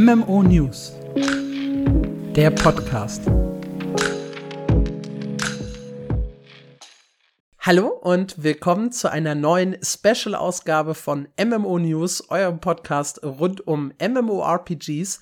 [0.00, 0.92] MMO News,
[2.36, 3.22] der Podcast.
[7.58, 15.18] Hallo und willkommen zu einer neuen Special-Ausgabe von MMO News, eurem Podcast rund um MMORPGs.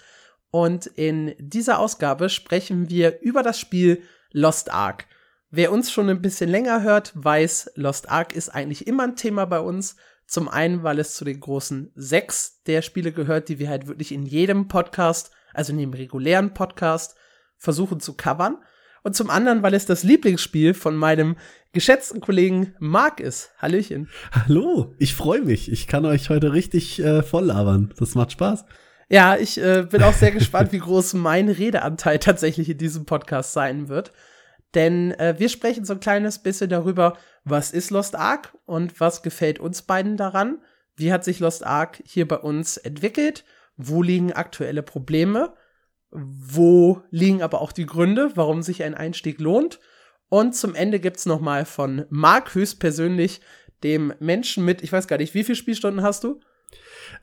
[0.50, 4.02] Und in dieser Ausgabe sprechen wir über das Spiel
[4.32, 5.06] Lost Ark.
[5.48, 9.46] Wer uns schon ein bisschen länger hört, weiß, Lost Ark ist eigentlich immer ein Thema
[9.46, 9.96] bei uns.
[10.26, 14.12] Zum einen, weil es zu den großen sechs der Spiele gehört, die wir halt wirklich
[14.12, 17.16] in jedem Podcast, also in dem regulären Podcast,
[17.56, 18.58] versuchen zu covern.
[19.02, 21.36] Und zum anderen, weil es das Lieblingsspiel von meinem
[21.72, 23.52] geschätzten Kollegen Marc ist.
[23.58, 24.08] Hallöchen.
[24.32, 25.70] Hallo, ich freue mich.
[25.70, 27.94] Ich kann euch heute richtig äh, voll labern.
[27.98, 28.64] Das macht Spaß.
[29.08, 33.52] Ja, ich äh, bin auch sehr gespannt, wie groß mein Redeanteil tatsächlich in diesem Podcast
[33.52, 34.12] sein wird.
[34.74, 39.22] Denn äh, wir sprechen so ein kleines bisschen darüber, was ist Lost Ark und was
[39.22, 40.58] gefällt uns beiden daran?
[40.96, 43.44] Wie hat sich Lost Ark hier bei uns entwickelt?
[43.76, 45.54] Wo liegen aktuelle Probleme?
[46.10, 49.78] Wo liegen aber auch die Gründe, warum sich ein Einstieg lohnt?
[50.28, 53.40] Und zum Ende gibt's noch mal von Mark höchstpersönlich,
[53.82, 56.40] dem Menschen mit, ich weiß gar nicht, wie viele Spielstunden hast du?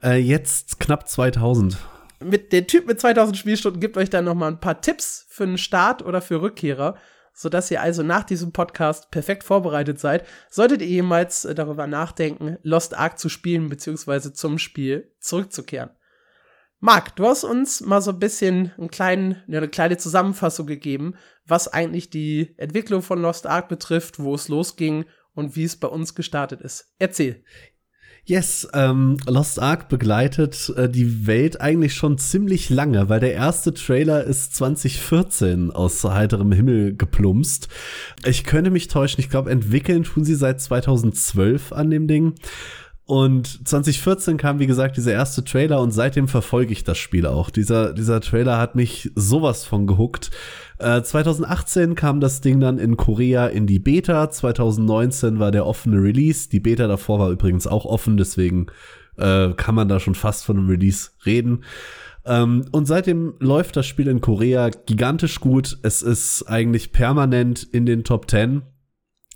[0.01, 1.77] Äh, jetzt knapp 2000.
[2.23, 5.43] Mit der Typ mit 2000 Spielstunden gibt euch dann noch mal ein paar Tipps für
[5.43, 6.95] einen Start oder für Rückkehrer
[7.33, 12.57] sodass ihr also nach diesem Podcast perfekt vorbereitet seid, solltet ihr jemals äh, darüber nachdenken,
[12.63, 14.33] Lost Ark zu spielen bzw.
[14.33, 15.89] zum Spiel zurückzukehren.
[16.79, 21.69] Marc, du hast uns mal so ein bisschen einen kleinen, eine kleine Zusammenfassung gegeben, was
[21.69, 26.13] eigentlich die Entwicklung von Lost Ark betrifft, wo es losging und wie es bei uns
[26.13, 26.93] gestartet ist.
[26.99, 27.43] Erzähl.
[28.25, 33.73] Yes, ähm, Lost Ark begleitet äh, die Welt eigentlich schon ziemlich lange, weil der erste
[33.73, 37.67] Trailer ist 2014 aus heiterem Himmel geplumpst.
[38.25, 42.35] Ich könnte mich täuschen, ich glaube, entwickeln tun sie seit 2012 an dem Ding.
[43.05, 47.49] Und 2014 kam, wie gesagt, dieser erste Trailer und seitdem verfolge ich das Spiel auch.
[47.49, 50.31] Dieser, dieser Trailer hat mich sowas von gehuckt.
[50.79, 54.29] Äh, 2018 kam das Ding dann in Korea in die Beta.
[54.29, 56.49] 2019 war der offene Release.
[56.49, 58.67] Die Beta davor war übrigens auch offen, deswegen
[59.17, 61.65] äh, kann man da schon fast von einem Release reden.
[62.25, 65.77] Ähm, und seitdem läuft das Spiel in Korea gigantisch gut.
[65.83, 68.61] Es ist eigentlich permanent in den Top 10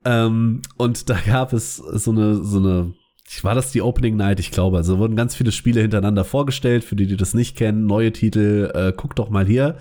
[0.04, 2.94] Ähm, und da gab es so eine, so eine,
[3.42, 4.76] war das die Opening Night, ich glaube.
[4.76, 7.86] Also wurden ganz viele Spiele hintereinander vorgestellt, für die, die das nicht kennen.
[7.86, 9.76] Neue Titel, äh, guckt doch mal hier.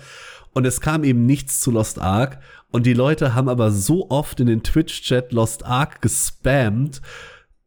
[0.54, 2.40] Und es kam eben nichts zu Lost Ark.
[2.70, 7.02] Und die Leute haben aber so oft in den Twitch-Chat Lost Ark gespammt,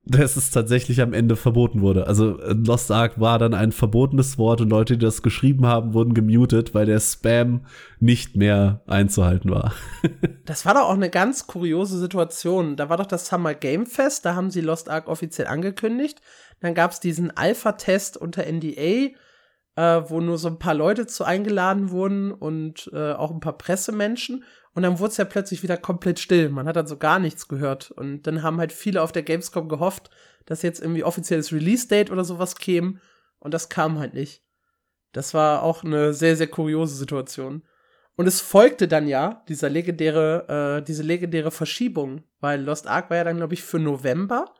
[0.06, 2.08] dass es tatsächlich am Ende verboten wurde.
[2.08, 5.94] Also äh, Lost Ark war dann ein verbotenes Wort und Leute, die das geschrieben haben,
[5.94, 7.66] wurden gemutet, weil der Spam
[8.00, 9.74] nicht mehr einzuhalten war.
[10.46, 12.76] das war doch auch eine ganz kuriose Situation.
[12.76, 16.22] Da war doch das Summer Game Fest, da haben sie Lost Ark offiziell angekündigt.
[16.60, 19.16] Dann gab es diesen Alpha-Test unter NDA
[19.76, 23.58] äh, wo nur so ein paar Leute zu eingeladen wurden und äh, auch ein paar
[23.58, 24.44] Pressemenschen.
[24.76, 26.50] Und dann wurde es ja plötzlich wieder komplett still.
[26.50, 27.92] Man hat dann so gar nichts gehört.
[27.92, 30.10] Und dann haben halt viele auf der Gamescom gehofft,
[30.46, 33.00] dass jetzt irgendwie offizielles Release-Date oder sowas käme.
[33.40, 34.44] Und das kam halt nicht.
[35.14, 37.64] Das war auch eine sehr, sehr kuriose Situation.
[38.18, 43.18] Und es folgte dann ja dieser legendäre, äh, diese legendäre Verschiebung, weil Lost Ark war
[43.18, 44.54] ja dann, glaube ich, für November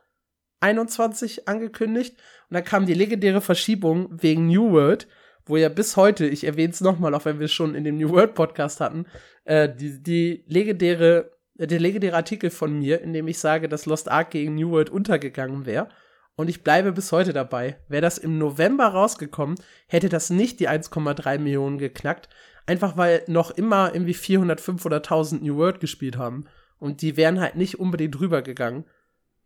[0.60, 2.16] 21 angekündigt.
[2.48, 5.08] Und dann kam die legendäre Verschiebung wegen New World,
[5.46, 7.96] wo ja bis heute, ich erwähne es nochmal, auch wenn wir es schon in dem
[7.96, 9.06] New World Podcast hatten,
[9.44, 14.10] äh, die, die legendäre, der legendäre Artikel von mir, in dem ich sage, dass Lost
[14.10, 15.88] Ark gegen New World untergegangen wäre.
[16.34, 17.78] Und ich bleibe bis heute dabei.
[17.88, 19.56] Wäre das im November rausgekommen,
[19.86, 22.28] hätte das nicht die 1,3 Millionen geknackt.
[22.66, 26.44] Einfach weil noch immer irgendwie 400, 500.000 New World gespielt haben.
[26.78, 28.84] Und die wären halt nicht unbedingt rübergegangen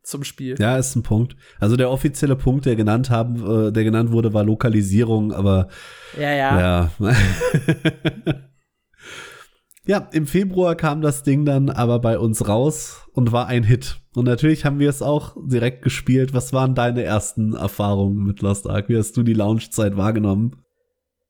[0.03, 0.57] zum Spiel.
[0.59, 1.37] Ja, ist ein Punkt.
[1.59, 5.69] Also der offizielle Punkt, der genannt haben, äh, der genannt wurde, war Lokalisierung, aber
[6.19, 6.91] ja, ja.
[6.99, 7.15] Ja.
[9.85, 14.01] ja, im Februar kam das Ding dann aber bei uns raus und war ein Hit.
[14.15, 16.35] Und natürlich haben wir es auch direkt gespielt.
[16.35, 18.89] Was waren deine ersten Erfahrungen mit Lost Ark?
[18.89, 20.57] Wie hast du die Launchzeit wahrgenommen?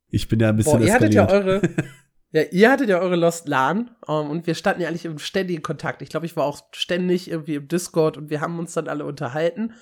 [0.08, 1.60] Ich bin ja ein bisschen Boah, ihr hattet ja eure
[2.32, 5.18] Ja, ihr hattet ja eure Lost LAN um, ähm, und wir standen ja eigentlich im
[5.18, 6.00] ständigen Kontakt.
[6.00, 9.04] Ich glaube, ich war auch ständig irgendwie im Discord und wir haben uns dann alle
[9.04, 9.74] unterhalten.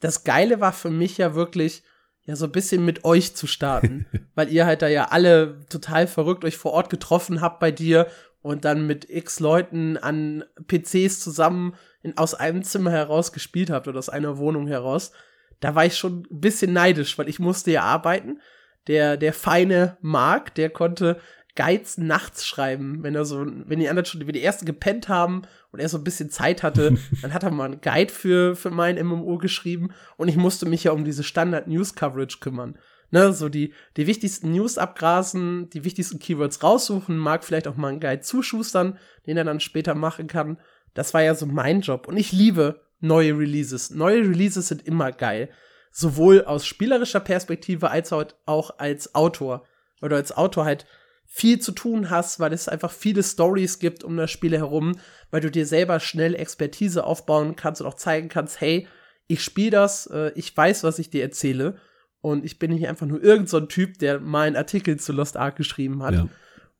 [0.00, 1.82] Das Geile war für mich ja wirklich,
[2.24, 6.06] ja, so ein bisschen mit euch zu starten, weil ihr halt da ja alle total
[6.06, 8.06] verrückt euch vor Ort getroffen habt bei dir
[8.42, 13.88] und dann mit x Leuten an PCs zusammen in, aus einem Zimmer heraus gespielt habt
[13.88, 15.12] oder aus einer Wohnung heraus.
[15.60, 18.40] Da war ich schon ein bisschen neidisch, weil ich musste ja arbeiten.
[18.86, 21.18] Der, der feine Mark, der konnte
[21.56, 25.42] Guides nachts schreiben, wenn er so, wenn die anderen schon, wie die ersten gepennt haben
[25.70, 28.70] und er so ein bisschen Zeit hatte, dann hat er mal einen Guide für, für
[28.70, 32.78] mein MMO geschrieben und ich musste mich ja um diese Standard-News-Coverage kümmern.
[33.10, 37.88] Ne, so die, die wichtigsten News abgrasen, die wichtigsten Keywords raussuchen, mag vielleicht auch mal
[37.88, 40.58] einen Guide zuschustern, den er dann später machen kann.
[40.94, 43.90] Das war ja so mein Job und ich liebe neue Releases.
[43.90, 45.50] Neue Releases sind immer geil.
[45.92, 49.64] Sowohl aus spielerischer Perspektive als auch als Autor.
[50.02, 50.86] Oder als Autor halt
[51.36, 55.00] viel zu tun hast, weil es einfach viele Stories gibt um das Spiel herum,
[55.32, 58.86] weil du dir selber schnell Expertise aufbauen kannst und auch zeigen kannst, hey,
[59.26, 61.76] ich spiele das, äh, ich weiß, was ich dir erzähle
[62.20, 65.36] und ich bin nicht einfach nur irgendein so Typ, der mal einen Artikel zu Lost
[65.36, 66.14] Ark geschrieben hat.
[66.14, 66.28] Ja.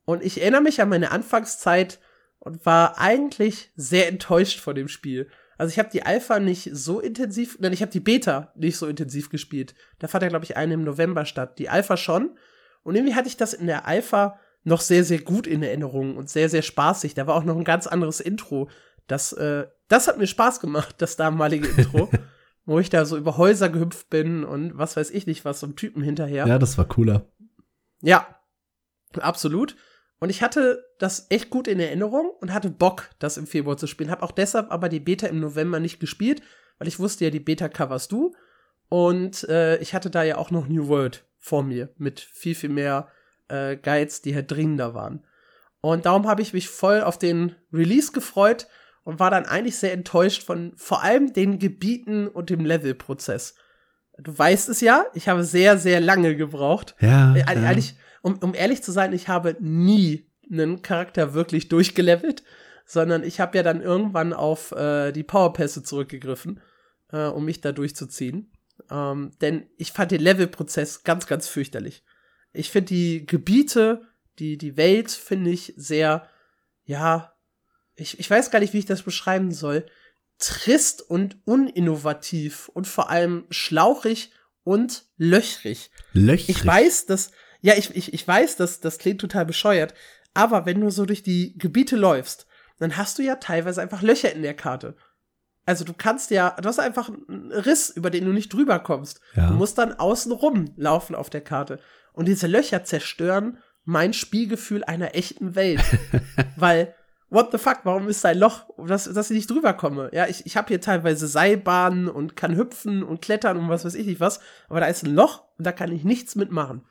[0.05, 1.99] Und ich erinnere mich an meine Anfangszeit
[2.39, 5.29] und war eigentlich sehr enttäuscht von dem Spiel.
[5.59, 8.87] Also ich habe die Alpha nicht so intensiv, nein, ich habe die Beta nicht so
[8.87, 9.75] intensiv gespielt.
[9.99, 11.59] Da fand ja, glaube ich, eine im November statt.
[11.59, 12.39] Die Alpha schon.
[12.85, 16.29] Und irgendwie hatte ich das in der Alpha noch sehr, sehr gut in Erinnerung und
[16.29, 17.15] sehr, sehr spaßig.
[17.15, 18.69] Da war auch noch ein ganz anderes Intro.
[19.07, 22.11] Das, äh, das hat mir Spaß gemacht, das damalige Intro.
[22.67, 25.67] wo ich da so über Häuser gehüpft bin und was weiß ich nicht was, so
[25.67, 26.47] einem Typen hinterher.
[26.47, 27.27] Ja, das war cooler.
[28.01, 28.41] Ja,
[29.21, 29.77] absolut.
[30.19, 33.87] Und ich hatte das echt gut in Erinnerung und hatte Bock, das im Februar zu
[33.87, 34.11] spielen.
[34.11, 36.41] Hab auch deshalb aber die Beta im November nicht gespielt,
[36.79, 38.35] weil ich wusste ja, die Beta coverst du.
[38.89, 42.71] Und äh, ich hatte da ja auch noch New World vor mir mit viel, viel
[42.71, 43.09] mehr
[43.49, 45.25] äh, Guides, die halt dringender waren.
[45.81, 48.67] Und darum habe ich mich voll auf den Release gefreut
[49.05, 53.55] und war dann eigentlich sehr enttäuscht von vor allem den Gebieten und dem Levelprozess.
[54.19, 56.95] Du weißt es ja, ich habe sehr, sehr lange gebraucht.
[57.01, 57.35] Ja.
[57.35, 57.47] Äh, ja.
[57.47, 62.43] Eigentlich, um, um ehrlich zu sein, ich habe nie einen Charakter wirklich durchgelevelt,
[62.87, 66.61] sondern ich habe ja dann irgendwann auf äh, die Powerpässe zurückgegriffen,
[67.13, 68.53] äh, um mich da durchzuziehen.
[68.91, 72.05] Ähm, denn ich fand den Levelprozess ganz, ganz fürchterlich.
[72.55, 74.03] Ich finde die Gebiete,
[74.39, 76.29] die, die Welt finde ich sehr,
[76.85, 77.35] ja,
[77.97, 79.87] ich, ich weiß gar nicht, wie ich das beschreiben soll.
[80.39, 84.33] Trist und uninnovativ und vor allem schlauchig
[84.65, 85.91] und löchrig.
[86.13, 86.49] Löchrig.
[86.49, 87.31] Ich weiß, dass,
[87.61, 89.95] ja, ich, ich, ich weiß, dass das klingt total bescheuert,
[90.33, 92.47] aber wenn du so durch die Gebiete läufst,
[92.79, 94.97] dann hast du ja teilweise einfach Löcher in der Karte.
[95.67, 99.21] Also du kannst ja, du hast einfach einen Riss, über den du nicht drüber kommst.
[99.35, 99.49] Ja.
[99.49, 101.79] Du musst dann außen rum laufen auf der Karte.
[102.13, 105.83] Und diese Löcher zerstören mein Spielgefühl einer echten Welt.
[106.57, 106.95] Weil,
[107.31, 110.11] what the fuck, warum ist da ein Loch, dass, dass ich nicht drüber komme?
[110.13, 113.95] Ja, ich, ich habe hier teilweise Seilbahnen und kann hüpfen und klettern und was weiß
[113.95, 116.87] ich nicht was, aber da ist ein Loch und da kann ich nichts mitmachen.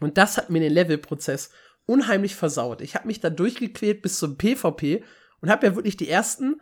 [0.00, 1.50] Und das hat mir den Levelprozess
[1.86, 2.80] unheimlich versaut.
[2.80, 5.04] Ich habe mich da durchgequält bis zum PvP
[5.40, 6.60] und habe ja wirklich die ersten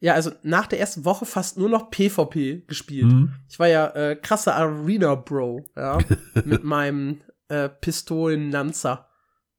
[0.00, 3.06] ja, also nach der ersten Woche fast nur noch PvP gespielt.
[3.06, 3.34] Mhm.
[3.48, 5.98] Ich war ja äh, krasser Arena-Bro, ja,
[6.44, 9.08] mit meinem äh, Pistolen-Lanzer.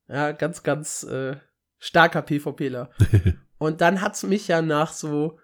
[0.08, 1.36] Ja, ganz, ganz äh,
[1.78, 2.90] starker PvPler.
[3.58, 5.40] und dann hat's mich ja nach so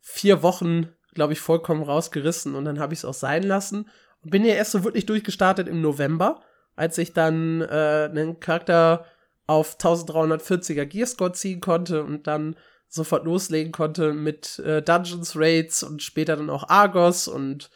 [0.00, 3.88] vier Wochen, glaube ich, vollkommen rausgerissen und dann habe ich es auch sein lassen
[4.22, 6.42] und bin ja erst so wirklich durchgestartet im November.
[6.76, 9.04] als ich dann äh, einen Charakter
[9.46, 12.56] auf 1340er Gearscore ziehen konnte und dann
[12.90, 17.70] sofort loslegen konnte mit äh, Dungeons Raids und später dann auch Argos und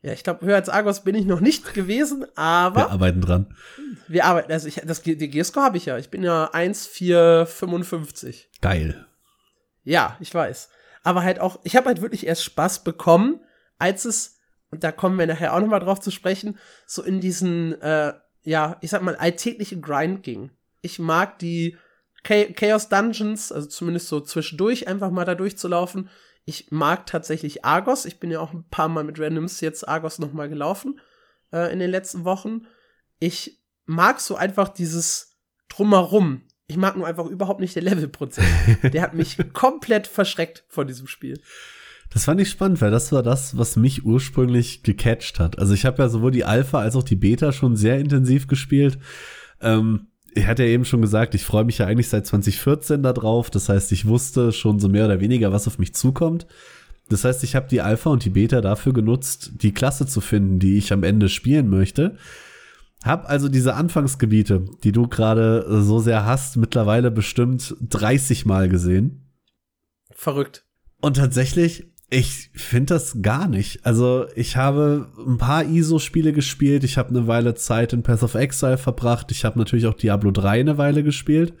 [0.00, 2.82] ja, ich glaube, höher als Argos bin ich noch nicht gewesen, aber.
[2.82, 3.54] Wir arbeiten dran.
[4.06, 5.98] Wir arbeiten, also ich, das, die Gearscore habe ich ja.
[5.98, 8.48] Ich bin ja 1,455.
[8.60, 9.06] Geil.
[9.82, 10.68] Ja, ich weiß.
[11.02, 13.40] Aber halt auch, ich habe halt wirklich erst Spaß bekommen,
[13.78, 14.38] als es,
[14.70, 18.14] und da kommen wir nachher auch nochmal drauf zu sprechen, so in diesen, äh,
[18.44, 20.52] ja, ich sag mal, alltäglichen Grind ging.
[20.80, 21.76] Ich mag die
[22.28, 26.08] Chaos Dungeons, also zumindest so zwischendurch einfach mal da durchzulaufen.
[26.44, 28.04] Ich mag tatsächlich Argos.
[28.04, 31.00] Ich bin ja auch ein paar Mal mit Randoms jetzt Argos noch mal gelaufen
[31.52, 32.66] äh, in den letzten Wochen.
[33.18, 36.42] Ich mag so einfach dieses Drumherum.
[36.66, 38.44] Ich mag nur einfach überhaupt nicht den Levelprozess.
[38.92, 41.40] Der hat mich komplett verschreckt vor diesem Spiel.
[42.10, 45.58] Das fand ich spannend, weil das war das, was mich ursprünglich gecatcht hat.
[45.58, 48.98] Also ich habe ja sowohl die Alpha als auch die Beta schon sehr intensiv gespielt.
[49.60, 50.08] Ähm,
[50.38, 53.50] ich hatte ja eben schon gesagt, ich freue mich ja eigentlich seit 2014 darauf.
[53.50, 56.46] Das heißt, ich wusste schon so mehr oder weniger, was auf mich zukommt.
[57.08, 60.58] Das heißt, ich habe die Alpha und die Beta dafür genutzt, die Klasse zu finden,
[60.58, 62.16] die ich am Ende spielen möchte.
[63.02, 69.32] Hab also diese Anfangsgebiete, die du gerade so sehr hast, mittlerweile bestimmt 30 Mal gesehen.
[70.10, 70.64] Verrückt.
[71.00, 73.84] Und tatsächlich ich finde das gar nicht.
[73.84, 76.84] Also ich habe ein paar ISO-Spiele gespielt.
[76.84, 79.30] Ich habe eine Weile Zeit in Path of Exile verbracht.
[79.30, 81.54] Ich habe natürlich auch Diablo 3 eine Weile gespielt.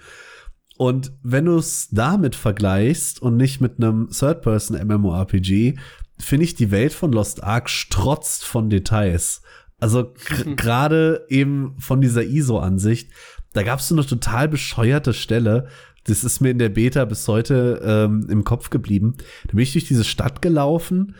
[0.78, 5.76] Und wenn du es damit vergleichst und nicht mit einem Third-Person-MMORPG,
[6.18, 9.42] finde ich die Welt von Lost Ark strotzt von Details.
[9.78, 10.14] Also
[10.56, 13.10] gerade eben von dieser ISO-Ansicht.
[13.52, 15.68] Da gab es so eine total bescheuerte Stelle,
[16.04, 19.14] das ist mir in der Beta bis heute ähm, im Kopf geblieben.
[19.46, 21.14] Da bin ich durch diese Stadt gelaufen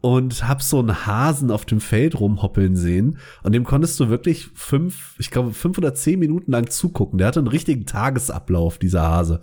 [0.00, 3.18] und hab so einen Hasen auf dem Feld rumhoppeln sehen.
[3.42, 7.18] Und dem konntest du wirklich fünf, ich glaube, fünf oder zehn Minuten lang zugucken.
[7.18, 9.40] Der hatte einen richtigen Tagesablauf, dieser Hase.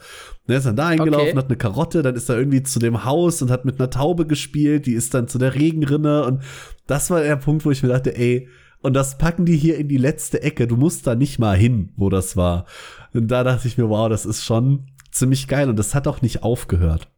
[0.47, 1.37] Der ist dann da eingelaufen, okay.
[1.37, 4.25] hat eine Karotte, dann ist er irgendwie zu dem Haus und hat mit einer Taube
[4.25, 6.23] gespielt, die ist dann zu der Regenrinne.
[6.23, 6.41] Und
[6.87, 8.47] das war der Punkt, wo ich mir dachte, ey,
[8.81, 10.67] und das packen die hier in die letzte Ecke.
[10.67, 12.65] Du musst da nicht mal hin, wo das war.
[13.13, 15.69] Und da dachte ich mir, wow, das ist schon ziemlich geil.
[15.69, 17.11] Und das hat auch nicht aufgehört.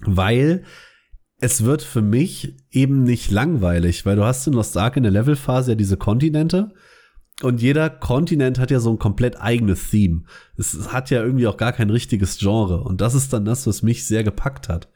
[0.00, 0.64] Weil
[1.38, 5.12] es wird für mich eben nicht langweilig, weil du hast in Lost Ark in der
[5.12, 6.72] Levelphase ja diese Kontinente.
[7.42, 10.22] Und jeder Kontinent hat ja so ein komplett eigenes Theme.
[10.56, 12.82] Es hat ja irgendwie auch gar kein richtiges Genre.
[12.82, 14.88] Und das ist dann das, was mich sehr gepackt hat.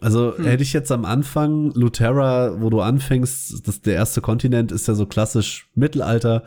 [0.00, 0.44] Also hm.
[0.44, 4.94] hätte ich jetzt am Anfang Luterra, wo du anfängst, das, der erste Kontinent ist ja
[4.94, 6.44] so klassisch Mittelalter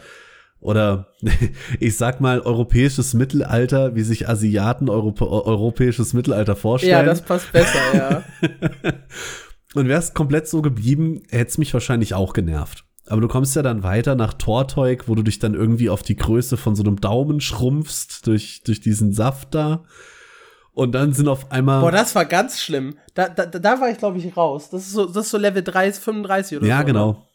[0.61, 1.07] oder
[1.79, 6.91] ich sag mal europäisches Mittelalter, wie sich Asiaten Europä europäisches Mittelalter vorstellen.
[6.91, 8.23] Ja, das passt besser, ja.
[9.73, 12.85] Und wär's komplett so geblieben, hätte es mich wahrscheinlich auch genervt.
[13.07, 16.15] Aber du kommst ja dann weiter nach Torteug, wo du dich dann irgendwie auf die
[16.15, 19.83] Größe von so einem Daumen schrumpfst durch, durch diesen Saft da.
[20.73, 21.81] Und dann sind auf einmal.
[21.81, 22.95] Boah, das war ganz schlimm.
[23.13, 24.69] Da, da, da war ich, glaube ich, raus.
[24.69, 26.79] Das ist so, das ist so Level 30, 35 oder ja, so.
[26.79, 27.09] Ja, genau.
[27.09, 27.27] Oder?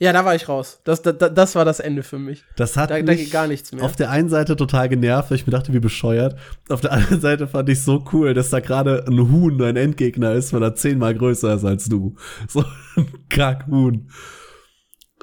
[0.00, 0.80] Ja, da war ich raus.
[0.84, 2.44] Das, da, das war das Ende für mich.
[2.56, 3.84] Das hat da, mich da geht gar nichts mehr.
[3.84, 6.36] Auf der einen Seite total genervt, weil ich mir dachte, wie bescheuert.
[6.68, 10.32] Auf der anderen Seite fand ich so cool, dass da gerade ein Huhn dein Endgegner
[10.32, 12.16] ist, weil er zehnmal größer ist als du.
[12.48, 12.64] So
[12.96, 14.10] ein Kackhuhn.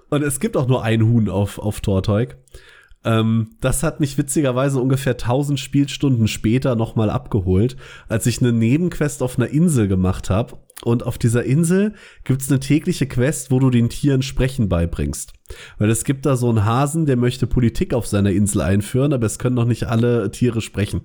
[0.10, 2.38] Und es gibt auch nur ein Huhn auf, auf Torteug.
[3.04, 7.76] Ähm, das hat mich witzigerweise ungefähr 1000 Spielstunden später nochmal abgeholt,
[8.08, 10.58] als ich eine Nebenquest auf einer Insel gemacht habe.
[10.84, 11.94] Und auf dieser Insel
[12.24, 15.34] gibt's eine tägliche Quest, wo du den Tieren Sprechen beibringst.
[15.78, 19.28] Weil es gibt da so einen Hasen, der möchte Politik auf seiner Insel einführen, aber
[19.28, 21.02] es können noch nicht alle Tiere sprechen.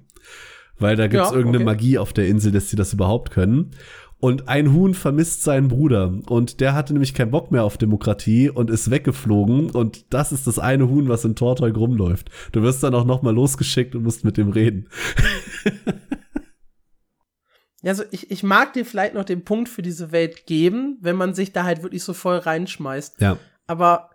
[0.79, 1.75] Weil da gibt's ja, irgendeine okay.
[1.75, 3.71] Magie auf der Insel, dass sie das überhaupt können.
[4.19, 6.21] Und ein Huhn vermisst seinen Bruder.
[6.27, 9.71] Und der hatte nämlich keinen Bock mehr auf Demokratie und ist weggeflogen.
[9.71, 12.31] Und das ist das eine Huhn, was in Torteug rumläuft.
[12.53, 14.89] Du wirst dann auch noch mal losgeschickt und musst mit dem reden.
[17.85, 21.35] Also ich, ich mag dir vielleicht noch den Punkt für diese Welt geben, wenn man
[21.35, 23.21] sich da halt wirklich so voll reinschmeißt.
[23.21, 23.39] Ja.
[23.69, 24.11] Aber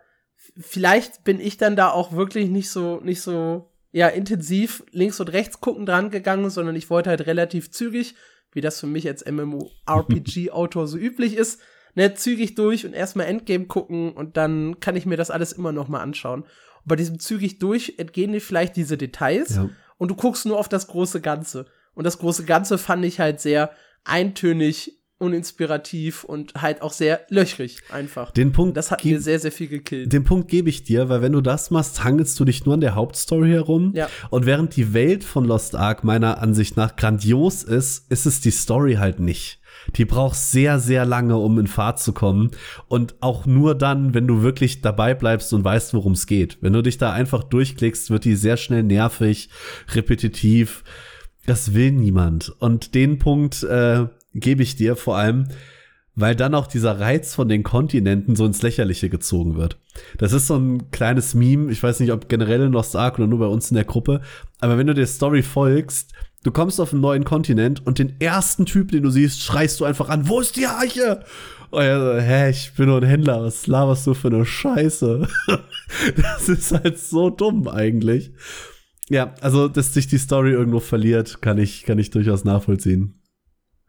[0.56, 5.32] vielleicht bin ich dann da auch wirklich nicht so, nicht so, ja, intensiv links und
[5.32, 8.14] rechts gucken dran gegangen, sondern ich wollte halt relativ zügig
[8.52, 11.60] wie das für mich als MMORPG-Autor so üblich ist,
[11.94, 15.72] ne, zügig durch und erstmal Endgame gucken und dann kann ich mir das alles immer
[15.72, 16.42] noch mal anschauen.
[16.42, 19.70] Und bei diesem zügig durch entgehen dir vielleicht diese Details ja.
[19.98, 21.66] und du guckst nur auf das große Ganze.
[21.94, 23.70] Und das große Ganze fand ich halt sehr
[24.04, 28.32] eintönig uninspirativ und halt auch sehr löchrig einfach.
[28.32, 30.12] Den Punkt, das hat mir sehr, sehr viel gekillt.
[30.12, 32.80] Den Punkt gebe ich dir, weil wenn du das machst, hangelst du dich nur an
[32.80, 33.92] der Hauptstory herum.
[33.94, 34.08] Ja.
[34.30, 38.50] Und während die Welt von Lost Ark meiner Ansicht nach grandios ist, ist es die
[38.50, 39.60] Story halt nicht.
[39.96, 42.50] Die braucht sehr, sehr lange, um in Fahrt zu kommen.
[42.88, 46.58] Und auch nur dann, wenn du wirklich dabei bleibst und weißt, worum es geht.
[46.60, 49.48] Wenn du dich da einfach durchklickst, wird die sehr schnell nervig,
[49.94, 50.84] repetitiv.
[51.46, 52.54] Das will niemand.
[52.60, 55.48] Und den Punkt äh, gebe ich dir vor allem,
[56.14, 59.78] weil dann auch dieser Reiz von den Kontinenten so ins Lächerliche gezogen wird.
[60.18, 63.28] Das ist so ein kleines Meme, ich weiß nicht, ob generell in Lost Ark oder
[63.28, 64.20] nur bei uns in der Gruppe,
[64.60, 66.12] aber wenn du der Story folgst,
[66.42, 69.84] du kommst auf einen neuen Kontinent und den ersten Typ, den du siehst, schreist du
[69.84, 71.24] einfach an, wo ist die Arche?
[71.70, 75.26] Und so, hä, ich bin nur ein Händler, was laberst du für eine Scheiße?
[76.16, 78.32] das ist halt so dumm eigentlich.
[79.08, 83.21] Ja, also, dass sich die Story irgendwo verliert, kann ich, kann ich durchaus nachvollziehen.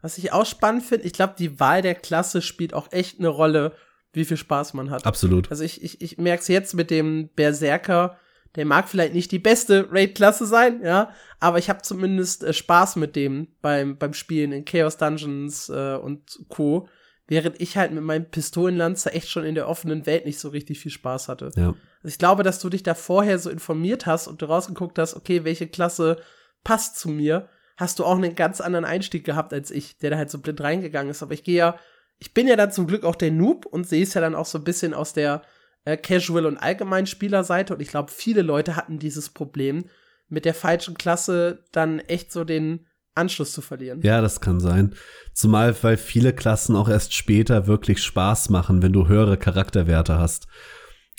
[0.04, 3.28] Was ich auch spannend finde, ich glaube, die Wahl der Klasse spielt auch echt eine
[3.28, 3.72] Rolle,
[4.12, 5.06] wie viel Spaß man hat.
[5.06, 5.50] Absolut.
[5.50, 8.18] Also ich, ich, ich merke es jetzt mit dem Berserker,
[8.54, 12.96] der mag vielleicht nicht die beste Raid-Klasse sein, ja, aber ich habe zumindest äh, Spaß
[12.96, 16.86] mit dem beim, beim Spielen in Chaos Dungeons äh, und Co.
[17.26, 20.80] Während ich halt mit meinem Pistolenlanzer echt schon in der offenen Welt nicht so richtig
[20.80, 21.50] viel Spaß hatte.
[21.56, 21.68] Ja.
[21.68, 25.14] Also ich glaube, dass du dich da vorher so informiert hast und du rausgeguckt hast,
[25.16, 26.18] okay, welche Klasse
[26.62, 30.16] passt zu mir hast du auch einen ganz anderen Einstieg gehabt als ich, der da
[30.16, 31.22] halt so blind reingegangen ist.
[31.22, 31.78] Aber ich gehe ja,
[32.18, 34.46] ich bin ja dann zum Glück auch der Noob und sehe es ja dann auch
[34.46, 35.42] so ein bisschen aus der
[35.84, 37.74] äh, Casual- und Allgemeinspielerseite.
[37.74, 39.86] Und ich glaube, viele Leute hatten dieses Problem,
[40.28, 44.00] mit der falschen Klasse dann echt so den Anschluss zu verlieren.
[44.02, 44.94] Ja, das kann sein.
[45.32, 50.48] Zumal, weil viele Klassen auch erst später wirklich Spaß machen, wenn du höhere Charakterwerte hast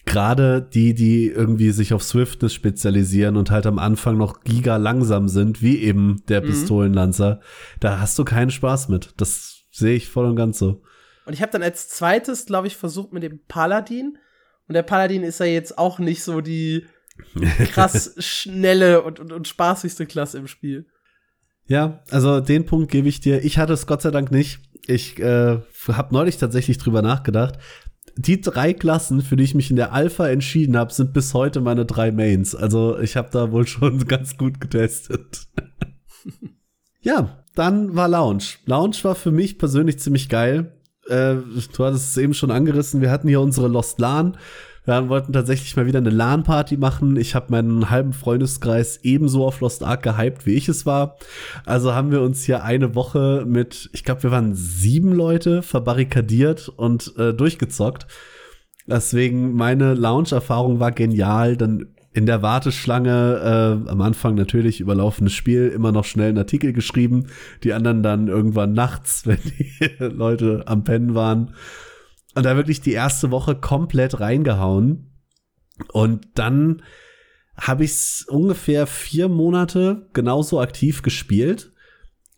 [0.06, 5.28] gerade die, die irgendwie sich auf Swiftness spezialisieren und halt am Anfang noch giga langsam
[5.28, 6.48] sind, wie eben der mhm.
[6.48, 7.42] Pistolenlanzer,
[7.80, 9.14] da hast du keinen Spaß mit.
[9.18, 10.84] Das sehe ich voll und ganz so.
[11.26, 14.18] Und ich habe dann als zweites, glaube ich, versucht mit dem Paladin.
[14.68, 16.86] Und der Paladin ist ja jetzt auch nicht so die
[17.72, 20.86] krass schnelle und, und, und spaßigste Klasse im Spiel.
[21.68, 23.44] Ja, also den Punkt gebe ich dir.
[23.44, 24.60] Ich hatte es Gott sei Dank nicht.
[24.86, 25.58] Ich äh,
[25.88, 27.58] habe neulich tatsächlich drüber nachgedacht
[28.18, 31.62] die drei Klassen, für die ich mich in der Alpha entschieden habe, sind bis heute
[31.62, 32.56] meine drei Mains.
[32.56, 35.48] Also ich habe da wohl schon ganz gut getestet.
[37.02, 38.44] ja, dann war Lounge.
[38.66, 40.72] Lounge war für mich persönlich ziemlich geil.
[41.08, 41.36] Äh,
[41.76, 43.02] du hattest es eben schon angerissen.
[43.02, 44.38] Wir hatten hier unsere Lost LAN.
[44.86, 47.18] Wir wollten tatsächlich mal wieder eine LAN-Party machen.
[47.18, 51.18] Ich habe meinen halben Freundeskreis ebenso auf Lost Ark gehypt, wie ich es war.
[51.66, 56.70] Also haben wir uns hier eine Woche mit, ich glaube, wir waren sieben Leute verbarrikadiert
[56.70, 58.06] und äh, durchgezockt.
[58.88, 61.58] Deswegen meine Lounge-Erfahrung war genial.
[61.58, 66.72] Dann in der Warteschlange äh, am Anfang natürlich überlaufenes Spiel, immer noch schnell einen Artikel
[66.72, 67.28] geschrieben,
[67.64, 71.56] die anderen dann irgendwann nachts, wenn die Leute am Pennen waren.
[72.36, 75.12] Und da wirklich die erste Woche komplett reingehauen.
[75.92, 76.84] Und dann
[77.58, 81.72] habe ich ungefähr vier Monate genauso aktiv gespielt.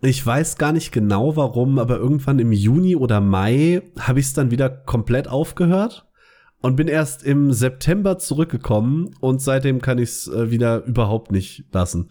[0.01, 4.33] Ich weiß gar nicht genau warum, aber irgendwann im Juni oder Mai habe ich es
[4.33, 6.07] dann wieder komplett aufgehört
[6.61, 11.65] und bin erst im September zurückgekommen und seitdem kann ich es äh, wieder überhaupt nicht
[11.71, 12.09] lassen.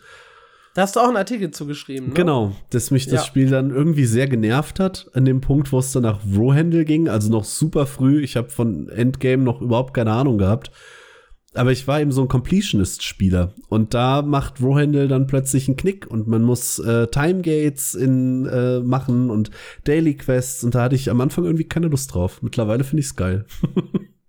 [0.77, 2.09] Da hast du auch einen Artikel zugeschrieben.
[2.09, 2.15] Ne?
[2.15, 3.27] Genau, dass mich das ja.
[3.27, 7.09] Spiel dann irgendwie sehr genervt hat, an dem Punkt, wo es dann nach Rohandle ging,
[7.09, 8.23] also noch super früh.
[8.23, 10.71] Ich habe von Endgame noch überhaupt keine Ahnung gehabt.
[11.55, 13.55] Aber ich war eben so ein Completionist-Spieler.
[13.71, 18.81] Und da macht Rohandle dann plötzlich einen Knick und man muss äh, Timegates in, äh,
[18.81, 19.51] machen und
[19.85, 20.62] Daily Quests.
[20.62, 22.43] Und da hatte ich am Anfang irgendwie keine Lust drauf.
[22.43, 23.47] Mittlerweile finde ich es geil.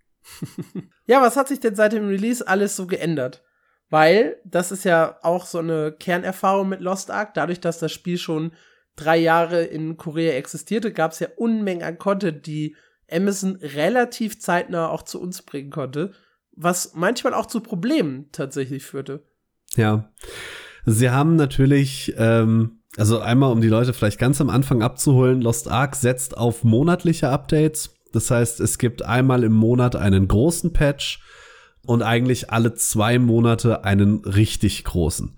[1.08, 3.44] ja, was hat sich denn seit dem Release alles so geändert?
[3.89, 7.34] Weil das ist ja auch so eine Kernerfahrung mit Lost Ark.
[7.34, 8.52] Dadurch, dass das Spiel schon
[8.95, 12.76] drei Jahre in Korea existierte, gab es ja Unmengen an Content, die
[13.10, 16.12] Amazon relativ zeitnah auch zu uns bringen konnte,
[16.52, 19.23] was manchmal auch zu Problemen tatsächlich führte.
[19.76, 20.12] Ja,
[20.86, 25.69] sie haben natürlich, ähm, also einmal um die Leute vielleicht ganz am Anfang abzuholen, Lost
[25.69, 27.93] Ark setzt auf monatliche Updates.
[28.12, 31.21] Das heißt, es gibt einmal im Monat einen großen Patch
[31.88, 35.38] und eigentlich alle zwei Monate einen richtig großen.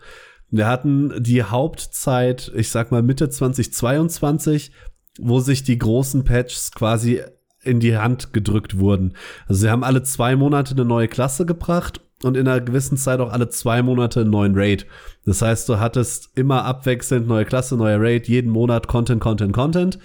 [0.49, 4.71] Wir hatten die Hauptzeit, ich sag mal Mitte 2022,
[5.19, 7.21] wo sich die großen Patches quasi
[7.61, 9.13] in die Hand gedrückt wurden.
[9.47, 13.19] Also sie haben alle zwei Monate eine neue Klasse gebracht und in einer gewissen Zeit
[13.19, 14.87] auch alle zwei Monate einen neuen Raid.
[15.25, 19.99] Das heißt, du hattest immer abwechselnd neue Klasse, neuer Raid, jeden Monat Content, Content, Content.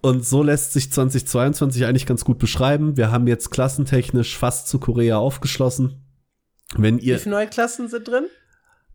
[0.00, 2.96] Und so lässt sich 2022 eigentlich ganz gut beschreiben.
[2.96, 6.04] Wir haben jetzt klassentechnisch fast zu Korea aufgeschlossen.
[6.76, 8.26] Wenn ihr Wie viele neue Klassen sind drin?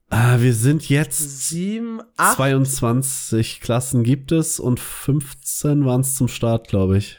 [0.10, 2.36] Ah, wir sind jetzt sieben, acht.
[2.38, 7.18] 22 Klassen gibt es und 15 waren es zum Start, glaube ich.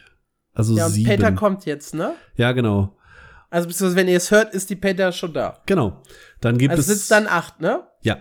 [0.53, 1.09] Also ja, und sieben.
[1.11, 2.15] Peter kommt jetzt, ne?
[2.37, 2.97] Ja, genau.
[3.51, 5.61] Also, beziehungsweise, wenn ihr es hört, ist die Peter schon da.
[5.67, 6.03] Genau.
[6.41, 6.87] Dann gibt Also es.
[6.99, 7.83] sitzt dann acht, ne?
[8.03, 8.17] Ja.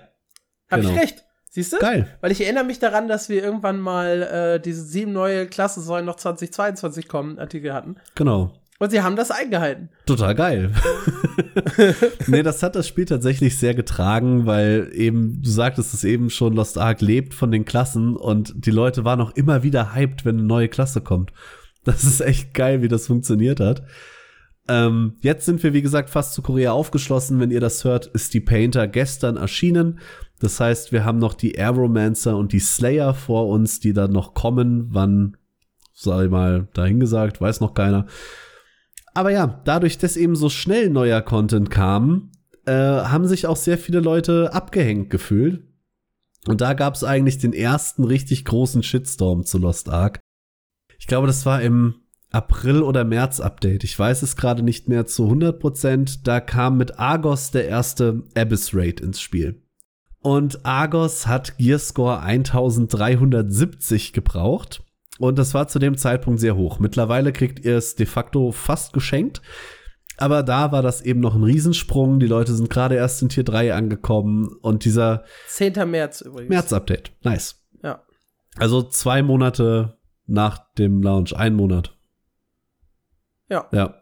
[0.69, 0.93] Hab Genau.
[0.93, 1.22] ich recht.
[1.53, 1.77] Siehst du?
[1.77, 2.07] Geil.
[2.19, 6.03] Weil ich erinnere mich daran, dass wir irgendwann mal äh, diese sieben neue Klassen sollen
[6.03, 7.97] noch 2022 kommen, Artikel hatten.
[8.15, 8.55] Genau.
[8.79, 9.89] Und sie haben das eingehalten.
[10.07, 10.71] Total geil.
[12.27, 16.55] nee, das hat das Spiel tatsächlich sehr getragen, weil eben, du sagtest es eben schon,
[16.55, 20.39] Lost Ark lebt von den Klassen und die Leute waren auch immer wieder hyped, wenn
[20.39, 21.33] eine neue Klasse kommt.
[21.83, 23.83] Das ist echt geil, wie das funktioniert hat.
[24.67, 27.39] Ähm, jetzt sind wir, wie gesagt, fast zu Korea aufgeschlossen.
[27.39, 29.99] Wenn ihr das hört, ist die Painter gestern erschienen.
[30.39, 34.33] Das heißt, wir haben noch die Aeromancer und die Slayer vor uns, die dann noch
[34.33, 34.87] kommen.
[34.89, 35.37] Wann,
[35.93, 38.07] sag ich mal, dahingesagt, weiß noch keiner.
[39.13, 42.31] Aber ja, dadurch, dass eben so schnell neuer Content kam,
[42.65, 45.63] äh, haben sich auch sehr viele Leute abgehängt gefühlt.
[46.47, 50.19] Und da gab es eigentlich den ersten richtig großen Shitstorm zu Lost Ark.
[50.99, 51.95] Ich glaube, das war im
[52.33, 53.83] April oder März Update.
[53.83, 56.27] Ich weiß es gerade nicht mehr zu 100 Prozent.
[56.27, 59.61] Da kam mit Argos der erste Abyss Raid ins Spiel.
[60.21, 64.83] Und Argos hat Gearscore 1370 gebraucht.
[65.19, 66.79] Und das war zu dem Zeitpunkt sehr hoch.
[66.79, 69.41] Mittlerweile kriegt ihr es de facto fast geschenkt.
[70.17, 72.19] Aber da war das eben noch ein Riesensprung.
[72.19, 74.47] Die Leute sind gerade erst in Tier 3 angekommen.
[74.61, 75.89] Und dieser 10.
[75.89, 76.49] März übrigens.
[76.49, 77.11] März-Update.
[77.21, 77.63] Nice.
[77.83, 78.01] Ja.
[78.57, 81.35] Also zwei Monate nach dem Launch.
[81.35, 81.92] Ein Monat.
[83.53, 83.67] Ja.
[83.71, 83.95] Ja.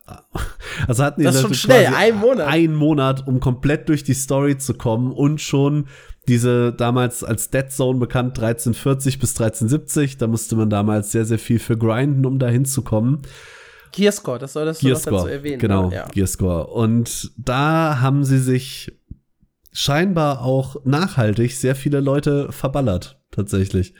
[0.87, 2.47] Also hatten die Das ist schon schnell, ein Monat.
[2.47, 5.87] Ein Monat, um komplett durch die Story zu kommen und schon
[6.27, 10.17] diese damals als Dead Zone bekannt 1340 bis 1370.
[10.17, 13.21] Da musste man damals sehr, sehr viel für grinden, um da hinzukommen.
[13.91, 15.59] Gearscore, das solltest du noch dazu erwähnen.
[15.59, 15.95] genau, Ne?
[15.95, 16.07] Ja.
[16.07, 16.67] Gearscore.
[16.67, 18.97] Und da haben sie sich
[19.73, 23.93] scheinbar auch nachhaltig sehr viele Leute verballert, tatsächlich.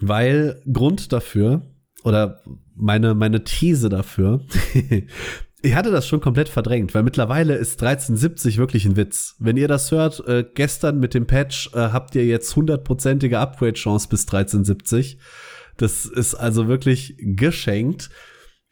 [0.00, 1.62] Weil Grund dafür,
[2.04, 2.42] oder
[2.80, 4.44] meine, meine These dafür,
[5.62, 9.36] ich hatte das schon komplett verdrängt, weil mittlerweile ist 1370 wirklich ein Witz.
[9.38, 14.08] Wenn ihr das hört, äh, gestern mit dem Patch äh, habt ihr jetzt hundertprozentige Upgrade-Chance
[14.08, 15.18] bis 1370.
[15.76, 18.10] Das ist also wirklich geschenkt.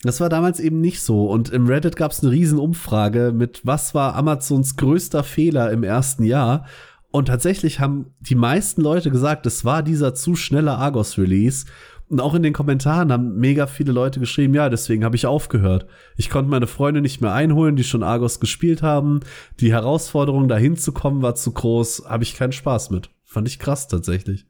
[0.03, 1.27] Das war damals eben nicht so.
[1.27, 5.83] Und im Reddit gab es eine riesen Umfrage mit, was war Amazons größter Fehler im
[5.83, 6.67] ersten Jahr?
[7.11, 11.67] Und tatsächlich haben die meisten Leute gesagt, es war dieser zu schnelle Argos-Release.
[12.09, 15.87] Und auch in den Kommentaren haben mega viele Leute geschrieben, ja, deswegen habe ich aufgehört.
[16.17, 19.21] Ich konnte meine Freunde nicht mehr einholen, die schon Argos gespielt haben.
[19.61, 22.05] Die Herausforderung, dahin zu kommen, war zu groß.
[22.09, 23.11] Habe ich keinen Spaß mit.
[23.25, 24.47] Fand ich krass tatsächlich.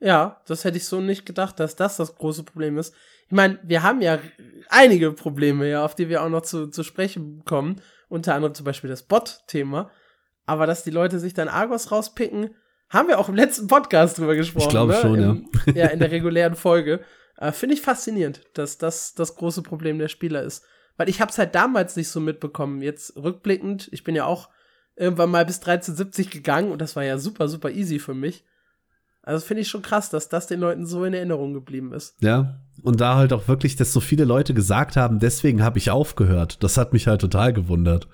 [0.00, 2.92] Ja, das hätte ich so nicht gedacht, dass das das große Problem ist.
[3.26, 4.18] Ich meine, wir haben ja
[4.68, 7.80] einige Probleme, ja, auf die wir auch noch zu, zu sprechen kommen.
[8.08, 9.90] Unter anderem zum Beispiel das Bot-Thema.
[10.44, 12.50] Aber dass die Leute sich dann Argos rauspicken,
[12.88, 14.64] haben wir auch im letzten Podcast drüber gesprochen.
[14.64, 15.00] Ich glaube ne?
[15.00, 15.72] schon, Im, ja.
[15.74, 17.00] Ja, in der regulären Folge.
[17.36, 20.64] Äh, Finde ich faszinierend, dass das das große Problem der Spieler ist.
[20.96, 22.80] Weil ich habe es halt damals nicht so mitbekommen.
[22.80, 24.48] Jetzt rückblickend, ich bin ja auch
[24.94, 28.44] irgendwann mal bis 1370 gegangen und das war ja super, super easy für mich.
[29.22, 32.14] Also finde ich schon krass, dass das den Leuten so in Erinnerung geblieben ist.
[32.20, 35.90] Ja, und da halt auch wirklich, dass so viele Leute gesagt haben, deswegen habe ich
[35.90, 36.62] aufgehört.
[36.62, 38.08] Das hat mich halt total gewundert.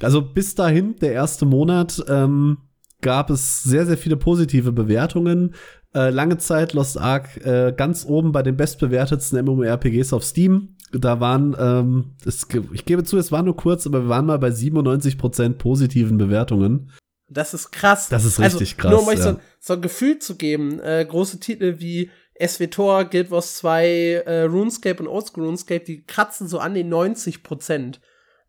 [0.00, 2.58] Also bis dahin, der erste Monat, ähm,
[3.04, 5.54] gab es sehr, sehr viele positive Bewertungen.
[5.94, 10.76] Äh, lange Zeit Lost Ark äh, ganz oben bei den bestbewertetsten MMORPGs auf Steam.
[10.90, 14.38] Da waren, ähm, es, ich gebe zu, es war nur kurz, aber wir waren mal
[14.38, 16.90] bei 97% positiven Bewertungen.
[17.28, 18.08] Das ist krass.
[18.08, 18.90] Das ist also, richtig krass.
[18.90, 19.34] Nur um euch ja.
[19.34, 22.10] so, so ein Gefühl zu geben, äh, große Titel wie
[22.44, 27.42] SWTOR, Guild Wars 2, äh, RuneScape und Oldschool RuneScape, die kratzen so an den 90
[27.42, 28.00] Prozent.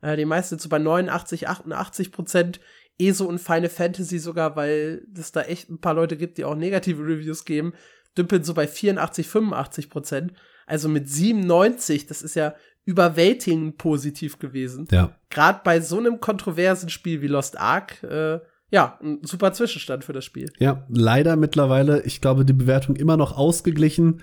[0.02, 2.60] Äh, die meisten sind so bei 89, 88 Prozent.
[2.98, 6.56] ESO und Final Fantasy sogar, weil es da echt ein paar Leute gibt, die auch
[6.56, 7.74] negative Reviews geben,
[8.18, 10.34] dümpeln so bei 84, 85 Prozent.
[10.66, 12.56] Also mit 97, das ist ja
[12.86, 14.88] überwältigend positiv gewesen.
[14.92, 15.16] Ja.
[15.30, 18.40] Gerade bei so einem kontroversen Spiel wie Lost Ark, äh,
[18.72, 20.52] ja, ein super Zwischenstand für das Spiel.
[20.60, 24.22] Ja, leider mittlerweile, ich glaube, die Bewertung immer noch ausgeglichen.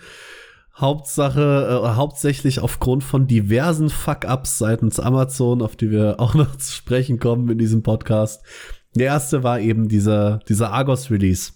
[0.77, 6.73] Hauptsache, äh, hauptsächlich aufgrund von diversen Fuck-Ups seitens Amazon, auf die wir auch noch zu
[6.73, 8.43] sprechen kommen in diesem Podcast.
[8.95, 11.53] Der erste war eben dieser, dieser Argos-Release.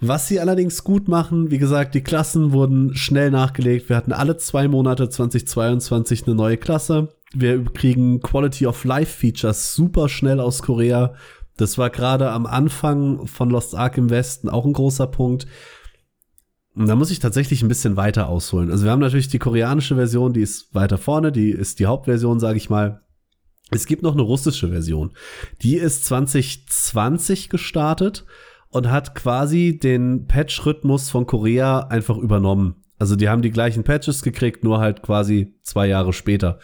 [0.00, 3.88] Was sie allerdings gut machen, wie gesagt, die Klassen wurden schnell nachgelegt.
[3.88, 7.14] Wir hatten alle zwei Monate 2022 eine neue Klasse.
[7.32, 11.14] Wir kriegen Quality of Life Features super schnell aus Korea.
[11.56, 15.46] Das war gerade am Anfang von Lost Ark im Westen auch ein großer Punkt.
[16.76, 18.70] Und da muss ich tatsächlich ein bisschen weiter ausholen.
[18.70, 22.40] Also wir haben natürlich die koreanische Version, die ist weiter vorne, die ist die Hauptversion,
[22.40, 23.02] sage ich mal.
[23.70, 25.12] Es gibt noch eine russische Version.
[25.62, 28.24] Die ist 2020 gestartet
[28.70, 32.82] und hat quasi den Patch-Rhythmus von Korea einfach übernommen.
[32.98, 36.58] Also die haben die gleichen Patches gekriegt, nur halt quasi zwei Jahre später.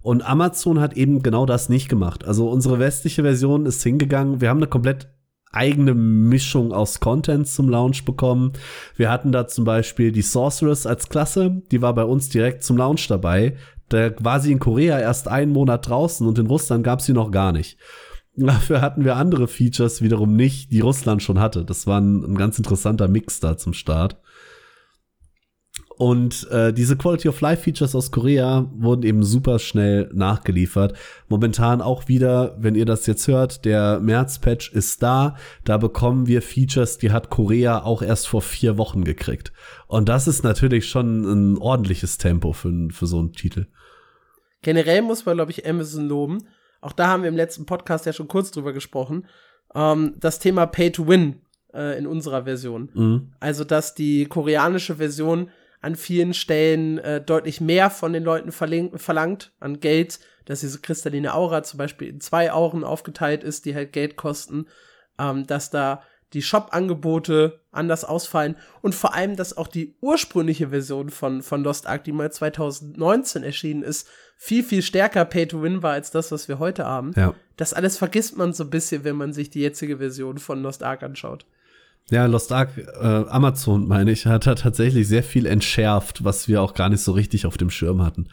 [0.00, 2.24] Und Amazon hat eben genau das nicht gemacht.
[2.24, 4.40] Also unsere westliche Version ist hingegangen.
[4.40, 5.13] Wir haben eine komplett
[5.54, 8.52] eigene Mischung aus Content zum Launch bekommen.
[8.96, 12.76] Wir hatten da zum Beispiel die Sorceress als Klasse, die war bei uns direkt zum
[12.76, 13.56] Launch dabei.
[13.88, 17.30] Da war sie in Korea erst einen Monat draußen und in Russland gab sie noch
[17.30, 17.78] gar nicht.
[18.36, 21.64] Dafür hatten wir andere Features wiederum nicht, die Russland schon hatte.
[21.64, 24.18] Das war ein, ein ganz interessanter Mix da zum Start.
[25.96, 30.96] Und äh, diese Quality of Life Features aus Korea wurden eben super schnell nachgeliefert.
[31.28, 35.36] Momentan auch wieder, wenn ihr das jetzt hört, der März-Patch ist da.
[35.64, 39.52] Da bekommen wir Features, die hat Korea auch erst vor vier Wochen gekriegt.
[39.86, 43.66] Und das ist natürlich schon ein ordentliches Tempo für, für so einen Titel.
[44.62, 46.38] Generell muss man, glaube ich, Amazon loben.
[46.80, 49.26] Auch da haben wir im letzten Podcast ja schon kurz drüber gesprochen.
[49.74, 51.40] Ähm, das Thema Pay to Win
[51.72, 52.90] äh, in unserer Version.
[52.94, 53.32] Mhm.
[53.38, 55.50] Also, dass die koreanische Version
[55.84, 61.34] an vielen Stellen äh, deutlich mehr von den Leuten verlangt an Geld, dass diese kristalline
[61.34, 64.66] Aura zum Beispiel in zwei Auren aufgeteilt ist, die halt Geld kosten,
[65.18, 71.10] ähm, dass da die Shop-Angebote anders ausfallen und vor allem, dass auch die ursprüngliche Version
[71.10, 76.10] von, von Lost Ark, die mal 2019 erschienen ist, viel, viel stärker Pay-to-Win war als
[76.10, 77.12] das, was wir heute haben.
[77.14, 77.34] Ja.
[77.56, 80.82] Das alles vergisst man so ein bisschen, wenn man sich die jetzige Version von Lost
[80.82, 81.46] Ark anschaut.
[82.10, 86.60] Ja, Lost Ark, äh, Amazon, meine ich, hat da tatsächlich sehr viel entschärft, was wir
[86.60, 88.28] auch gar nicht so richtig auf dem Schirm hatten.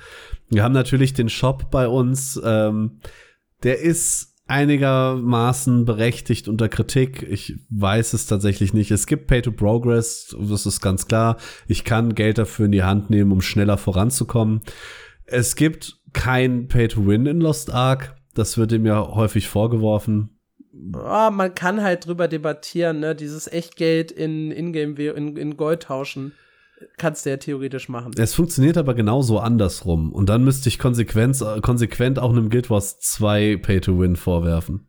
[0.49, 2.99] Wir haben natürlich den Shop bei uns, ähm,
[3.63, 7.23] der ist einigermaßen berechtigt unter Kritik.
[7.23, 8.91] Ich weiß es tatsächlich nicht.
[8.91, 11.38] Es gibt Pay to Progress, das ist ganz klar.
[11.67, 14.62] Ich kann Geld dafür in die Hand nehmen, um schneller voranzukommen.
[15.25, 18.17] Es gibt kein Pay to Win in Lost Ark.
[18.34, 20.40] Das wird ihm ja häufig vorgeworfen
[20.94, 23.15] oh, man kann halt drüber debattieren, ne?
[23.15, 26.34] Dieses Echtgeld in Ingame in, in Gold tauschen.
[26.98, 28.12] Kannst du ja theoretisch machen.
[28.17, 30.12] Es funktioniert aber genauso andersrum.
[30.12, 34.88] Und dann müsste ich konsequent, konsequent auch einem Guild Wars 2 Pay-to-Win vorwerfen.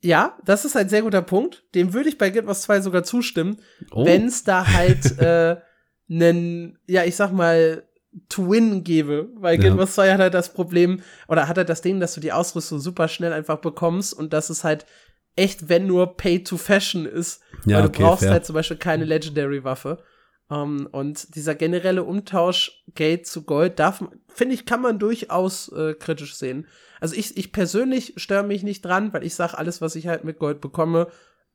[0.00, 1.64] Ja, das ist ein sehr guter Punkt.
[1.74, 3.58] Dem würde ich bei Guild Wars 2 sogar zustimmen,
[3.90, 4.06] oh.
[4.06, 5.56] wenn es da halt äh,
[6.08, 7.84] einen, ja, ich sag mal,
[8.28, 9.28] To-Win gäbe.
[9.36, 9.62] Weil ja.
[9.62, 12.32] Guild Wars 2 hat halt das Problem, oder hat halt das Ding, dass du die
[12.32, 14.86] Ausrüstung super schnell einfach bekommst und dass es halt
[15.38, 17.40] echt, wenn nur Pay to Fashion ist.
[17.64, 18.32] Ja, weil du okay, brauchst fair.
[18.32, 20.02] halt zum Beispiel keine Legendary-Waffe.
[20.50, 25.70] Um, ähm, und dieser generelle Umtausch Geld zu Gold, darf, finde ich, kann man durchaus
[25.72, 26.66] äh, kritisch sehen.
[27.00, 30.24] Also ich, ich persönlich störe mich nicht dran, weil ich sage, alles, was ich halt
[30.24, 31.08] mit Gold bekomme,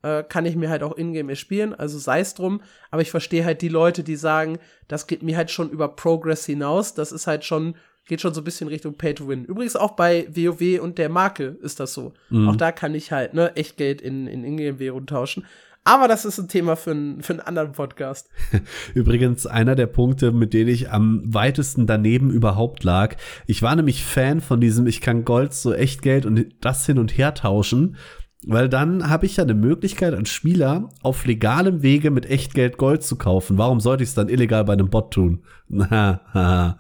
[0.03, 2.61] äh, kann ich mir halt auch ingame erspielen, also sei es drum.
[2.91, 6.45] Aber ich verstehe halt die Leute, die sagen, das geht mir halt schon über Progress
[6.45, 6.93] hinaus.
[6.93, 9.45] Das ist halt schon geht schon so ein bisschen Richtung Pay to Win.
[9.45, 12.13] Übrigens auch bei WoW und der Marke ist das so.
[12.29, 12.49] Mhm.
[12.49, 15.45] Auch da kann ich halt, ne, echt Geld in, in Ingame-Währung tauschen.
[15.85, 18.29] Aber das ist ein Thema für, ein, für einen anderen Podcast.
[18.93, 23.17] Übrigens einer der Punkte, mit denen ich am weitesten daneben überhaupt lag.
[23.47, 26.99] Ich war nämlich Fan von diesem, ich kann Gold so echt Geld und das hin
[26.99, 27.97] und her tauschen.
[28.45, 33.03] Weil dann habe ich ja eine Möglichkeit als Spieler auf legalem Wege mit Echtgeld Gold
[33.03, 33.57] zu kaufen.
[33.57, 35.43] Warum sollte ich es dann illegal bei einem Bot tun?
[35.69, 36.75] Der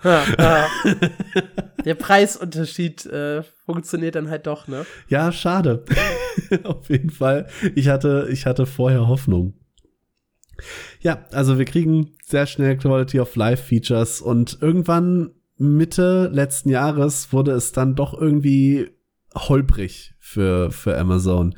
[1.97, 4.85] Preisunterschied äh, funktioniert dann halt doch, ne?
[5.07, 5.85] Ja, schade.
[6.63, 7.47] auf jeden Fall.
[7.75, 9.53] Ich hatte, ich hatte vorher Hoffnung.
[11.01, 17.31] Ja, also wir kriegen sehr schnell Quality of Life Features und irgendwann Mitte letzten Jahres
[17.31, 18.89] wurde es dann doch irgendwie
[19.35, 21.55] holprig für, für Amazon.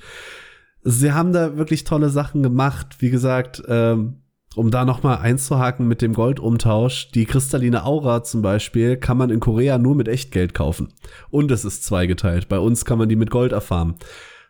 [0.83, 2.97] Sie haben da wirklich tolle Sachen gemacht.
[2.99, 4.21] Wie gesagt, ähm,
[4.55, 9.29] um da noch mal einzuhaken mit dem Goldumtausch, die kristalline Aura zum Beispiel kann man
[9.29, 10.93] in Korea nur mit Echtgeld kaufen.
[11.29, 12.47] Und es ist zweigeteilt.
[12.47, 13.95] Bei uns kann man die mit Gold erfahren.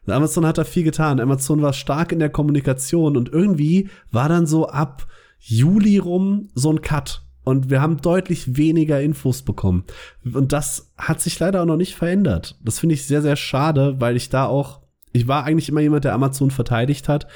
[0.08, 1.20] Amazon hat da viel getan.
[1.20, 5.08] Amazon war stark in der Kommunikation und irgendwie war dann so ab
[5.40, 7.25] Juli rum so ein Cut.
[7.46, 9.86] Und wir haben deutlich weniger Infos bekommen.
[10.24, 12.60] Und das hat sich leider auch noch nicht verändert.
[12.64, 14.82] Das finde ich sehr, sehr schade, weil ich da auch,
[15.14, 17.28] ich war eigentlich immer jemand, der Amazon verteidigt hat.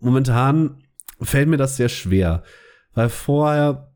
[0.00, 0.82] Momentan
[1.20, 2.42] fällt mir das sehr schwer,
[2.94, 3.92] weil vorher,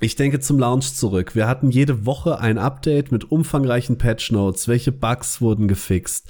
[0.00, 4.66] ich denke zum Launch zurück, wir hatten jede Woche ein Update mit umfangreichen Patch Notes,
[4.66, 6.28] welche Bugs wurden gefixt.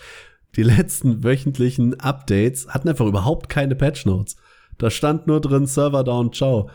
[0.57, 4.37] Die letzten wöchentlichen Updates hatten einfach überhaupt keine Patch Notes.
[4.77, 6.69] Da stand nur drin Server down, ciao.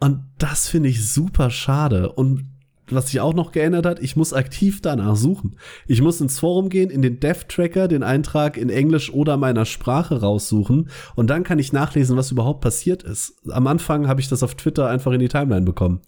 [0.00, 2.12] Und das finde ich super schade.
[2.12, 2.50] Und
[2.88, 5.58] was sich auch noch geändert hat, ich muss aktiv danach suchen.
[5.86, 10.20] Ich muss ins Forum gehen, in den Dev-Tracker, den Eintrag in Englisch oder meiner Sprache
[10.20, 13.34] raussuchen und dann kann ich nachlesen, was überhaupt passiert ist.
[13.50, 16.02] Am Anfang habe ich das auf Twitter einfach in die Timeline bekommen.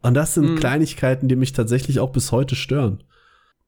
[0.00, 0.56] Und das sind mhm.
[0.56, 3.02] Kleinigkeiten, die mich tatsächlich auch bis heute stören.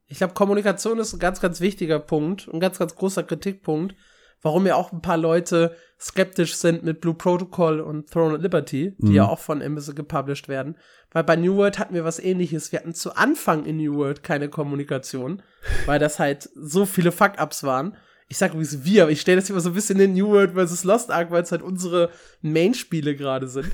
[0.06, 3.94] Ich glaube, Kommunikation ist ein ganz, ganz wichtiger Punkt, ein ganz, ganz großer Kritikpunkt,
[4.46, 8.94] warum ja auch ein paar Leute skeptisch sind mit Blue Protocol und Throne of Liberty,
[8.98, 9.14] die mhm.
[9.14, 10.76] ja auch von Amazon gepublished werden.
[11.10, 12.70] Weil bei New World hatten wir was ähnliches.
[12.70, 15.42] Wir hatten zu Anfang in New World keine Kommunikation,
[15.86, 17.96] weil das halt so viele Fuck-Ups waren.
[18.28, 20.52] Ich sag übrigens wir, aber ich stelle das immer so ein bisschen in New World
[20.52, 20.84] vs.
[20.84, 23.72] Lost Ark, weil es halt unsere Main-Spiele gerade sind.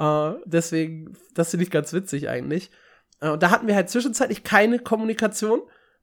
[0.00, 2.72] uh, deswegen, das finde ich ganz witzig eigentlich.
[3.22, 5.62] Uh, und da hatten wir halt zwischenzeitlich keine Kommunikation.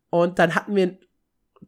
[0.09, 0.97] Und dann hatten wir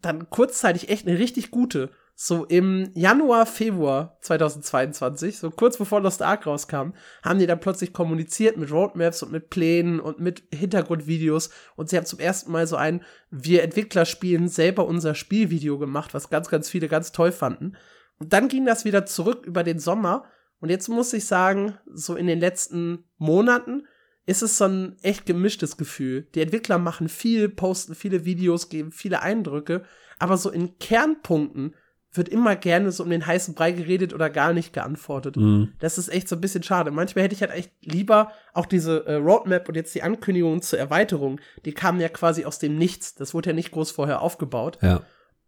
[0.01, 6.23] dann kurzzeitig echt eine richtig gute so im Januar, Februar 2022, so kurz bevor Lost
[6.23, 11.51] Ark rauskam, haben die dann plötzlich kommuniziert mit Roadmaps und mit Plänen und mit Hintergrundvideos
[11.75, 16.15] und sie haben zum ersten Mal so ein Wir Entwickler spielen selber unser Spielvideo gemacht,
[16.15, 17.77] was ganz, ganz viele ganz toll fanden.
[18.17, 20.25] Und dann ging das wieder zurück über den Sommer
[20.59, 23.85] und jetzt muss ich sagen, so in den letzten Monaten
[24.25, 26.27] ist es so ein echt gemischtes Gefühl.
[26.33, 29.85] Die Entwickler machen viel, posten viele Videos, geben viele Eindrücke,
[30.17, 31.75] aber so in Kernpunkten
[32.17, 35.35] wird immer gerne so um den heißen Brei geredet oder gar nicht geantwortet.
[35.35, 35.73] Mhm.
[35.79, 36.91] Das ist echt so ein bisschen schade.
[36.91, 40.79] Manchmal hätte ich halt echt lieber auch diese äh, Roadmap und jetzt die Ankündigung zur
[40.79, 43.15] Erweiterung, die kamen ja quasi aus dem Nichts.
[43.15, 44.77] Das wurde ja nicht groß vorher aufgebaut.
[44.81, 45.01] Ja.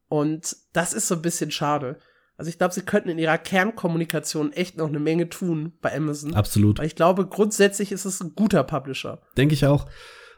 [0.08, 1.98] Und das ist so ein bisschen schade.
[2.38, 6.34] Also ich glaube, sie könnten in ihrer Kernkommunikation echt noch eine Menge tun bei Amazon.
[6.34, 6.80] Absolut.
[6.80, 9.22] Weil ich glaube, grundsätzlich ist es ein guter Publisher.
[9.36, 9.88] Denke ich auch.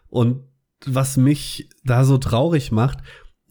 [0.10, 0.44] Und
[0.86, 3.00] was mich da so traurig macht,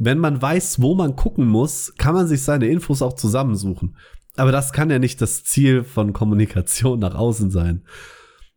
[0.03, 3.97] wenn man weiß, wo man gucken muss, kann man sich seine Infos auch zusammensuchen.
[4.37, 7.85] Aber das kann ja nicht das Ziel von Kommunikation nach außen sein.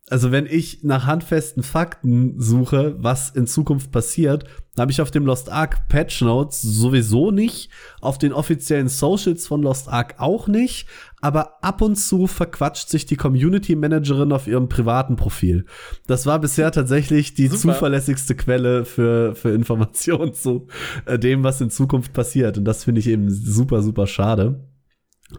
[0.10, 4.44] Also wenn ich nach handfesten Fakten suche, was in Zukunft passiert,
[4.78, 7.70] habe ich auf dem Lost Ark Patch Notes sowieso nicht,
[8.02, 10.88] auf den offiziellen Socials von Lost Ark auch nicht,
[11.22, 15.66] aber ab und zu verquatscht sich die Community Managerin auf ihrem privaten Profil.
[16.06, 17.74] Das war bisher tatsächlich die Super.
[17.74, 20.68] zuverlässigste Quelle für, für Informationen zu
[21.06, 22.58] äh, dem, was in Zukunft passiert.
[22.58, 24.68] Und das finde ich eben super, super schade.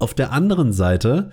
[0.00, 1.30] Auf der anderen Seite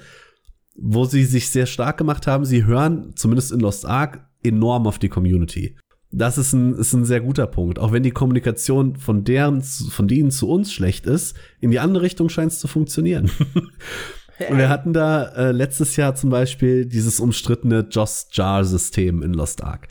[0.76, 5.00] wo sie sich sehr stark gemacht haben, sie hören, zumindest in Lost Ark, enorm auf
[5.00, 5.76] die Community.
[6.12, 7.80] Das ist ein, ist ein sehr guter Punkt.
[7.80, 12.04] Auch wenn die Kommunikation von deren, von denen zu uns schlecht ist, in die andere
[12.04, 13.32] Richtung scheint es zu funktionieren.
[14.50, 19.34] Und wir hatten da äh, letztes Jahr zum Beispiel dieses umstrittene Joss Jar System in
[19.34, 19.88] Lost Ark.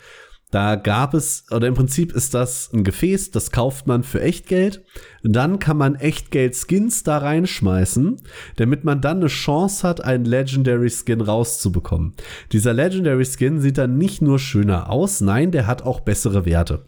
[0.51, 4.83] Da gab es, oder im Prinzip ist das ein Gefäß, das kauft man für Echtgeld.
[5.23, 8.21] Dann kann man Echtgeld-Skins da reinschmeißen,
[8.57, 12.15] damit man dann eine Chance hat, einen Legendary Skin rauszubekommen.
[12.51, 16.85] Dieser Legendary Skin sieht dann nicht nur schöner aus, nein, der hat auch bessere Werte.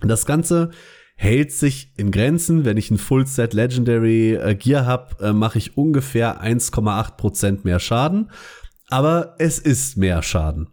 [0.00, 0.70] Das Ganze
[1.16, 2.64] hält sich in Grenzen.
[2.64, 7.80] Wenn ich ein Full Set Legendary äh, Gear habe, äh, mache ich ungefähr 1,8% mehr
[7.80, 8.30] Schaden.
[8.88, 10.68] Aber es ist mehr Schaden.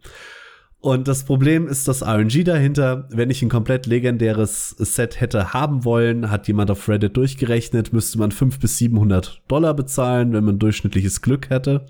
[0.82, 3.06] Und das Problem ist das RNG dahinter.
[3.10, 8.18] Wenn ich ein komplett legendäres Set hätte haben wollen, hat jemand auf Reddit durchgerechnet, müsste
[8.18, 11.86] man 500 bis 700 Dollar bezahlen, wenn man durchschnittliches Glück hätte.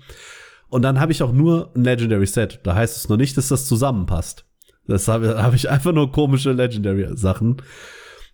[0.69, 2.59] Und dann habe ich auch nur ein Legendary Set.
[2.61, 4.45] Da heißt es noch nicht, dass das zusammenpasst.
[4.85, 7.63] Das habe hab ich einfach nur komische Legendary Sachen.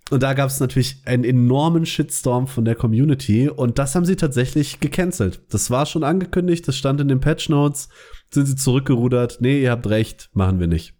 [0.09, 4.15] Und da gab es natürlich einen enormen Shitstorm von der Community und das haben sie
[4.15, 5.41] tatsächlich gecancelt.
[5.49, 7.89] Das war schon angekündigt, das stand in den Patch Notes
[8.31, 9.37] sind sie zurückgerudert.
[9.39, 10.95] Nee, ihr habt recht, machen wir nicht.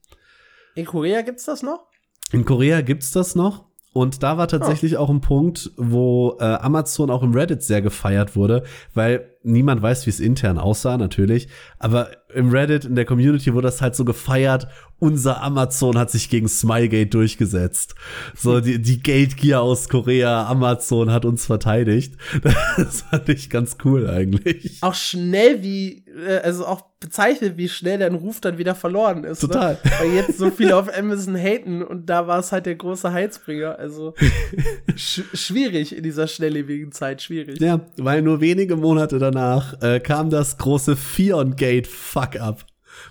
[0.75, 1.88] In Korea gibt's das noch?
[2.31, 3.68] In Korea gibt's das noch.
[3.99, 5.01] Und da war tatsächlich oh.
[5.01, 10.05] auch ein Punkt, wo äh, Amazon auch im Reddit sehr gefeiert wurde, weil niemand weiß,
[10.05, 11.49] wie es intern aussah, natürlich.
[11.79, 16.29] Aber im Reddit, in der Community wurde das halt so gefeiert unser Amazon hat sich
[16.29, 17.95] gegen Smilegate durchgesetzt.
[18.35, 22.15] So, die, die Gear aus Korea, Amazon hat uns verteidigt.
[22.77, 24.77] Das fand ich ganz cool eigentlich.
[24.81, 26.05] Auch schnell wie,
[26.43, 29.43] also auch bezeichnet, wie schnell dein Ruf dann wieder verloren ist.
[29.43, 29.49] Ne?
[29.49, 29.73] Total.
[29.73, 29.91] Ne?
[29.99, 33.79] Weil jetzt so viele auf Amazon haten und da war es halt der große Heizbringer.
[33.79, 34.13] Also
[34.95, 37.60] sch schwierig in dieser schnelllebigen Zeit, schwierig.
[37.62, 42.65] Ja, weil nur wenige Monate danach äh, kam das große Fion Gate Fuck up.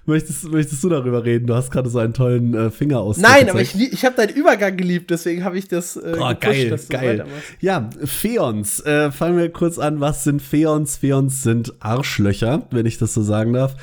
[0.09, 1.47] Möchtest, möchtest du darüber reden?
[1.47, 3.19] Du hast gerade so einen tollen äh, Finger aus.
[3.19, 5.97] Nein, aber ich, ich habe deinen Übergang geliebt, deswegen habe ich das.
[5.97, 7.27] Äh, oh, gepusht, geil, geil.
[7.61, 8.81] Ja, Feons.
[8.81, 10.01] Äh, fangen wir kurz an.
[10.01, 10.97] Was sind Feons?
[10.97, 13.77] Feons sind Arschlöcher, wenn ich das so sagen darf.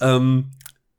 [0.00, 0.52] Ähm,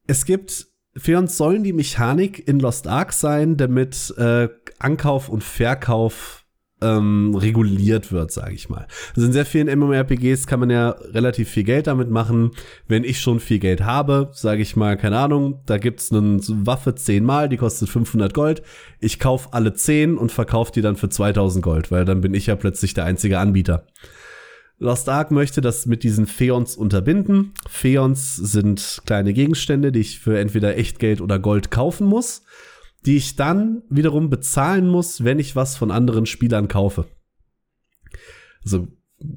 [0.06, 0.68] es gibt
[0.98, 6.43] Feons sollen die Mechanik in Lost Ark sein, damit äh, Ankauf und Verkauf
[6.84, 8.88] ähm, reguliert wird, sage ich mal.
[9.16, 12.52] Also in sehr vielen MMORPGs kann man ja relativ viel Geld damit machen.
[12.88, 16.96] Wenn ich schon viel Geld habe, sage ich mal, keine Ahnung, da gibt's eine Waffe
[16.96, 18.62] zehnmal, die kostet 500 Gold.
[19.00, 22.48] Ich kaufe alle zehn und verkaufe die dann für 2000 Gold, weil dann bin ich
[22.48, 23.86] ja plötzlich der einzige Anbieter.
[24.80, 27.54] Lost Ark möchte das mit diesen Feons unterbinden.
[27.70, 32.44] Feons sind kleine Gegenstände, die ich für entweder Echtgeld oder Gold kaufen muss.
[33.06, 37.06] Die ich dann wiederum bezahlen muss, wenn ich was von anderen Spielern kaufe.
[38.64, 38.88] Also,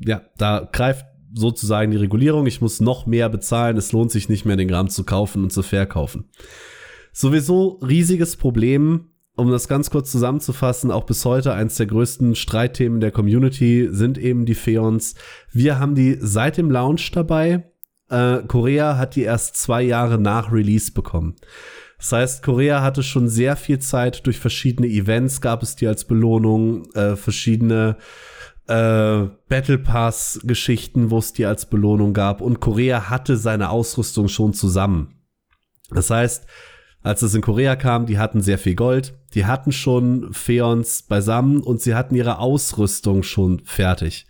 [0.04, 2.46] ja, da greift sozusagen die Regulierung.
[2.46, 3.76] Ich muss noch mehr bezahlen.
[3.76, 6.28] Es lohnt sich nicht mehr, den Gramm zu kaufen und zu verkaufen.
[7.12, 9.10] Sowieso riesiges Problem.
[9.38, 14.16] Um das ganz kurz zusammenzufassen, auch bis heute eins der größten Streitthemen der Community sind
[14.16, 15.14] eben die Feons.
[15.52, 17.70] Wir haben die seit dem Launch dabei.
[18.08, 21.36] Äh, Korea hat die erst zwei Jahre nach Release bekommen.
[21.98, 26.04] Das heißt, Korea hatte schon sehr viel Zeit durch verschiedene Events, gab es die als
[26.04, 27.96] Belohnung, äh, verschiedene
[28.68, 34.28] äh, Battle Pass Geschichten, wo es die als Belohnung gab und Korea hatte seine Ausrüstung
[34.28, 35.14] schon zusammen.
[35.90, 36.46] Das heißt,
[37.02, 41.62] als es in Korea kam, die hatten sehr viel Gold, die hatten schon Feons beisammen
[41.62, 44.26] und sie hatten ihre Ausrüstung schon fertig.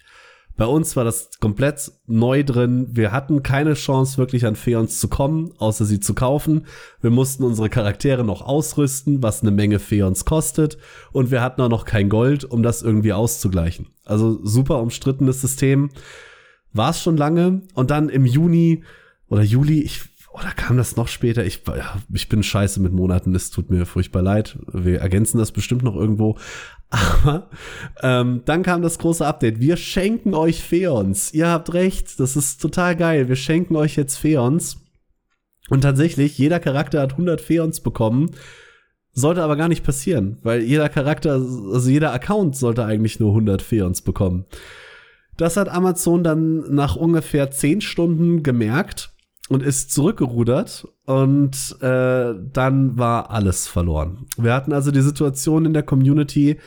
[0.56, 2.88] Bei uns war das komplett neu drin.
[2.92, 6.66] Wir hatten keine Chance, wirklich an Feons zu kommen, außer sie zu kaufen.
[7.02, 10.78] Wir mussten unsere Charaktere noch ausrüsten, was eine Menge Feons kostet.
[11.12, 13.88] Und wir hatten auch noch kein Gold, um das irgendwie auszugleichen.
[14.04, 15.90] Also super umstrittenes System.
[16.72, 17.62] War es schon lange.
[17.74, 18.82] Und dann im Juni
[19.28, 20.04] oder Juli, ich
[20.36, 21.46] oder kam das noch später?
[21.46, 21.62] Ich,
[22.12, 24.58] ich bin scheiße mit Monaten, es tut mir furchtbar leid.
[24.70, 26.36] Wir ergänzen das bestimmt noch irgendwo.
[26.90, 27.50] Aber
[28.02, 29.60] ähm, dann kam das große Update.
[29.60, 31.32] Wir schenken euch Feons.
[31.34, 33.28] Ihr habt recht, das ist total geil.
[33.28, 34.78] Wir schenken euch jetzt Feons.
[35.68, 38.30] Und tatsächlich, jeder Charakter hat 100 Feons bekommen.
[39.12, 43.62] Sollte aber gar nicht passieren, weil jeder Charakter, also jeder Account sollte eigentlich nur 100
[43.62, 44.44] Feons bekommen.
[45.36, 49.15] Das hat Amazon dann nach ungefähr 10 Stunden gemerkt
[49.48, 54.26] und ist zurückgerudert und äh, dann war alles verloren.
[54.36, 56.58] Wir hatten also die Situation in der Community,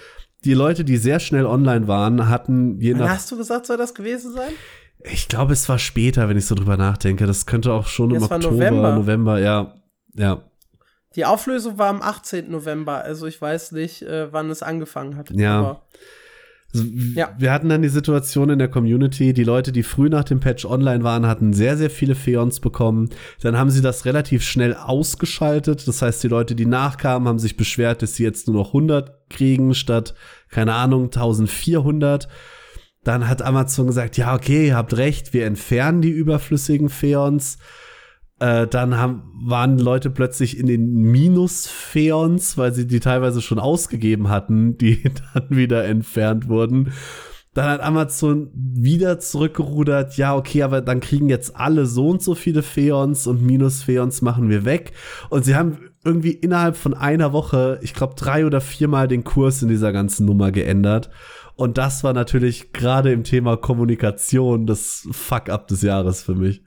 [0.46, 3.10] die Leute, die sehr schnell online waren, hatten je nach.
[3.10, 4.54] Hast du gesagt, soll das gewesen sein?
[5.04, 7.26] Ich glaube, es war später, wenn ich so drüber nachdenke.
[7.26, 8.96] Das könnte auch schon ja, im Oktober, November.
[8.96, 9.76] November, ja.
[10.14, 10.44] Ja.
[11.16, 12.52] Die Auflösung war am 18.
[12.52, 15.32] November, also ich weiß nicht, äh, wann es angefangen hat.
[15.32, 15.82] Ja.
[16.74, 17.34] Also, ja.
[17.38, 20.66] Wir hatten dann die Situation in der Community, die Leute, die früh nach dem Patch
[20.66, 23.10] online waren, hatten sehr, sehr viele Feons bekommen.
[23.42, 25.88] Dann haben sie das relativ schnell ausgeschaltet.
[25.88, 29.30] Das heißt, die Leute, die nachkamen, haben sich beschwert, dass sie jetzt nur noch 100
[29.30, 30.14] kriegen statt,
[30.50, 32.28] keine Ahnung, 1400.
[33.04, 37.58] Dann hat Amazon gesagt, ja, okay, ihr habt recht, wir entfernen die überflüssigen Feons.
[38.40, 44.30] Äh, dann haben, waren Leute plötzlich in den Minus-Feons, weil sie die teilweise schon ausgegeben
[44.30, 46.94] hatten, die dann wieder entfernt wurden.
[47.54, 52.36] Dann hat Amazon wieder zurückgerudert, ja, okay, aber dann kriegen jetzt alle so und so
[52.36, 54.94] viele Feons und Minus-Feons machen wir weg.
[55.30, 59.62] Und sie haben irgendwie innerhalb von einer Woche, ich glaube, drei oder viermal den Kurs
[59.62, 61.10] in dieser ganzen Nummer geändert.
[61.56, 66.64] Und das war natürlich gerade im Thema Kommunikation das Fuck-up des Jahres für mich.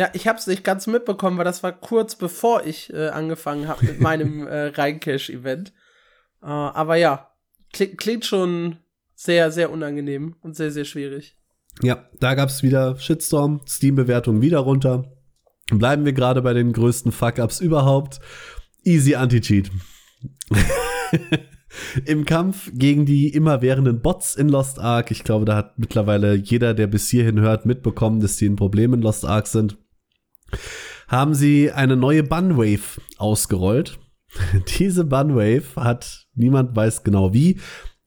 [0.00, 3.68] Ja, ich habe es nicht ganz mitbekommen, weil das war kurz bevor ich äh, angefangen
[3.68, 5.74] habe mit meinem äh, Reincash-Event.
[6.42, 7.28] Äh, aber ja,
[7.70, 8.78] klingt, klingt schon
[9.14, 11.36] sehr, sehr unangenehm und sehr, sehr schwierig.
[11.82, 15.12] Ja, da gab's wieder Shitstorm, Steam-Bewertung wieder runter.
[15.70, 18.20] Bleiben wir gerade bei den größten Fuck-Ups überhaupt.
[18.82, 19.70] Easy Anti-Cheat.
[22.06, 26.72] Im Kampf gegen die immerwährenden Bots in Lost Ark, ich glaube, da hat mittlerweile jeder,
[26.72, 29.76] der bis hierhin hört, mitbekommen, dass die ein Problem in Lost Ark sind
[31.08, 33.98] haben sie eine neue Bunwave ausgerollt.
[34.78, 37.58] Diese Bunwave hat, niemand weiß genau wie,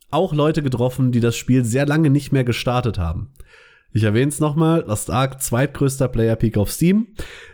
[0.10, 3.34] auch Leute getroffen, die das Spiel sehr lange nicht mehr gestartet haben.
[3.96, 7.10] Ich erwähne es nochmal, Lost Ark zweitgrößter Player Peak auf Steam.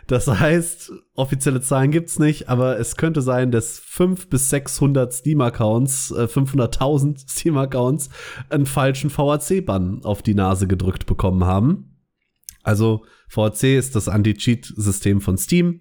[0.06, 6.12] Das heißt, offizielle Zahlen gibt's nicht, aber es könnte sein, dass 5 bis 600 Steam-Accounts,
[6.12, 8.08] äh, 500.000 Steam-Accounts
[8.48, 11.98] einen falschen VAC-Bann auf die Nase gedrückt bekommen haben.
[12.62, 15.80] Also VC ist das Anti-Cheat-System von Steam.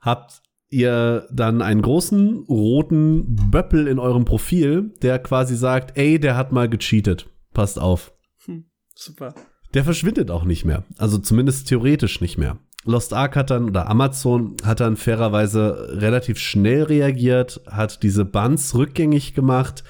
[0.00, 6.36] Habt ihr dann einen großen roten Böppel in eurem Profil, der quasi sagt, ey, der
[6.36, 7.28] hat mal gecheatet.
[7.52, 8.12] Passt auf.
[8.46, 8.64] Hm,
[8.94, 9.34] super.
[9.74, 10.84] Der verschwindet auch nicht mehr.
[10.98, 12.58] Also zumindest theoretisch nicht mehr.
[12.84, 18.74] Lost Ark hat dann, oder Amazon hat dann fairerweise relativ schnell reagiert, hat diese Buns
[18.74, 19.84] rückgängig gemacht,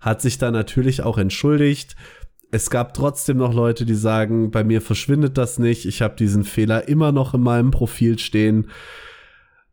[0.00, 1.96] hat sich dann natürlich auch entschuldigt
[2.56, 6.44] es gab trotzdem noch Leute, die sagen, bei mir verschwindet das nicht, ich habe diesen
[6.44, 8.70] Fehler immer noch in meinem Profil stehen.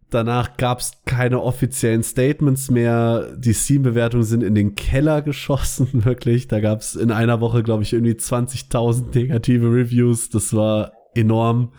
[0.09, 3.35] Danach gab es keine offiziellen Statements mehr.
[3.35, 6.47] Die Steam-Bewertungen sind in den Keller geschossen, wirklich.
[6.47, 10.29] Da gab es in einer Woche, glaube ich, irgendwie 20.000 negative Reviews.
[10.29, 11.71] Das war enorm.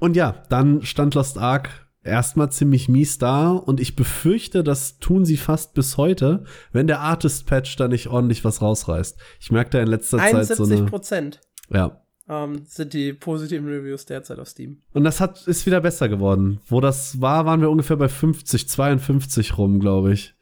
[0.00, 5.24] Und ja, dann stand Lost Ark erstmal ziemlich mies da und ich befürchte, das tun
[5.24, 9.18] sie fast bis heute, wenn der Artist-Patch da nicht ordentlich was rausreißt.
[9.40, 10.84] Ich merke da in letzter Zeit so eine...
[10.84, 11.40] Prozent.
[11.70, 12.02] Ja.
[12.28, 14.82] ähm, sind die positiven Reviews derzeit auf Steam.
[14.92, 16.60] Und das hat, ist wieder besser geworden.
[16.66, 20.34] Wo das war, waren wir ungefähr bei 50, 52 rum, glaube ich.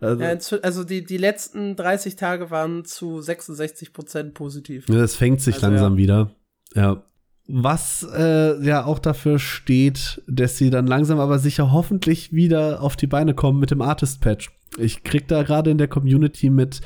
[0.00, 4.88] Also, ja, also die, die letzten 30 Tage waren zu 66 Prozent positiv.
[4.88, 5.98] Ja, das fängt sich also, langsam ja.
[5.98, 6.30] wieder.
[6.74, 7.02] Ja.
[7.50, 12.94] Was äh, ja auch dafür steht, dass sie dann langsam aber sicher hoffentlich wieder auf
[12.94, 14.50] die Beine kommen mit dem Artist-Patch.
[14.76, 16.82] Ich krieg da gerade in der Community mit,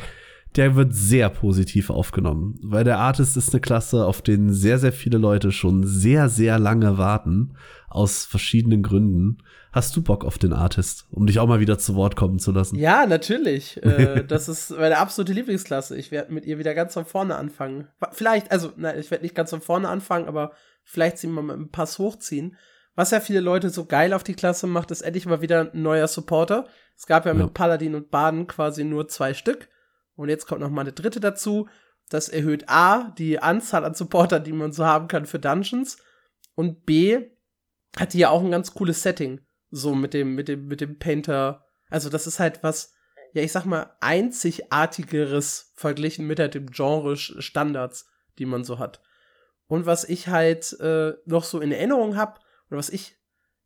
[0.54, 4.92] der wird sehr positiv aufgenommen, weil der Artist ist eine Klasse, auf den sehr, sehr
[4.92, 7.54] viele Leute schon sehr, sehr lange warten,
[7.94, 9.38] aus verschiedenen Gründen.
[9.72, 12.52] Hast du Bock auf den Artist, um dich auch mal wieder zu Wort kommen zu
[12.52, 12.76] lassen?
[12.76, 13.82] Ja, natürlich.
[13.82, 15.96] äh, das ist meine absolute Lieblingsklasse.
[15.96, 17.88] Ich werde mit ihr wieder ganz von vorne anfangen.
[18.12, 20.52] Vielleicht, also, nein, ich werde nicht ganz von vorne anfangen, aber
[20.84, 22.56] vielleicht sie mal mit einem Pass hochziehen.
[22.94, 25.82] Was ja viele Leute so geil auf die Klasse macht, ist endlich mal wieder ein
[25.82, 26.66] neuer Supporter.
[26.96, 27.38] Es gab ja, ja.
[27.38, 29.68] mit Paladin und Baden quasi nur zwei Stück.
[30.14, 31.68] Und jetzt kommt noch mal eine dritte dazu.
[32.10, 35.96] Das erhöht A, die Anzahl an Supportern, die man so haben kann für Dungeons.
[36.54, 37.30] Und B,
[37.96, 39.40] hat die ja auch ein ganz cooles Setting.
[39.70, 41.64] So mit dem, mit dem, mit dem Painter.
[41.88, 42.92] Also, das ist halt was,
[43.32, 48.06] ja, ich sag mal, einzigartigeres verglichen mit halt dem Genre Standards,
[48.38, 49.00] die man so hat.
[49.66, 52.38] Und was ich halt äh, noch so in Erinnerung habe,
[52.68, 53.16] oder was ich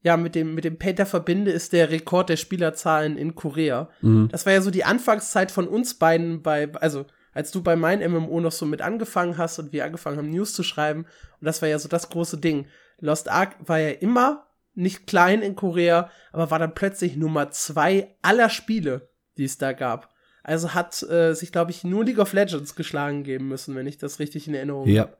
[0.03, 3.91] ja mit dem, mit dem Painter verbinde, ist der Rekord der Spielerzahlen in Korea.
[4.03, 4.29] Mhm.
[4.31, 7.07] Das war ja so die Anfangszeit von uns beiden bei, also
[7.37, 10.55] als du bei meinem MMO noch so mit angefangen hast und wir angefangen haben, News
[10.55, 11.05] zu schreiben.
[11.39, 12.67] Und das war ja so das große Ding.
[12.99, 18.17] Lost Ark war ja immer nicht klein in Korea, aber war dann plötzlich Nummer zwei
[18.23, 20.15] aller Spiele, die es da gab.
[20.45, 23.99] Also hat äh, sich, glaube ich, nur League of Legends geschlagen geben müssen, wenn ich
[23.99, 25.03] das richtig in Erinnerung ja.
[25.03, 25.17] habe.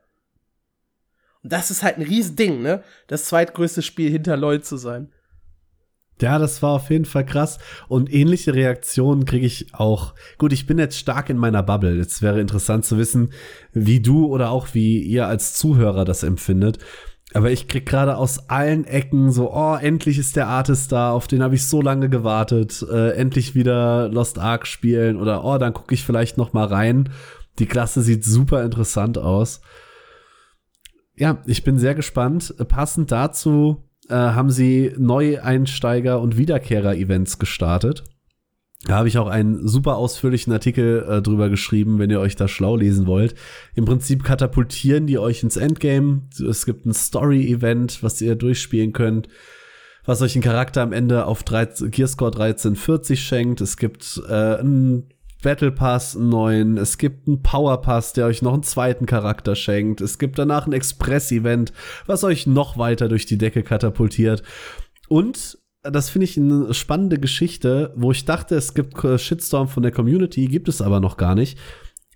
[1.43, 2.83] Und das ist halt ein Riesending, ne?
[3.09, 5.13] Das zweitgrößte Spiel hinter LoL zu sein.
[6.21, 7.59] Ja, das war auf jeden Fall krass.
[7.89, 10.15] Und ähnliche Reaktionen kriege ich auch.
[10.39, 11.95] Gut, ich bin jetzt stark in meiner Bubble.
[11.95, 13.33] Jetzt wäre interessant zu wissen,
[13.73, 16.79] wie du oder auch wie ihr als Zuhörer das empfindet.
[17.35, 21.27] Aber ich krieg gerade aus allen Ecken so, oh, endlich ist der Artist da, auf
[21.27, 25.75] den habe ich so lange gewartet, äh, endlich wieder Lost Ark spielen oder oh, dann
[25.75, 27.11] gucke ich vielleicht noch mal rein.
[27.59, 29.61] Die Klasse sieht super interessant aus.
[31.17, 32.55] Ja, ich bin sehr gespannt.
[32.69, 38.05] Passend dazu äh, haben sie Neueinsteiger und Wiederkehrer-Events gestartet.
[38.85, 42.47] Da habe ich auch einen super ausführlichen Artikel äh, drüber geschrieben, wenn ihr euch da
[42.47, 43.35] schlau lesen wollt.
[43.75, 46.23] Im Prinzip katapultieren die euch ins Endgame.
[46.49, 49.29] Es gibt ein Story-Event, was ihr durchspielen könnt,
[50.05, 53.61] was euch einen Charakter am Ende auf 13, Gearscore 1340 schenkt.
[53.61, 55.09] Es gibt äh, einen
[55.47, 59.55] Battle Pass einen neuen, es gibt einen Power Pass, der euch noch einen zweiten Charakter
[59.55, 60.01] schenkt.
[60.01, 61.73] Es gibt danach ein Express-Event,
[62.07, 64.43] was euch noch weiter durch die Decke katapultiert.
[65.09, 69.93] Und das finde ich eine spannende Geschichte, wo ich dachte, es gibt Shitstorm von der
[69.93, 71.61] Community, gibt es aber noch gar nicht.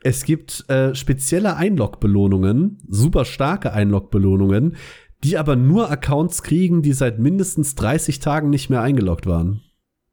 [0.02, 4.74] Es gibt äh, spezielle Einlog-Belohnungen, super starke Einlog-Belohnungen,
[5.22, 9.62] die aber nur Accounts kriegen, die seit mindestens 30 Tagen nicht mehr eingeloggt waren.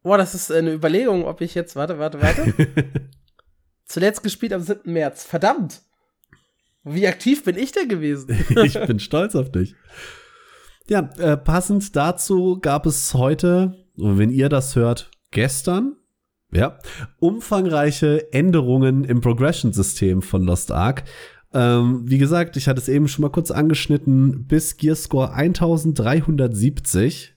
[0.08, 2.54] Boah, das ist eine Überlegung, ob ich jetzt, warte, warte, warte.
[3.84, 4.90] Zuletzt gespielt am 7.
[4.90, 5.26] März.
[5.26, 5.82] Verdammt.
[6.86, 8.30] Wie aktiv bin ich denn gewesen?
[8.64, 9.76] ich bin stolz auf dich.
[10.88, 15.98] Ja, äh, passend dazu gab es heute, wenn ihr das hört, gestern,
[16.54, 16.80] ja,
[17.20, 21.04] umfangreiche Änderungen im Progression-System von Lost Ark.
[21.54, 27.36] Ähm, wie gesagt, ich hatte es eben schon mal kurz angeschnitten, bis Gearscore 1370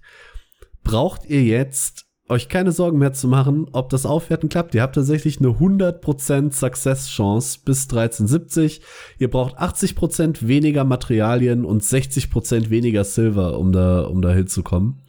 [0.85, 4.75] braucht ihr jetzt euch keine Sorgen mehr zu machen, ob das Aufwerten klappt.
[4.75, 8.81] Ihr habt tatsächlich eine 100% Success-Chance bis 1370.
[9.19, 15.03] Ihr braucht 80% weniger Materialien und 60% weniger Silver, um da, um da hinzukommen.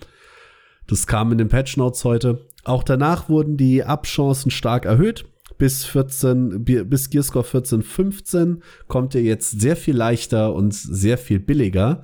[0.87, 2.45] Das kam in den Patch Notes heute.
[2.63, 5.25] Auch danach wurden die Abchancen stark erhöht.
[5.57, 11.39] Bis 14, bis Gearscore 14, 15 kommt ihr jetzt sehr viel leichter und sehr viel
[11.39, 12.03] billiger.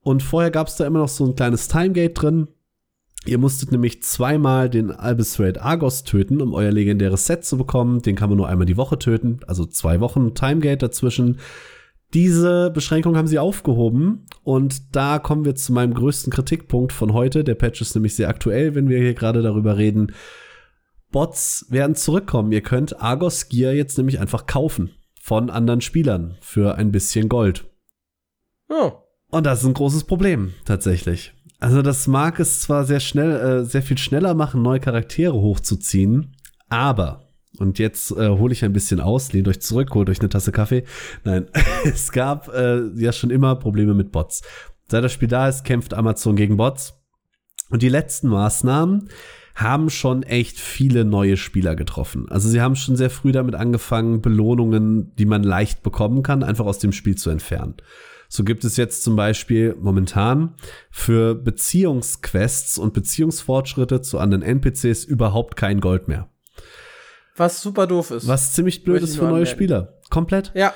[0.00, 2.48] Und vorher gab es da immer noch so ein kleines Timegate drin.
[3.26, 8.02] Ihr musstet nämlich zweimal den Albistrate Argos töten, um euer legendäres Set zu bekommen.
[8.02, 11.38] Den kann man nur einmal die Woche töten, also zwei Wochen Timegate dazwischen.
[12.12, 17.44] Diese Beschränkung haben sie aufgehoben und da kommen wir zu meinem größten Kritikpunkt von heute.
[17.44, 20.12] Der Patch ist nämlich sehr aktuell, wenn wir hier gerade darüber reden.
[21.10, 22.52] Bots werden zurückkommen.
[22.52, 27.64] Ihr könnt Argos Gear jetzt nämlich einfach kaufen von anderen Spielern für ein bisschen Gold.
[28.68, 28.92] Oh.
[29.30, 31.33] Und das ist ein großes Problem, tatsächlich.
[31.60, 36.36] Also das mag es zwar sehr schnell, äh, sehr viel schneller machen, neue Charaktere hochzuziehen,
[36.68, 37.24] aber
[37.58, 40.50] und jetzt äh, hole ich ein bisschen aus, lehnt euch zurück, holt euch eine Tasse
[40.52, 40.84] Kaffee.
[41.22, 41.46] Nein,
[41.84, 44.42] es gab äh, ja schon immer Probleme mit Bots.
[44.88, 46.94] Seit das Spiel da ist, kämpft Amazon gegen Bots.
[47.70, 49.08] Und die letzten Maßnahmen
[49.54, 52.28] haben schon echt viele neue Spieler getroffen.
[52.28, 56.66] Also sie haben schon sehr früh damit angefangen, Belohnungen, die man leicht bekommen kann, einfach
[56.66, 57.74] aus dem Spiel zu entfernen.
[58.34, 60.54] So gibt es jetzt zum Beispiel momentan
[60.90, 66.28] für Beziehungsquests und Beziehungsfortschritte zu anderen NPCs überhaupt kein Gold mehr.
[67.36, 68.26] Was super doof ist.
[68.26, 69.46] Was ziemlich blöd ist für neue.
[69.46, 70.00] Spieler.
[70.10, 70.50] Komplett.
[70.56, 70.74] Ja.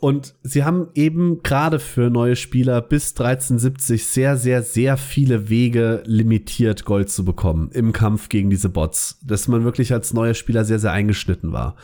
[0.00, 6.02] Und sie haben eben gerade für neue Spieler bis 1370 sehr, sehr, sehr viele Wege
[6.06, 10.64] limitiert, Gold zu bekommen im Kampf gegen diese Bots, dass man wirklich als neuer Spieler
[10.64, 11.76] sehr, sehr eingeschnitten war.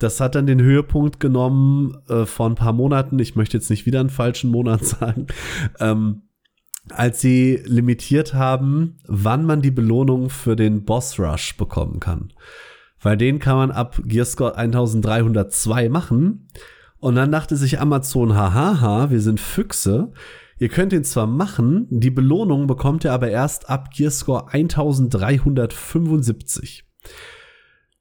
[0.00, 3.18] Das hat dann den Höhepunkt genommen äh, vor ein paar Monaten.
[3.18, 5.28] Ich möchte jetzt nicht wieder einen falschen Monat sagen.
[5.78, 6.22] Ähm,
[6.88, 12.32] als sie limitiert haben, wann man die Belohnung für den Boss Rush bekommen kann.
[13.00, 16.48] Weil den kann man ab Gearscore 1302 machen.
[16.98, 20.12] Und dann dachte sich Amazon, hahaha, wir sind Füchse.
[20.58, 26.84] Ihr könnt ihn zwar machen, die Belohnung bekommt ihr aber erst ab Gearscore 1375.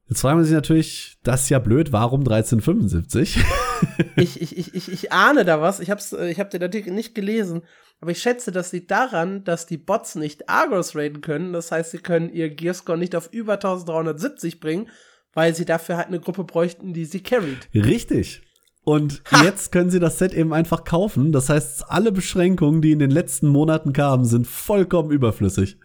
[0.09, 3.37] Jetzt fragen wir sich natürlich, das ist ja blöd, warum 1375?
[4.15, 5.79] ich, ich, ich, ich, ich ahne da was.
[5.79, 7.61] Ich hab's, ich hab den Artikel nicht gelesen.
[8.01, 11.53] Aber ich schätze, das liegt daran, dass die Bots nicht Argos raiden können.
[11.53, 14.89] Das heißt, sie können ihr Gearscore nicht auf über 1370 bringen,
[15.33, 17.69] weil sie dafür halt eine Gruppe bräuchten, die sie carried.
[17.75, 18.41] Richtig.
[18.83, 19.43] Und ha.
[19.43, 21.31] jetzt können sie das Set eben einfach kaufen.
[21.31, 25.77] Das heißt, alle Beschränkungen, die in den letzten Monaten kamen, sind vollkommen überflüssig.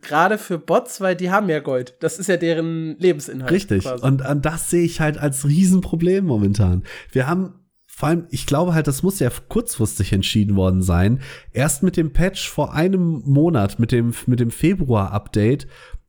[0.00, 1.96] Gerade für Bots, weil die haben ja Gold.
[2.00, 3.50] Das ist ja deren Lebensinhalt.
[3.50, 3.86] Richtig.
[4.02, 6.82] Und, und das sehe ich halt als Riesenproblem momentan.
[7.10, 7.54] Wir haben
[7.86, 11.20] vor allem, ich glaube halt, das muss ja kurzfristig entschieden worden sein.
[11.52, 15.66] Erst mit dem Patch vor einem Monat, mit dem, mit dem Februar-Update,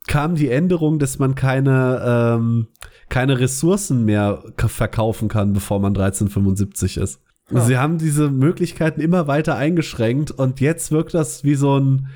[0.07, 2.01] kam die Änderung, dass man keine,
[2.37, 2.67] ähm,
[3.09, 7.21] keine Ressourcen mehr verkaufen kann, bevor man 1375 ist.
[7.51, 7.61] Ja.
[7.61, 12.07] Sie haben diese Möglichkeiten immer weiter eingeschränkt und jetzt wirkt das wie so ein,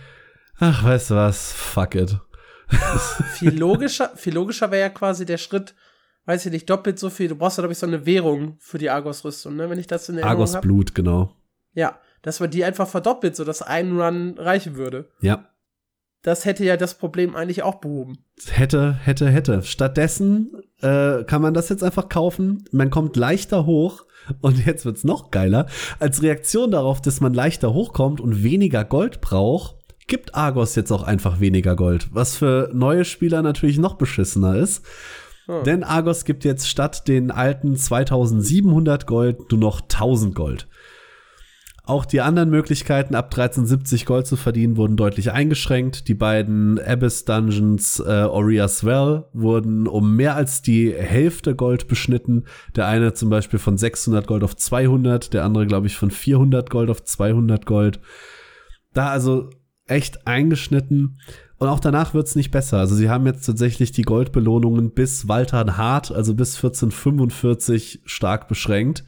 [0.59, 2.17] ach, weißt du was, fuck it.
[3.33, 5.75] viel logischer, viel logischer wäre ja quasi der Schritt,
[6.25, 7.29] weiß ich nicht, doppelt so viel.
[7.29, 9.69] Du brauchst ja, glaube ich, so eine Währung für die Argos-Rüstung, ne?
[9.69, 11.33] Wenn ich das in Erinnerung Argos Blut, genau.
[11.73, 15.09] Ja, dass man die einfach verdoppelt, sodass ein Run reichen würde.
[15.21, 15.47] Ja
[16.27, 18.17] das hätte ja das Problem eigentlich auch behoben.
[18.49, 19.63] Hätte, hätte, hätte.
[19.63, 20.51] Stattdessen
[20.81, 22.65] äh, kann man das jetzt einfach kaufen.
[22.71, 24.05] Man kommt leichter hoch.
[24.41, 25.67] Und jetzt wird's noch geiler.
[25.99, 29.76] Als Reaktion darauf, dass man leichter hochkommt und weniger Gold braucht,
[30.07, 32.07] gibt Argos jetzt auch einfach weniger Gold.
[32.11, 34.85] Was für neue Spieler natürlich noch beschissener ist.
[35.47, 35.61] Oh.
[35.63, 40.67] Denn Argos gibt jetzt statt den alten 2700 Gold nur noch 1000 Gold.
[41.87, 46.09] Auch die anderen Möglichkeiten, ab 1370 Gold zu verdienen, wurden deutlich eingeschränkt.
[46.09, 52.43] Die beiden Abyss Dungeons äh, Oria's Well wurden um mehr als die Hälfte Gold beschnitten.
[52.75, 56.69] Der eine zum Beispiel von 600 Gold auf 200, der andere, glaube ich, von 400
[56.69, 58.01] Gold auf 200 Gold.
[58.93, 59.49] Da also
[59.87, 61.19] echt eingeschnitten.
[61.57, 62.77] Und auch danach wird's nicht besser.
[62.77, 69.03] Also sie haben jetzt tatsächlich die Goldbelohnungen bis Walter Hart, also bis 1445 stark beschränkt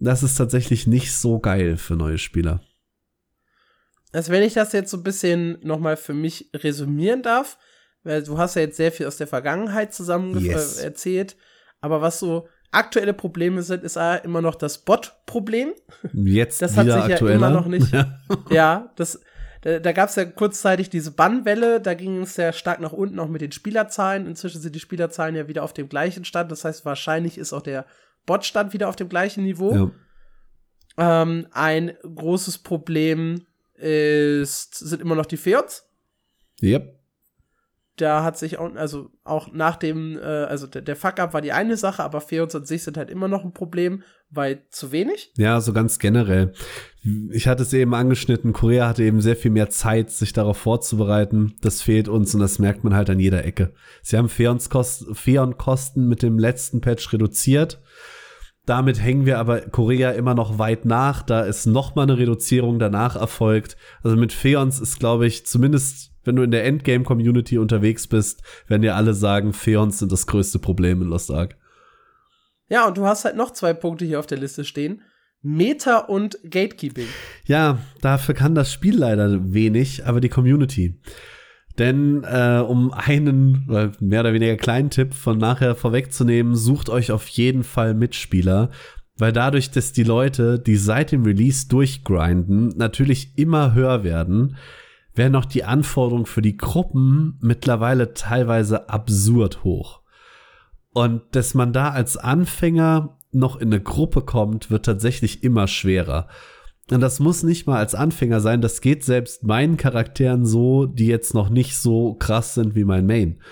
[0.00, 2.60] das ist tatsächlich nicht so geil für neue Spieler.
[4.12, 7.58] Also wenn ich das jetzt so ein bisschen noch mal für mich resümieren darf,
[8.04, 10.78] weil du hast ja jetzt sehr viel aus der Vergangenheit zusammen yes.
[10.78, 11.36] äh, erzählt,
[11.80, 15.72] aber was so aktuelle Probleme sind, ist immer noch das Bot-Problem.
[16.12, 17.30] Jetzt das hat sich aktueller.
[17.30, 17.92] ja immer noch nicht.
[18.50, 19.20] ja, das
[19.68, 23.18] da, da gab es ja kurzzeitig diese Bannwelle, da ging es sehr stark nach unten,
[23.18, 24.26] auch mit den Spielerzahlen.
[24.26, 26.50] Inzwischen sind die Spielerzahlen ja wieder auf dem gleichen Stand.
[26.50, 27.84] Das heißt, wahrscheinlich ist auch der
[28.24, 29.92] Bot stand wieder auf dem gleichen Niveau.
[30.96, 31.22] Ja.
[31.22, 35.86] Ähm, ein großes Problem ist, sind immer noch die Feods.
[36.62, 36.98] Yep.
[37.96, 41.52] Da hat sich auch, also auch nach dem, äh, also der, der Fuck-Up war die
[41.52, 45.32] eine Sache, aber Feods an sich sind halt immer noch ein Problem, weil zu wenig.
[45.36, 46.52] Ja, so ganz generell.
[47.30, 51.54] Ich hatte es eben angeschnitten, Korea hatte eben sehr viel mehr Zeit, sich darauf vorzubereiten.
[51.60, 53.72] Das fehlt uns und das merkt man halt an jeder Ecke.
[54.02, 57.80] Sie haben Feon-Kosten mit dem letzten Patch reduziert
[58.68, 61.22] damit hängen wir aber Korea immer noch weit nach.
[61.22, 63.78] Da ist noch mal eine Reduzierung danach erfolgt.
[64.02, 68.82] Also mit Feons ist, glaube ich, zumindest wenn du in der Endgame-Community unterwegs bist, werden
[68.82, 71.56] dir alle sagen, Feons sind das größte Problem in Lost Ark.
[72.68, 75.00] Ja, und du hast halt noch zwei Punkte hier auf der Liste stehen.
[75.42, 77.06] Meta und Gatekeeping.
[77.46, 81.00] Ja, dafür kann das Spiel leider wenig, aber die Community.
[81.78, 87.12] Denn äh, um einen äh, mehr oder weniger kleinen Tipp von nachher vorwegzunehmen, sucht euch
[87.12, 88.70] auf jeden Fall Mitspieler,
[89.16, 94.56] weil dadurch, dass die Leute, die seit dem Release durchgrinden, natürlich immer höher werden,
[95.14, 100.00] werden auch die Anforderungen für die Gruppen mittlerweile teilweise absurd hoch.
[100.94, 106.28] Und dass man da als Anfänger noch in eine Gruppe kommt, wird tatsächlich immer schwerer.
[106.90, 111.06] Und das muss nicht mal als Anfänger sein, das geht selbst meinen Charakteren so, die
[111.06, 113.42] jetzt noch nicht so krass sind wie mein Main.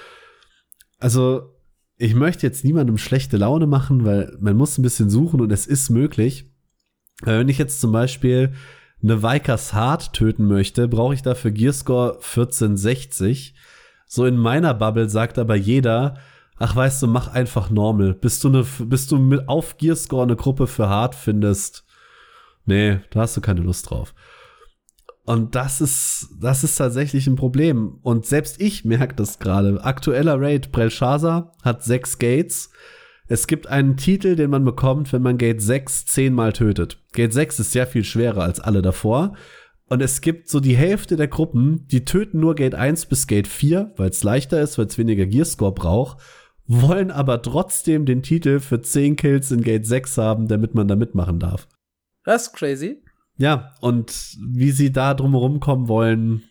[0.99, 1.53] Also,
[1.99, 5.67] ich möchte jetzt niemandem schlechte Laune machen, weil man muss ein bisschen suchen und es
[5.67, 6.51] ist möglich.
[7.23, 8.53] Wenn ich jetzt zum Beispiel
[9.03, 13.55] eine Vikers Hard töten möchte, brauche ich dafür Gearscore 1460.
[14.07, 16.19] So in meiner Bubble sagt aber jeder,
[16.59, 18.15] ach weißt du, mach einfach normal.
[18.15, 21.85] Bis du, ne, bis du mit auf Gearscore eine Gruppe für Hard findest,
[22.65, 24.15] nee, da hast du keine Lust drauf.
[25.25, 27.99] Und das ist, das ist tatsächlich ein Problem.
[28.03, 29.85] Und selbst ich merke das gerade.
[29.85, 32.71] Aktueller Raid, Brelshaza hat sechs Gates.
[33.29, 37.03] Es gibt einen Titel, den man bekommt, wenn man Gate 6 zehnmal tötet.
[37.13, 39.35] Gate 6 ist sehr viel schwerer als alle davor.
[39.89, 43.49] Und es gibt so die Hälfte der Gruppen, die töten nur Gate 1 bis Gate
[43.49, 46.19] 4, weil es leichter ist, weil es weniger Gearscore braucht,
[46.67, 50.97] wollen aber trotzdem den Titel für 10 Kills in Gate 6 haben, damit man da
[50.97, 51.69] mitmachen darf.
[52.25, 53.03] Das ist crazy.
[53.37, 56.43] Ja, und wie sie da drumherum kommen wollen,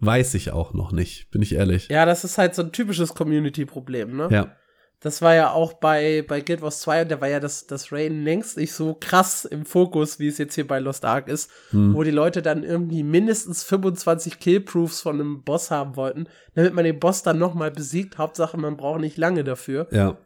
[0.00, 1.88] weiß ich auch noch nicht, bin ich ehrlich.
[1.88, 4.28] Ja, das ist halt so ein typisches Community-Problem, ne?
[4.30, 4.56] Ja.
[5.00, 7.92] Das war ja auch bei, bei Guild Wars 2 und da war ja das, das
[7.92, 11.50] Rain längst nicht so krass im Fokus, wie es jetzt hier bei Lost Ark ist,
[11.70, 11.94] hm.
[11.94, 16.84] wo die Leute dann irgendwie mindestens 25 Killproofs von einem Boss haben wollten, damit man
[16.84, 18.18] den Boss dann nochmal besiegt.
[18.18, 19.86] Hauptsache, man braucht nicht lange dafür.
[19.92, 20.16] Ja.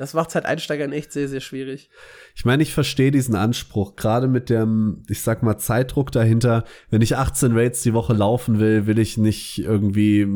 [0.00, 1.90] Das macht halt Einsteigern echt sehr, sehr schwierig.
[2.34, 6.64] Ich meine, ich verstehe diesen Anspruch, gerade mit dem, ich sag mal, Zeitdruck dahinter.
[6.88, 10.26] Wenn ich 18 Raids die Woche laufen will, will ich nicht irgendwie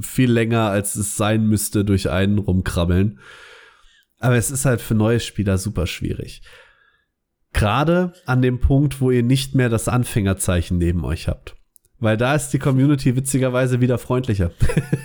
[0.00, 3.18] viel länger, als es sein müsste, durch einen rumkrabbeln.
[4.20, 6.42] Aber es ist halt für neue Spieler super schwierig.
[7.52, 11.56] Gerade an dem Punkt, wo ihr nicht mehr das Anfängerzeichen neben euch habt.
[12.04, 14.50] Weil da ist die Community witzigerweise wieder freundlicher.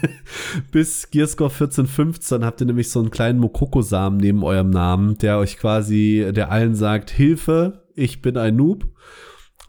[0.74, 5.38] Bis Gearscore 14, 15 habt ihr nämlich so einen kleinen Mokoko-Samen neben eurem Namen, der
[5.38, 8.86] euch quasi, der allen sagt, Hilfe, ich bin ein Noob.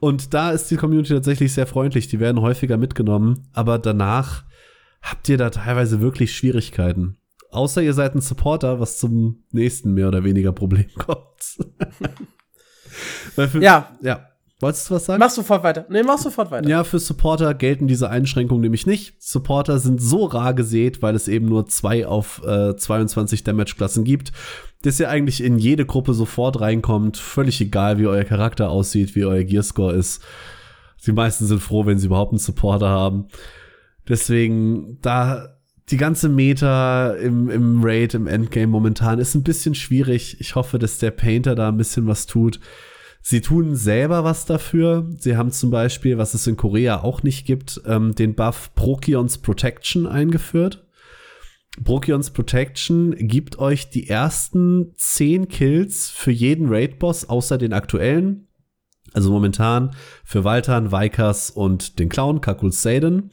[0.01, 2.09] Und da ist die Community tatsächlich sehr freundlich.
[2.09, 3.47] Die werden häufiger mitgenommen.
[3.53, 4.43] Aber danach
[5.01, 7.17] habt ihr da teilweise wirklich Schwierigkeiten.
[7.53, 11.59] Außer ihr seid ein Supporter, was zum nächsten mehr oder weniger Problem kommt.
[13.37, 13.97] für, ja.
[14.03, 14.30] Ja.
[14.61, 15.21] Wolltest du was sagen?
[15.21, 15.87] Mach sofort weiter.
[15.89, 16.69] Nee, mach sofort weiter.
[16.69, 19.15] Ja, für Supporter gelten diese Einschränkungen nämlich nicht.
[19.19, 24.33] Supporter sind so rar gesät, weil es eben nur zwei auf äh, 22 Damage-Klassen gibt,
[24.83, 27.17] dass ihr eigentlich in jede Gruppe sofort reinkommt.
[27.17, 30.23] Völlig egal, wie euer Charakter aussieht, wie euer Gearscore ist.
[31.07, 33.29] Die meisten sind froh, wenn sie überhaupt einen Supporter haben.
[34.07, 35.57] Deswegen, da
[35.91, 40.37] die ganze Meta im, im Raid, im Endgame momentan ist ein bisschen schwierig.
[40.39, 42.61] Ich hoffe, dass der Painter da ein bisschen was tut.
[43.23, 45.09] Sie tun selber was dafür.
[45.19, 49.39] Sie haben zum Beispiel, was es in Korea auch nicht gibt, ähm, den Buff Prokions
[49.39, 50.87] Protection eingeführt.
[51.85, 58.49] Prokions Protection gibt euch die ersten 10 Kills für jeden Raid-Boss, außer den aktuellen.
[59.13, 59.91] Also momentan
[60.25, 63.31] für Waltern, Vikas und den Clown, Kakul Saden.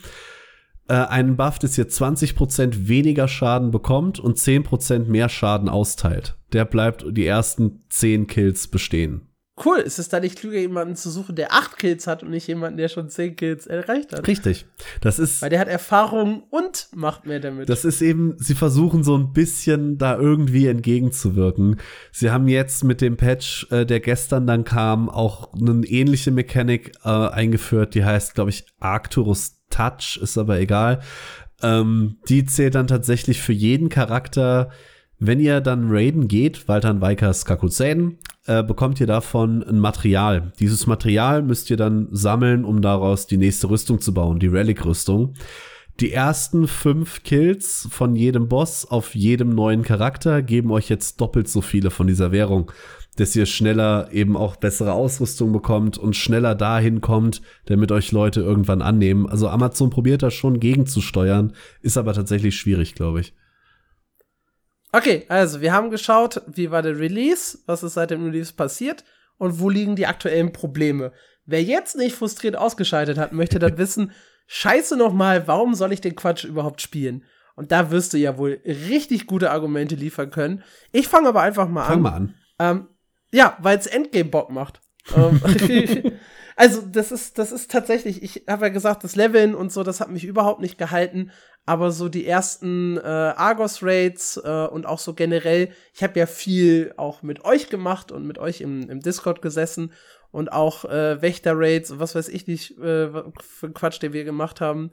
[0.88, 6.38] Äh, einen Buff, das ihr 20% weniger Schaden bekommt und 10% mehr Schaden austeilt.
[6.54, 9.27] Der bleibt die ersten 10 Kills bestehen.
[9.64, 12.48] Cool, ist es da nicht klüger, jemanden zu suchen, der acht Kills hat und nicht
[12.48, 14.28] jemanden, der schon zehn Kills erreicht hat?
[14.28, 14.68] Richtig.
[15.02, 15.42] Das ist.
[15.42, 17.68] Weil der hat Erfahrung und macht mehr damit.
[17.68, 21.80] Das ist eben, sie versuchen so ein bisschen da irgendwie entgegenzuwirken.
[22.12, 26.92] Sie haben jetzt mit dem Patch, äh, der gestern dann kam, auch eine ähnliche Mechanik
[27.04, 31.02] äh, eingeführt, die heißt, glaube ich, Arcturus Touch, ist aber egal.
[31.64, 34.70] Ähm, die zählt dann tatsächlich für jeden Charakter
[35.20, 40.52] wenn ihr dann raiden geht, Waltern Vikers Kakuzen, äh, bekommt ihr davon ein Material.
[40.60, 45.34] Dieses Material müsst ihr dann sammeln, um daraus die nächste Rüstung zu bauen, die Relic-Rüstung.
[46.00, 51.50] Die ersten fünf Kills von jedem Boss auf jedem neuen Charakter geben euch jetzt doppelt
[51.50, 52.72] so viele von dieser Währung,
[53.16, 58.42] dass ihr schneller eben auch bessere Ausrüstung bekommt und schneller dahin kommt, damit euch Leute
[58.42, 59.28] irgendwann annehmen.
[59.28, 63.34] Also Amazon probiert da schon gegenzusteuern, ist aber tatsächlich schwierig, glaube ich.
[64.98, 69.04] Okay, also wir haben geschaut, wie war der Release, was ist seit dem Release passiert
[69.38, 71.12] und wo liegen die aktuellen Probleme.
[71.46, 74.12] Wer jetzt nicht frustriert ausgeschaltet hat, möchte dann wissen,
[74.48, 77.26] scheiße nochmal, warum soll ich den Quatsch überhaupt spielen?
[77.56, 80.64] Und da wirst du ja wohl richtig gute Argumente liefern können.
[80.92, 82.02] Ich fange aber einfach mal Fang an.
[82.02, 82.34] mal an.
[82.58, 82.88] Ähm,
[83.32, 84.82] ja, weil es Endgame Bock macht.
[86.58, 90.02] Also, das ist, das ist tatsächlich, ich habe ja gesagt, das Leveln und so, das
[90.02, 91.32] hat mich überhaupt nicht gehalten
[91.68, 96.94] aber so die ersten äh, Argos-Raids äh, und auch so generell, ich habe ja viel
[96.96, 99.92] auch mit euch gemacht und mit euch im, im Discord gesessen
[100.32, 103.10] und auch äh, Wächter-Raids und was weiß ich nicht äh,
[103.42, 104.92] für Quatsch, den wir gemacht haben.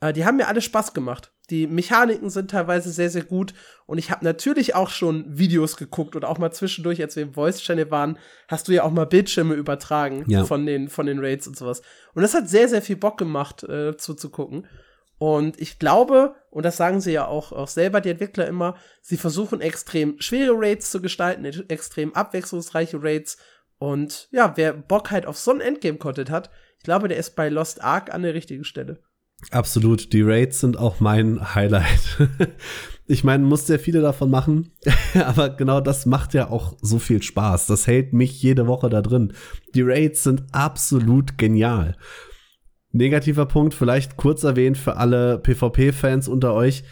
[0.00, 1.32] Äh, die haben mir alle Spaß gemacht.
[1.50, 3.52] Die Mechaniken sind teilweise sehr, sehr gut.
[3.86, 7.34] Und ich habe natürlich auch schon Videos geguckt und auch mal zwischendurch, als wir im
[7.34, 8.18] Voice Channel waren,
[8.48, 10.44] hast du ja auch mal Bildschirme übertragen Ja.
[10.44, 11.82] von, den, von den Raids und sowas.
[12.14, 14.66] Und das hat sehr, sehr viel Bock gemacht, äh, zuzugucken.
[15.18, 19.16] Und ich glaube, und das sagen sie ja auch, auch selber, die Entwickler immer, sie
[19.16, 23.36] versuchen extrem schwere Raids zu gestalten, extrem abwechslungsreiche Raids.
[23.78, 27.48] Und ja, wer Bock halt auf so ein Endgame-Content hat, ich glaube, der ist bei
[27.48, 28.98] Lost Ark an der richtigen Stelle.
[29.50, 30.12] Absolut.
[30.12, 32.28] Die Raids sind auch mein Highlight.
[33.06, 34.70] Ich meine, muss sehr viele davon machen,
[35.14, 37.66] aber genau das macht ja auch so viel Spaß.
[37.66, 39.34] Das hält mich jede Woche da drin.
[39.74, 41.98] Die Raids sind absolut genial.
[42.92, 46.84] Negativer Punkt, vielleicht kurz erwähnt für alle PvP-Fans unter euch.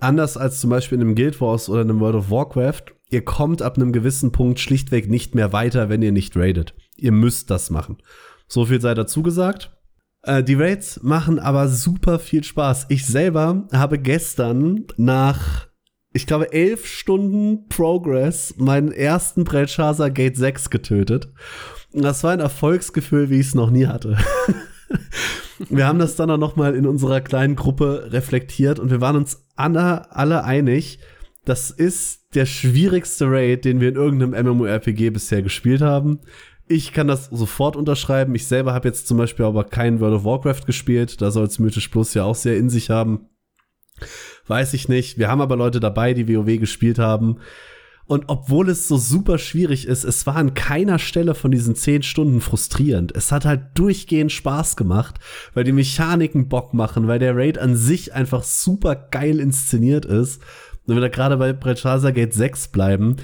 [0.00, 3.60] Anders als zum Beispiel in einem Guild Wars oder einem World of Warcraft, ihr kommt
[3.60, 6.74] ab einem gewissen Punkt schlichtweg nicht mehr weiter, wenn ihr nicht raidet.
[6.96, 7.98] Ihr müsst das machen.
[8.46, 9.77] So viel sei dazu gesagt.
[10.22, 12.86] Äh, die Raids machen aber super viel Spaß.
[12.88, 15.68] Ich selber habe gestern nach,
[16.12, 21.32] ich glaube, elf Stunden Progress meinen ersten Belshazzar Gate 6 getötet.
[21.92, 24.18] Und das war ein Erfolgsgefühl, wie ich es noch nie hatte.
[25.68, 29.16] wir haben das dann auch noch mal in unserer kleinen Gruppe reflektiert und wir waren
[29.16, 30.98] uns alle, alle einig,
[31.44, 36.20] das ist der schwierigste Raid, den wir in irgendeinem MMORPG bisher gespielt haben.
[36.68, 38.34] Ich kann das sofort unterschreiben.
[38.34, 41.20] Ich selber habe jetzt zum Beispiel aber kein World of Warcraft gespielt.
[41.20, 43.28] Da soll es Mythisch Plus ja auch sehr in sich haben.
[44.46, 45.18] Weiß ich nicht.
[45.18, 47.38] Wir haben aber Leute dabei, die WoW gespielt haben.
[48.06, 52.02] Und obwohl es so super schwierig ist, es war an keiner Stelle von diesen zehn
[52.02, 53.14] Stunden frustrierend.
[53.14, 55.16] Es hat halt durchgehend Spaß gemacht,
[55.52, 60.40] weil die Mechaniken Bock machen, weil der Raid an sich einfach super geil inszeniert ist.
[60.40, 63.16] Und wenn wir da gerade bei Brecciasa Gate 6 bleiben,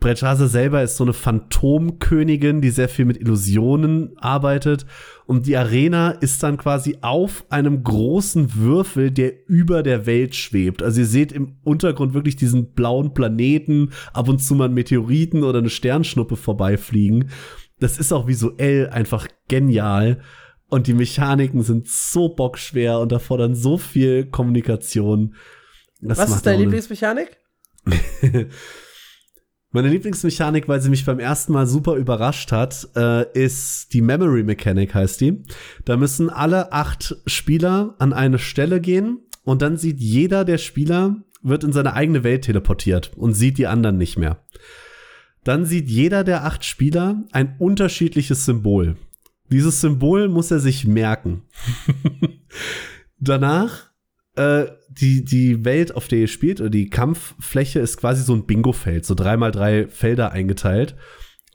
[0.00, 4.86] Brecciasa selber ist so eine Phantomkönigin, die sehr viel mit Illusionen arbeitet.
[5.26, 10.82] Und die Arena ist dann quasi auf einem großen Würfel, der über der Welt schwebt.
[10.82, 15.44] Also ihr seht im Untergrund wirklich diesen blauen Planeten, ab und zu mal einen Meteoriten
[15.44, 17.30] oder eine Sternschnuppe vorbeifliegen.
[17.78, 20.22] Das ist auch visuell einfach genial.
[20.68, 25.34] Und die Mechaniken sind so bockschwer und erfordern so viel Kommunikation.
[26.00, 26.62] Das Was ist deine.
[26.62, 27.36] Lieblingsmechanik?
[29.72, 34.42] Meine Lieblingsmechanik, weil sie mich beim ersten Mal super überrascht hat, äh, ist die Memory
[34.42, 35.44] Mechanic heißt die.
[35.84, 41.22] Da müssen alle acht Spieler an eine Stelle gehen und dann sieht jeder der Spieler,
[41.42, 44.42] wird in seine eigene Welt teleportiert und sieht die anderen nicht mehr.
[45.44, 48.96] Dann sieht jeder der acht Spieler ein unterschiedliches Symbol.
[49.52, 51.42] Dieses Symbol muss er sich merken.
[53.20, 53.89] Danach
[54.36, 58.46] äh, die, die Welt, auf der ihr spielt, oder die Kampffläche ist quasi so ein
[58.46, 60.96] Bingo-Feld, so drei mal drei Felder eingeteilt.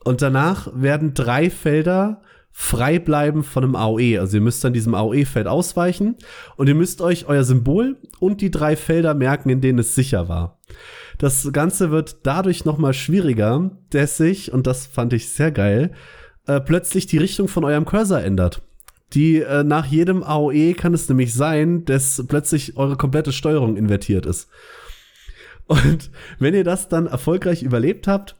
[0.04, 2.22] Und danach werden drei Felder
[2.58, 4.18] frei bleiben von einem AOE.
[4.18, 6.16] Also ihr müsst dann diesem AOE-Feld ausweichen
[6.56, 10.28] und ihr müsst euch euer Symbol und die drei Felder merken, in denen es sicher
[10.28, 10.58] war.
[11.18, 15.92] Das Ganze wird dadurch noch mal schwieriger, dass sich, und das fand ich sehr geil,
[16.46, 18.62] äh, plötzlich die Richtung von eurem Cursor ändert.
[19.12, 24.26] Die äh, nach jedem AOE kann es nämlich sein, dass plötzlich eure komplette Steuerung invertiert
[24.26, 24.48] ist.
[25.66, 28.36] Und wenn ihr das dann erfolgreich überlebt habt,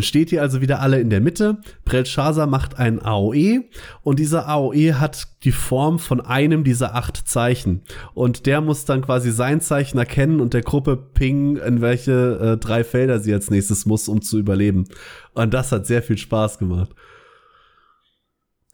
[0.00, 1.58] steht ihr also wieder alle in der Mitte.
[1.84, 3.62] Belshazzar macht ein AOE
[4.02, 7.82] und dieser AOE hat die Form von einem dieser acht Zeichen.
[8.12, 12.56] Und der muss dann quasi sein Zeichen erkennen und der Gruppe pingen, in welche äh,
[12.56, 14.86] drei Felder sie als nächstes muss, um zu überleben.
[15.34, 16.90] Und das hat sehr viel Spaß gemacht.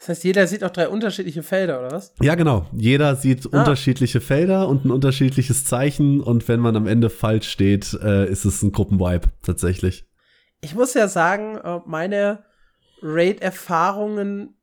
[0.01, 2.15] Das heißt, jeder sieht auch drei unterschiedliche Felder, oder was?
[2.23, 2.67] Ja, genau.
[2.73, 3.59] Jeder sieht Ah.
[3.61, 6.21] unterschiedliche Felder und ein unterschiedliches Zeichen.
[6.23, 10.07] Und wenn man am Ende falsch steht, äh, ist es ein Gruppenvibe tatsächlich.
[10.63, 12.45] Ich muss ja sagen, äh, meine
[13.03, 14.55] Raid-Erfahrungen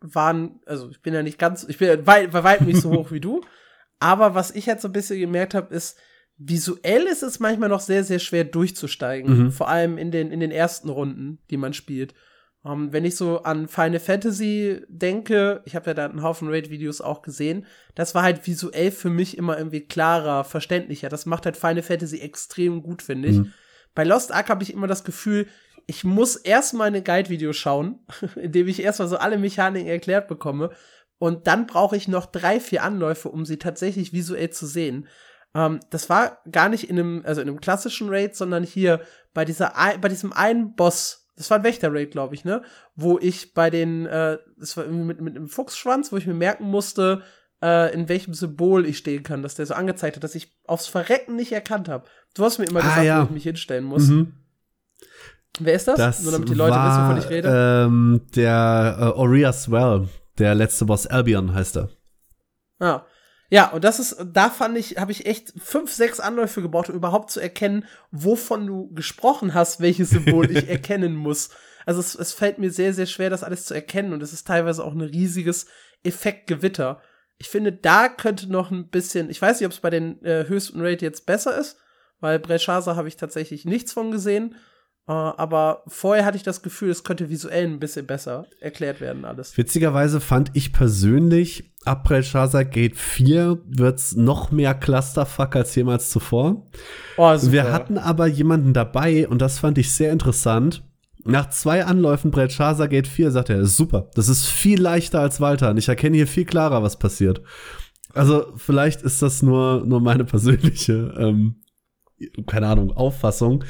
[0.00, 2.90] waren, also ich bin ja nicht ganz, ich bin ja weit, bei weitem nicht so
[2.96, 3.40] hoch wie du,
[4.00, 5.96] aber was ich jetzt so ein bisschen gemerkt habe, ist,
[6.36, 9.52] visuell ist es manchmal noch sehr, sehr schwer durchzusteigen, Mhm.
[9.52, 12.12] vor allem in den, in den ersten Runden, die man spielt.
[12.66, 17.00] Ähm, wenn ich so an Final Fantasy denke, ich habe ja da einen Haufen Raid-Videos
[17.00, 21.08] auch gesehen, das war halt visuell für mich immer irgendwie klarer, verständlicher.
[21.08, 23.36] Das macht halt Final Fantasy extrem gut, finde ich.
[23.38, 23.52] Mhm.
[23.94, 25.46] Bei Lost Ark habe ich immer das Gefühl,
[25.86, 27.98] ich muss erstmal eine Guide-Video schauen,
[28.36, 30.70] in dem ich erstmal so alle Mechaniken erklärt bekomme.
[31.18, 35.06] Und dann brauche ich noch drei, vier Anläufe, um sie tatsächlich visuell zu sehen.
[35.54, 39.00] Ähm, das war gar nicht in einem, also in einem klassischen Raid, sondern hier
[39.34, 41.23] bei dieser, ei- bei diesem einen Boss.
[41.36, 42.62] Das war ein Wächter-Raid, glaube ich, ne?
[42.94, 46.34] Wo ich bei den, äh, das war irgendwie mit, mit einem Fuchsschwanz, wo ich mir
[46.34, 47.22] merken musste,
[47.62, 50.86] äh, in welchem Symbol ich stehen kann, dass der so angezeigt hat, dass ich aufs
[50.86, 52.04] Verrecken nicht erkannt habe.
[52.34, 53.20] Du hast mir immer Ah, gesagt, ja.
[53.20, 54.06] wo ich mich hinstellen muss.
[54.08, 54.34] Mhm.
[55.60, 55.96] Wer ist das?
[55.96, 57.84] Das Nur damit die Leute war, wissen, wovon ich rede.
[57.86, 60.08] Ähm, der äh, Aurea Swell,
[60.38, 61.90] der letzte Boss Albion heißt er.
[62.80, 63.02] Ah.
[63.50, 66.96] Ja, und das ist, da fand ich, habe ich echt fünf, sechs Anläufe gebraucht, um
[66.96, 71.50] überhaupt zu erkennen, wovon du gesprochen hast, welches Symbol ich erkennen muss.
[71.86, 74.46] Also es, es fällt mir sehr, sehr schwer, das alles zu erkennen und es ist
[74.46, 75.66] teilweise auch ein riesiges
[76.02, 77.02] Effektgewitter.
[77.38, 80.46] Ich finde, da könnte noch ein bisschen, ich weiß nicht, ob es bei den äh,
[80.48, 81.78] höchsten Rate jetzt besser ist,
[82.20, 84.54] weil Breschaza habe ich tatsächlich nichts von gesehen.
[85.06, 89.26] Uh, aber vorher hatte ich das Gefühl, es könnte visuell ein bisschen besser erklärt werden,
[89.26, 89.54] alles.
[89.58, 96.70] Witzigerweise fand ich persönlich, ab Belshazzar Gate 4 wird's noch mehr Clusterfuck als jemals zuvor.
[97.18, 97.52] Oh, super.
[97.52, 100.82] Wir hatten aber jemanden dabei, und das fand ich sehr interessant.
[101.22, 105.68] Nach zwei Anläufen Belshazzar Gate 4 sagt er, super, das ist viel leichter als Walter
[105.68, 107.42] und ich erkenne hier viel klarer, was passiert.
[108.14, 111.56] Also vielleicht ist das nur, nur meine persönliche, ähm,
[112.46, 113.64] keine Ahnung, Auffassung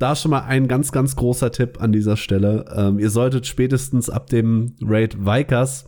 [0.00, 2.64] da schon mal ein ganz, ganz großer Tipp an dieser Stelle.
[2.74, 5.86] Ähm, ihr solltet spätestens ab dem Raid Vikers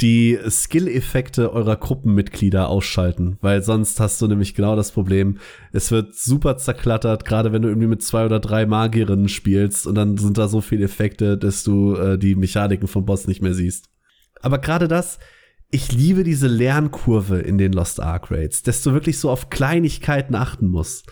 [0.00, 5.38] die Skill-Effekte eurer Gruppenmitglieder ausschalten, weil sonst hast du nämlich genau das Problem.
[5.72, 9.94] Es wird super zerklattert, gerade wenn du irgendwie mit zwei oder drei Magierinnen spielst und
[9.94, 13.54] dann sind da so viele Effekte, dass du äh, die Mechaniken vom Boss nicht mehr
[13.54, 13.90] siehst.
[14.40, 15.18] Aber gerade das,
[15.70, 20.34] ich liebe diese Lernkurve in den Lost Ark Raids, dass du wirklich so auf Kleinigkeiten
[20.34, 21.10] achten musst.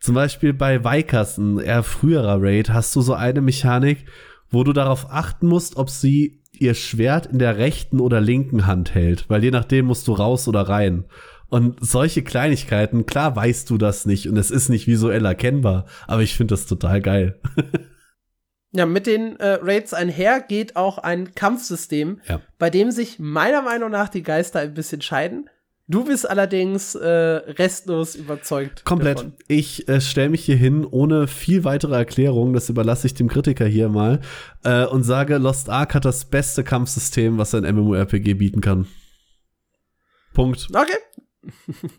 [0.00, 4.06] Zum Beispiel bei Vikers, ein eher früherer Raid, hast du so eine Mechanik,
[4.48, 8.94] wo du darauf achten musst, ob sie ihr Schwert in der rechten oder linken Hand
[8.94, 11.04] hält, weil je nachdem musst du raus oder rein.
[11.48, 16.22] Und solche Kleinigkeiten, klar weißt du das nicht und es ist nicht visuell erkennbar, aber
[16.22, 17.40] ich finde das total geil.
[18.72, 22.40] ja, mit den äh, Raids einher geht auch ein Kampfsystem, ja.
[22.58, 25.50] bei dem sich meiner Meinung nach die Geister ein bisschen scheiden.
[25.90, 28.84] Du bist allerdings äh, restlos überzeugt.
[28.84, 29.18] Komplett.
[29.18, 29.32] Davon.
[29.48, 33.66] Ich äh, stelle mich hier hin ohne viel weitere Erklärung, das überlasse ich dem Kritiker
[33.66, 34.20] hier mal,
[34.62, 38.86] äh, und sage, Lost Ark hat das beste Kampfsystem, was ein MMORPG bieten kann.
[40.32, 40.68] Punkt.
[40.72, 41.50] Okay.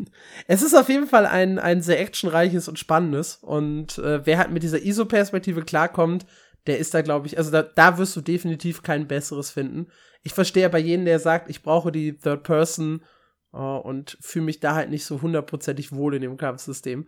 [0.47, 3.39] es ist auf jeden Fall ein, ein sehr actionreiches und spannendes.
[3.41, 6.25] Und äh, wer halt mit dieser ISO-Perspektive klarkommt,
[6.65, 9.87] der ist da, glaube ich, also da, da wirst du definitiv kein besseres finden.
[10.23, 13.01] Ich verstehe aber jeden, der sagt, ich brauche die Third Person
[13.53, 17.07] Uh, und fühle mich da halt nicht so hundertprozentig wohl in dem Kampfsystem.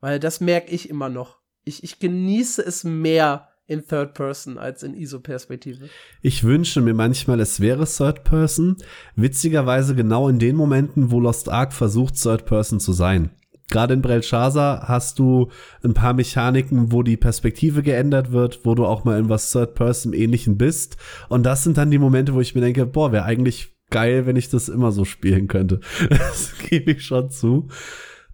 [0.00, 1.38] Weil das merke ich immer noch.
[1.64, 5.88] Ich, ich genieße es mehr in Third Person als in ISO-Perspektive.
[6.22, 8.76] Ich wünsche mir manchmal, es wäre Third Person.
[9.16, 13.30] Witzigerweise genau in den Momenten, wo Lost Ark versucht, Third Person zu sein.
[13.68, 15.50] Gerade in Brelshaza hast du
[15.82, 19.74] ein paar Mechaniken, wo die Perspektive geändert wird, wo du auch mal in was Third
[19.74, 20.96] Person ähnlichen bist.
[21.28, 24.36] Und das sind dann die Momente, wo ich mir denke, boah, wäre eigentlich geil, wenn
[24.36, 25.80] ich das immer so spielen könnte.
[26.08, 27.68] Das gebe ich schon zu.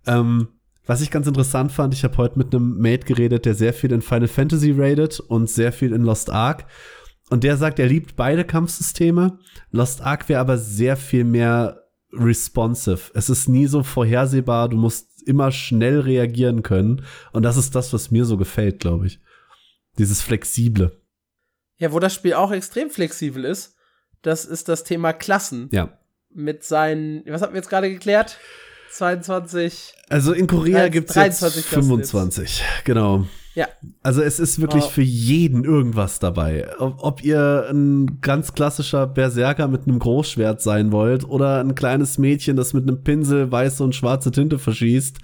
[0.07, 0.48] Ähm,
[0.86, 3.92] was ich ganz interessant fand, ich habe heute mit einem Mate geredet, der sehr viel
[3.92, 6.66] in Final Fantasy raidet und sehr viel in Lost Ark.
[7.30, 9.38] Und der sagt, er liebt beide Kampfsysteme.
[9.70, 11.82] Lost Ark wäre aber sehr viel mehr
[12.12, 13.11] responsive.
[13.14, 17.05] Es ist nie so vorhersehbar, du musst immer schnell reagieren können.
[17.32, 19.20] Und das ist das, was mir so gefällt, glaube ich.
[19.98, 21.00] Dieses Flexible.
[21.78, 23.76] Ja, wo das Spiel auch extrem flexibel ist
[24.23, 25.68] das ist das Thema Klassen.
[25.73, 25.91] Ja.
[26.35, 28.39] Mit seinen, was haben wir jetzt gerade geklärt?
[28.91, 29.95] 22.
[30.09, 32.85] Also in Korea gibt es jetzt 25, jetzt.
[32.85, 33.27] genau.
[33.55, 33.68] Ja.
[34.03, 34.89] Also es ist wirklich oh.
[34.89, 36.68] für jeden irgendwas dabei.
[36.79, 42.16] Ob, ob, ihr ein ganz klassischer Berserker mit einem Großschwert sein wollt oder ein kleines
[42.16, 45.18] Mädchen, das mit einem Pinsel weiße und schwarze Tinte verschießt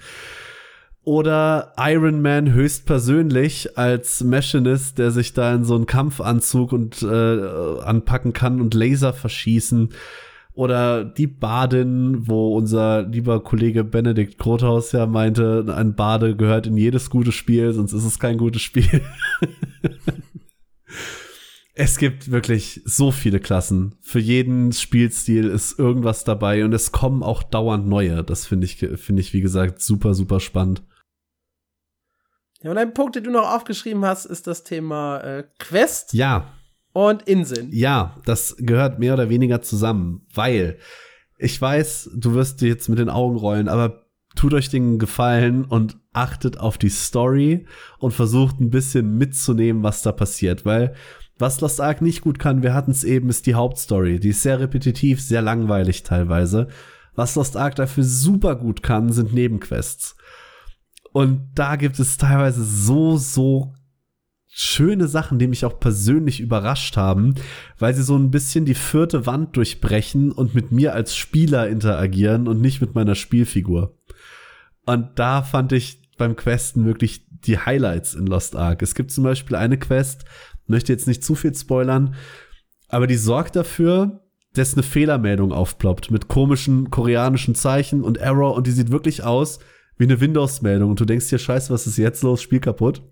[1.03, 7.79] oder Iron Man höchstpersönlich als Machinist, der sich da in so einen Kampfanzug und äh,
[7.81, 9.89] anpacken kann und Laser verschießen.
[10.53, 16.75] Oder die Badin, wo unser lieber Kollege Benedikt Grothaus ja meinte, ein Bade gehört in
[16.75, 19.01] jedes gute Spiel, sonst ist es kein gutes Spiel.
[21.79, 23.95] es gibt wirklich so viele Klassen.
[24.01, 28.21] Für jeden Spielstil ist irgendwas dabei und es kommen auch dauernd neue.
[28.21, 30.83] Das finde ich, finde ich, wie gesagt, super, super spannend.
[32.61, 36.11] Ja, und ein Punkt, den du noch aufgeschrieben hast, ist das Thema äh, Quest.
[36.11, 36.51] Ja.
[36.91, 37.69] Und Inseln.
[37.71, 40.79] Ja, das gehört mehr oder weniger zusammen, weil
[41.37, 44.05] ich weiß, du wirst dir jetzt mit den Augen rollen, aber
[44.35, 47.67] tut euch den Gefallen und achtet auf die Story
[47.99, 50.93] und versucht ein bisschen mitzunehmen, was da passiert, weil
[51.39, 54.19] was Lost Ark nicht gut kann, wir hatten es eben, ist die Hauptstory.
[54.19, 56.67] Die ist sehr repetitiv, sehr langweilig teilweise.
[57.15, 60.15] Was Lost Ark dafür super gut kann, sind Nebenquests.
[61.11, 63.73] Und da gibt es teilweise so, so
[64.47, 67.35] schöne Sachen, die mich auch persönlich überrascht haben,
[67.77, 72.47] weil sie so ein bisschen die vierte Wand durchbrechen und mit mir als Spieler interagieren
[72.47, 73.97] und nicht mit meiner Spielfigur.
[74.85, 78.81] Und da fand ich beim Questen wirklich die Highlights in Lost Ark.
[78.81, 80.25] Es gibt zum Beispiel eine Quest,
[80.69, 82.15] möchte jetzt nicht zu viel spoilern,
[82.87, 84.21] aber die sorgt dafür,
[84.53, 89.59] dass eine Fehlermeldung aufploppt mit komischen koreanischen Zeichen und Error und die sieht wirklich aus
[89.97, 92.41] wie eine Windows-Meldung und du denkst dir, scheiße, was ist jetzt los?
[92.41, 93.03] Spiel kaputt.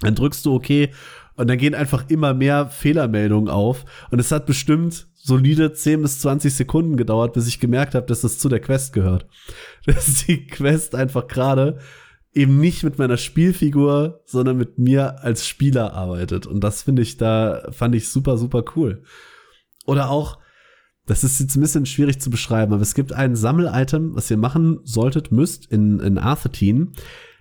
[0.00, 0.90] Dann drückst du okay
[1.36, 6.20] und dann gehen einfach immer mehr Fehlermeldungen auf und es hat bestimmt solide 10 bis
[6.20, 9.26] 20 Sekunden gedauert, bis ich gemerkt habe, dass das zu der Quest gehört.
[9.86, 11.78] Dass die Quest einfach gerade
[12.34, 16.46] eben nicht mit meiner Spielfigur, sondern mit mir als Spieler arbeitet.
[16.46, 19.04] Und das finde ich da, fand ich super, super cool.
[19.86, 20.38] Oder auch,
[21.06, 24.36] das ist jetzt ein bisschen schwierig zu beschreiben, aber es gibt ein Sammelitem, was ihr
[24.36, 26.92] machen solltet, müsst in, in Arthetin.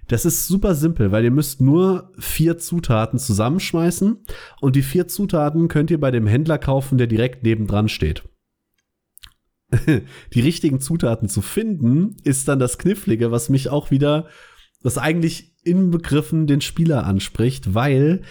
[0.07, 4.17] Das ist super simpel, weil ihr müsst nur vier Zutaten zusammenschmeißen
[4.59, 8.23] und die vier Zutaten könnt ihr bei dem Händler kaufen, der direkt nebendran steht.
[10.33, 14.27] die richtigen Zutaten zu finden, ist dann das Knifflige, was mich auch wieder,
[14.83, 18.21] was eigentlich in Begriffen den Spieler anspricht, weil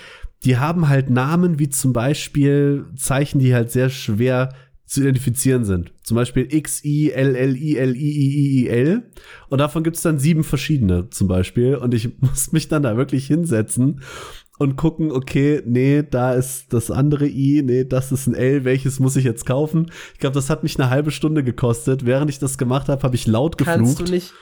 [0.44, 4.50] die haben halt Namen wie zum Beispiel Zeichen, die halt sehr schwer
[4.92, 5.92] zu identifizieren sind.
[6.03, 9.11] Zum Beispiel X, I, L, L, I, L, I, I, I, I, L.
[9.48, 11.76] Und davon gibt es dann sieben verschiedene zum Beispiel.
[11.76, 14.03] Und ich muss mich dann da wirklich hinsetzen
[14.59, 19.00] und gucken, okay, nee, da ist das andere I, nee, das ist ein L, welches
[19.00, 19.90] muss ich jetzt kaufen?
[20.12, 22.05] Ich glaube, das hat mich eine halbe Stunde gekostet.
[22.05, 23.78] Während ich das gemacht habe, habe ich laut geflucht.
[23.78, 24.34] Kannst du nicht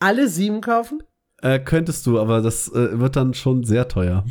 [0.00, 1.02] alle sieben kaufen?
[1.40, 4.24] Äh, könntest du, aber das äh, wird dann schon sehr teuer.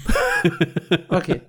[1.10, 1.42] okay.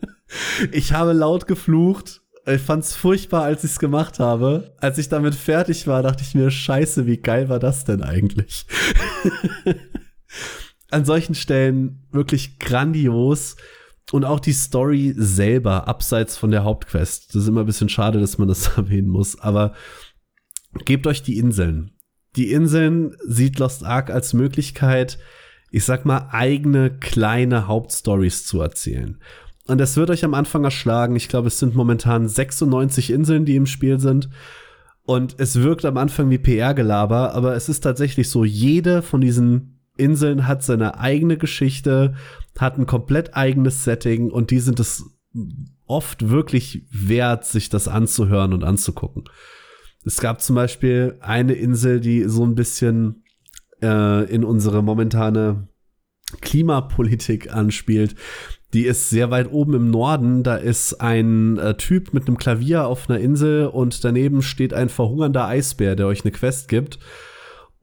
[0.72, 2.20] Ich habe laut geflucht
[2.54, 4.74] ich fand's furchtbar, als ich's gemacht habe.
[4.78, 8.66] Als ich damit fertig war, dachte ich mir, scheiße, wie geil war das denn eigentlich?
[10.90, 13.56] An solchen Stellen wirklich grandios.
[14.10, 17.34] Und auch die Story selber, abseits von der Hauptquest.
[17.34, 19.38] Das ist immer ein bisschen schade, dass man das erwähnen muss.
[19.38, 19.74] Aber
[20.86, 21.92] gebt euch die Inseln.
[22.36, 25.18] Die Inseln sieht Lost Ark als Möglichkeit,
[25.70, 29.18] ich sag mal, eigene kleine Hauptstories zu erzählen.
[29.66, 31.14] Und es wird euch am Anfang erschlagen.
[31.14, 34.30] Ich glaube, es sind momentan 96 Inseln, die im Spiel sind.
[35.04, 39.80] Und es wirkt am Anfang wie PR-Gelaber, aber es ist tatsächlich so, jede von diesen
[39.96, 42.14] Inseln hat seine eigene Geschichte,
[42.58, 45.04] hat ein komplett eigenes Setting und die sind es
[45.86, 49.24] oft wirklich wert, sich das anzuhören und anzugucken.
[50.04, 53.24] Es gab zum Beispiel eine Insel, die so ein bisschen
[53.82, 55.68] äh, in unsere momentane
[56.40, 58.14] Klimapolitik anspielt.
[58.74, 60.42] Die ist sehr weit oben im Norden.
[60.42, 64.90] Da ist ein äh, Typ mit einem Klavier auf einer Insel und daneben steht ein
[64.90, 66.98] verhungernder Eisbär, der euch eine Quest gibt.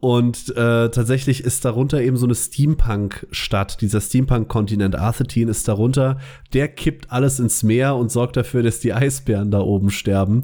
[0.05, 3.81] Und äh, tatsächlich ist darunter eben so eine Steampunk-Stadt.
[3.81, 6.19] Dieser Steampunk-Kontinent Arthetin ist darunter.
[6.53, 10.43] Der kippt alles ins Meer und sorgt dafür, dass die Eisbären da oben sterben.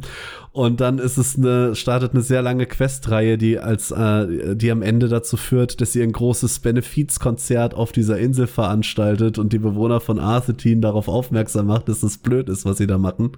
[0.52, 4.82] Und dann ist es eine, startet eine sehr lange Questreihe, die als, äh, die am
[4.82, 10.00] Ende dazu führt, dass ihr ein großes Benefizkonzert auf dieser Insel veranstaltet und die Bewohner
[10.00, 13.38] von Arthetin darauf aufmerksam macht, dass es blöd ist, was sie da machen.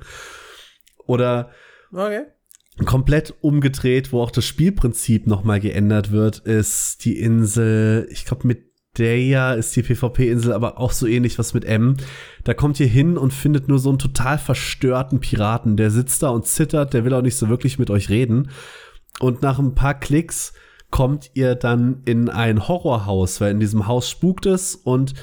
[1.05, 1.49] Oder
[1.91, 2.27] okay
[2.85, 8.73] komplett umgedreht, wo auch das Spielprinzip nochmal geändert wird, ist die Insel, ich glaube mit
[8.97, 11.97] Deja ist die PvP-Insel aber auch so ähnlich was mit M.
[12.43, 16.29] Da kommt ihr hin und findet nur so einen total verstörten Piraten, der sitzt da
[16.29, 18.51] und zittert, der will auch nicht so wirklich mit euch reden.
[19.19, 20.53] Und nach ein paar Klicks
[20.91, 25.15] kommt ihr dann in ein Horrorhaus, weil in diesem Haus spukt es und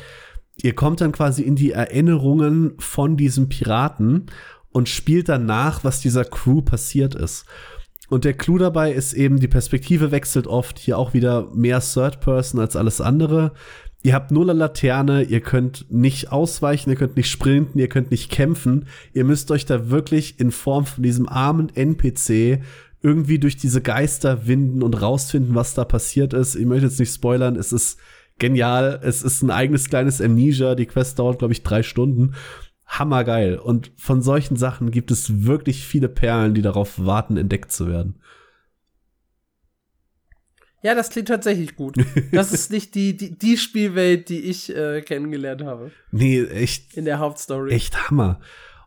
[0.57, 4.27] ihr kommt dann quasi in die Erinnerungen von diesem Piraten
[4.73, 7.45] und spielt dann nach, was dieser Crew passiert ist.
[8.09, 12.21] Und der Clou dabei ist eben, die Perspektive wechselt oft, hier auch wieder mehr Third
[12.21, 13.53] Person als alles andere.
[14.03, 18.31] Ihr habt null Laterne, ihr könnt nicht ausweichen, ihr könnt nicht sprinten, ihr könnt nicht
[18.31, 18.87] kämpfen.
[19.13, 22.61] Ihr müsst euch da wirklich in Form von diesem armen NPC
[23.03, 26.57] irgendwie durch diese Geister winden und rausfinden, was da passiert ist.
[26.57, 27.99] Ich möchte jetzt nicht spoilern, es ist
[28.39, 28.99] genial.
[29.03, 30.75] Es ist ein eigenes kleines Amnesia.
[30.75, 32.35] Die Quest dauert, glaube ich, drei Stunden
[32.91, 33.57] hammergeil.
[33.57, 38.21] Und von solchen Sachen gibt es wirklich viele Perlen, die darauf warten, entdeckt zu werden.
[40.83, 41.97] Ja, das klingt tatsächlich gut.
[42.33, 45.91] Das ist nicht die, die, die Spielwelt, die ich äh, kennengelernt habe.
[46.11, 46.97] Nee, echt.
[46.97, 47.71] In der Hauptstory.
[47.71, 48.41] Echt Hammer.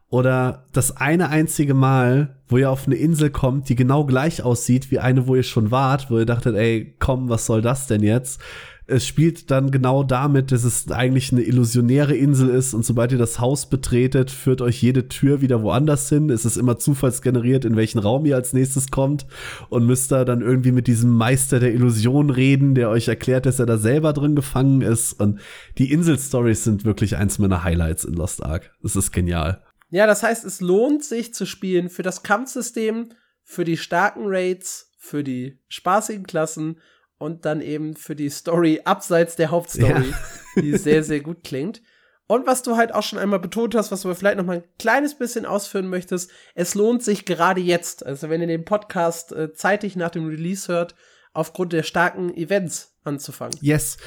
[0.09, 4.91] Oder das eine einzige Mal, wo ihr auf eine Insel kommt, die genau gleich aussieht
[4.91, 8.03] wie eine, wo ihr schon wart, wo ihr dachtet, ey, komm, was soll das denn
[8.03, 8.41] jetzt?
[8.85, 13.17] Es spielt dann genau damit, dass es eigentlich eine illusionäre Insel ist und sobald ihr
[13.17, 16.29] das Haus betretet, führt euch jede Tür wieder woanders hin.
[16.29, 19.25] Es ist immer zufallsgeneriert, in welchen Raum ihr als nächstes kommt
[19.69, 23.59] und müsst da dann irgendwie mit diesem Meister der Illusion reden, der euch erklärt, dass
[23.59, 25.13] er da selber drin gefangen ist.
[25.13, 25.39] Und
[25.77, 28.71] die Insel-Stories sind wirklich eins meiner Highlights in Lost Ark.
[28.83, 29.63] Es ist genial.
[29.91, 33.09] Ja, das heißt, es lohnt sich zu spielen für das Kampfsystem,
[33.43, 36.79] für die starken Raids, für die spaßigen Klassen
[37.23, 40.61] und dann eben für die Story abseits der Hauptstory, ja.
[40.61, 41.81] die sehr, sehr gut klingt.
[42.27, 44.63] Und was du halt auch schon einmal betont hast, was du vielleicht noch mal ein
[44.77, 49.53] kleines bisschen ausführen möchtest, es lohnt sich gerade jetzt, also wenn ihr den Podcast äh,
[49.53, 50.95] zeitig nach dem Release hört,
[51.33, 53.57] aufgrund der starken Events anzufangen.
[53.61, 53.97] Yes.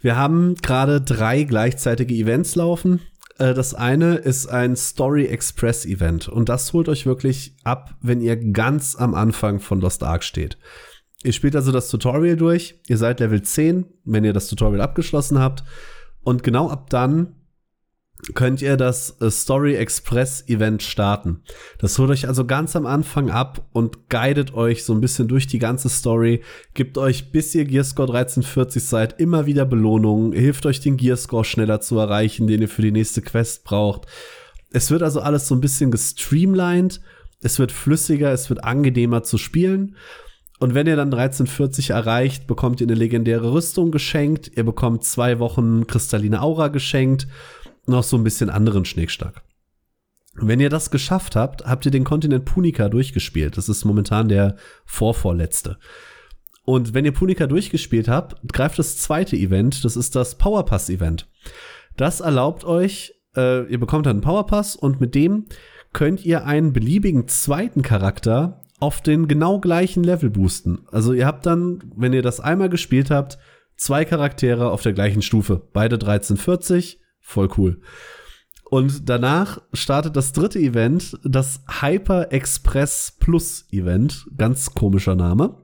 [0.00, 3.00] Wir haben gerade drei gleichzeitige Events laufen.
[3.38, 8.20] Äh, das eine ist ein Story Express Event und das holt euch wirklich ab, wenn
[8.20, 10.56] ihr ganz am Anfang von Lost Ark steht.
[11.22, 15.38] Ihr spielt also das Tutorial durch, ihr seid Level 10, wenn ihr das Tutorial abgeschlossen
[15.38, 15.64] habt
[16.22, 17.34] und genau ab dann
[18.34, 21.42] könnt ihr das äh, Story Express Event starten.
[21.78, 25.46] Das holt euch also ganz am Anfang ab und guidet euch so ein bisschen durch
[25.46, 26.42] die ganze Story,
[26.74, 31.80] gibt euch, bis ihr Gearscore 1340 seid, immer wieder Belohnungen, hilft euch den Gearscore schneller
[31.80, 34.06] zu erreichen, den ihr für die nächste Quest braucht.
[34.72, 37.00] Es wird also alles so ein bisschen gestreamlined,
[37.42, 39.96] es wird flüssiger, es wird angenehmer zu spielen.
[40.60, 45.38] Und wenn ihr dann 1340 erreicht, bekommt ihr eine legendäre Rüstung geschenkt, ihr bekommt zwei
[45.38, 47.26] Wochen kristalline Aura geschenkt
[47.86, 49.42] noch so ein bisschen anderen Schnickschnack.
[50.34, 53.56] Wenn ihr das geschafft habt, habt ihr den Kontinent Punica durchgespielt.
[53.56, 55.78] Das ist momentan der vorvorletzte.
[56.64, 61.26] Und wenn ihr Punica durchgespielt habt, greift das zweite Event, das ist das Powerpass Event.
[61.96, 65.46] Das erlaubt euch, äh, ihr bekommt dann einen Powerpass und mit dem
[65.92, 70.80] könnt ihr einen beliebigen zweiten Charakter auf den genau gleichen Level boosten.
[70.90, 73.38] Also ihr habt dann, wenn ihr das einmal gespielt habt,
[73.76, 75.62] zwei Charaktere auf der gleichen Stufe.
[75.72, 77.80] Beide 1340 Voll cool.
[78.64, 84.26] Und danach startet das dritte Event, das Hyper Express Plus Event.
[84.36, 85.56] Ganz komischer Name.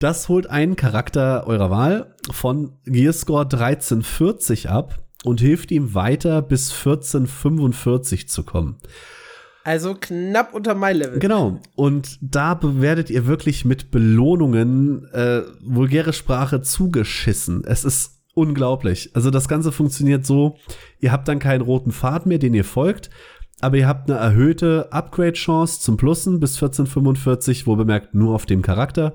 [0.00, 6.70] Das holt einen Charakter eurer Wahl von Gearscore 1340 ab und hilft ihm weiter bis
[6.70, 8.78] 1445 zu kommen.
[9.68, 11.18] Also knapp unter mein Level.
[11.18, 11.60] Genau.
[11.76, 17.64] Und da werdet ihr wirklich mit Belohnungen äh, vulgäre Sprache zugeschissen.
[17.66, 19.10] Es ist unglaublich.
[19.12, 20.56] Also das Ganze funktioniert so,
[21.00, 23.10] ihr habt dann keinen roten Pfad mehr, den ihr folgt,
[23.60, 28.62] aber ihr habt eine erhöhte Upgrade-Chance zum Plussen bis 1445, wo bemerkt nur auf dem
[28.62, 29.12] Charakter.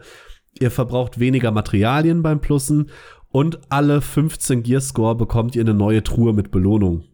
[0.60, 2.92] Ihr verbraucht weniger Materialien beim Plussen
[3.32, 7.06] und alle 15 Gearscore bekommt ihr eine neue Truhe mit Belohnung.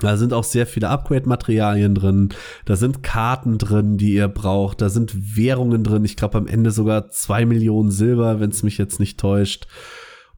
[0.00, 2.28] Da sind auch sehr viele Upgrade-Materialien drin.
[2.64, 4.80] Da sind Karten drin, die ihr braucht.
[4.80, 6.04] Da sind Währungen drin.
[6.04, 9.66] Ich glaube am Ende sogar zwei Millionen Silber, wenn es mich jetzt nicht täuscht.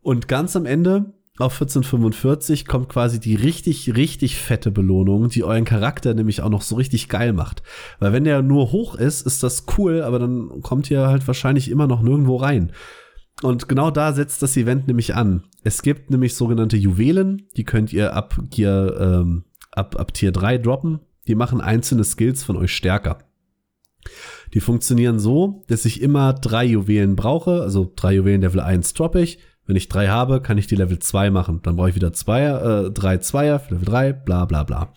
[0.00, 5.64] Und ganz am Ende auf 1445 kommt quasi die richtig, richtig fette Belohnung, die euren
[5.64, 7.62] Charakter nämlich auch noch so richtig geil macht.
[8.00, 11.70] Weil wenn der nur hoch ist, ist das cool, aber dann kommt ihr halt wahrscheinlich
[11.70, 12.72] immer noch nirgendwo rein.
[13.42, 15.44] Und genau da setzt das Event nämlich an.
[15.62, 19.44] Es gibt nämlich sogenannte Juwelen, die könnt ihr ab Gear, ähm,
[19.78, 21.00] ab, ab Tier 3 droppen.
[21.26, 23.18] Die machen einzelne Skills von euch stärker.
[24.54, 29.20] Die funktionieren so, dass ich immer drei Juwelen brauche, also drei Juwelen Level 1 droppe
[29.20, 31.60] ich, wenn ich drei habe, kann ich die Level 2 machen.
[31.62, 34.94] Dann brauche ich wieder zwei, äh, drei Zweier für Level 3, bla bla bla.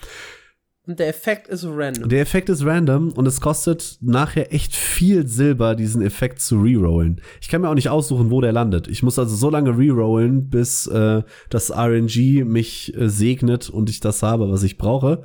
[0.87, 2.09] Und der Effekt ist random.
[2.09, 7.21] Der Effekt ist random und es kostet nachher echt viel Silber, diesen Effekt zu rerollen.
[7.39, 8.87] Ich kann mir auch nicht aussuchen, wo der landet.
[8.87, 13.99] Ich muss also so lange rerollen, bis äh, das RNG mich äh, segnet und ich
[13.99, 15.21] das habe, was ich brauche.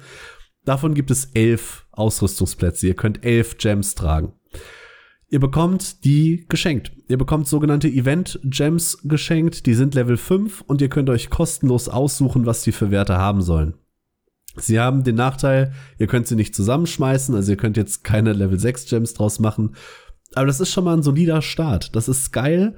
[0.66, 2.88] Davon gibt es elf Ausrüstungsplätze.
[2.88, 4.34] Ihr könnt elf Gems tragen.
[5.28, 6.92] Ihr bekommt die geschenkt.
[7.08, 9.64] Ihr bekommt sogenannte Event Gems geschenkt.
[9.64, 13.40] Die sind Level 5 und ihr könnt euch kostenlos aussuchen, was die für Werte haben
[13.40, 13.74] sollen.
[14.58, 18.58] Sie haben den Nachteil, ihr könnt sie nicht zusammenschmeißen, also ihr könnt jetzt keine Level
[18.58, 19.76] 6 Gems draus machen.
[20.34, 21.94] Aber das ist schon mal ein solider Start.
[21.94, 22.76] Das ist geil.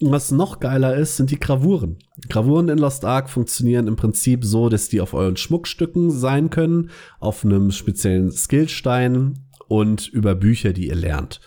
[0.00, 1.98] Und was noch geiler ist, sind die Gravuren.
[2.28, 6.90] Gravuren in Lost Ark funktionieren im Prinzip so, dass die auf euren Schmuckstücken sein können,
[7.18, 11.40] auf einem speziellen Skillstein und über Bücher, die ihr lernt.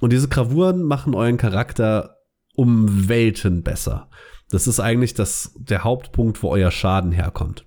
[0.00, 2.16] Und diese Gravuren machen euren Charakter
[2.54, 4.08] um Welten besser.
[4.50, 7.66] Das ist eigentlich das, der Hauptpunkt, wo euer Schaden herkommt.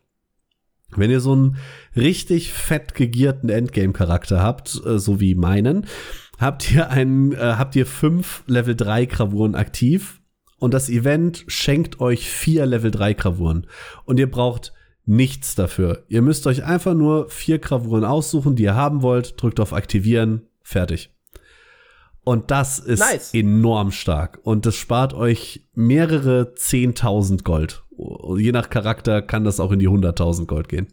[0.95, 1.57] Wenn ihr so einen
[1.95, 5.85] richtig fett gegierten Endgame-Charakter habt, äh, so wie meinen,
[6.37, 10.21] habt ihr einen, äh, habt ihr fünf Level 3 Gravuren aktiv
[10.59, 13.67] und das Event schenkt euch vier Level 3 Gravuren.
[14.05, 14.73] Und ihr braucht
[15.05, 16.03] nichts dafür.
[16.07, 20.47] Ihr müsst euch einfach nur vier Gravuren aussuchen, die ihr haben wollt, drückt auf Aktivieren,
[20.61, 21.13] fertig.
[22.23, 23.33] Und das ist nice.
[23.33, 24.39] enorm stark.
[24.43, 27.83] Und das spart euch mehrere 10.000 Gold.
[28.37, 30.87] Je nach Charakter kann das auch in die 100.000 Gold gehen.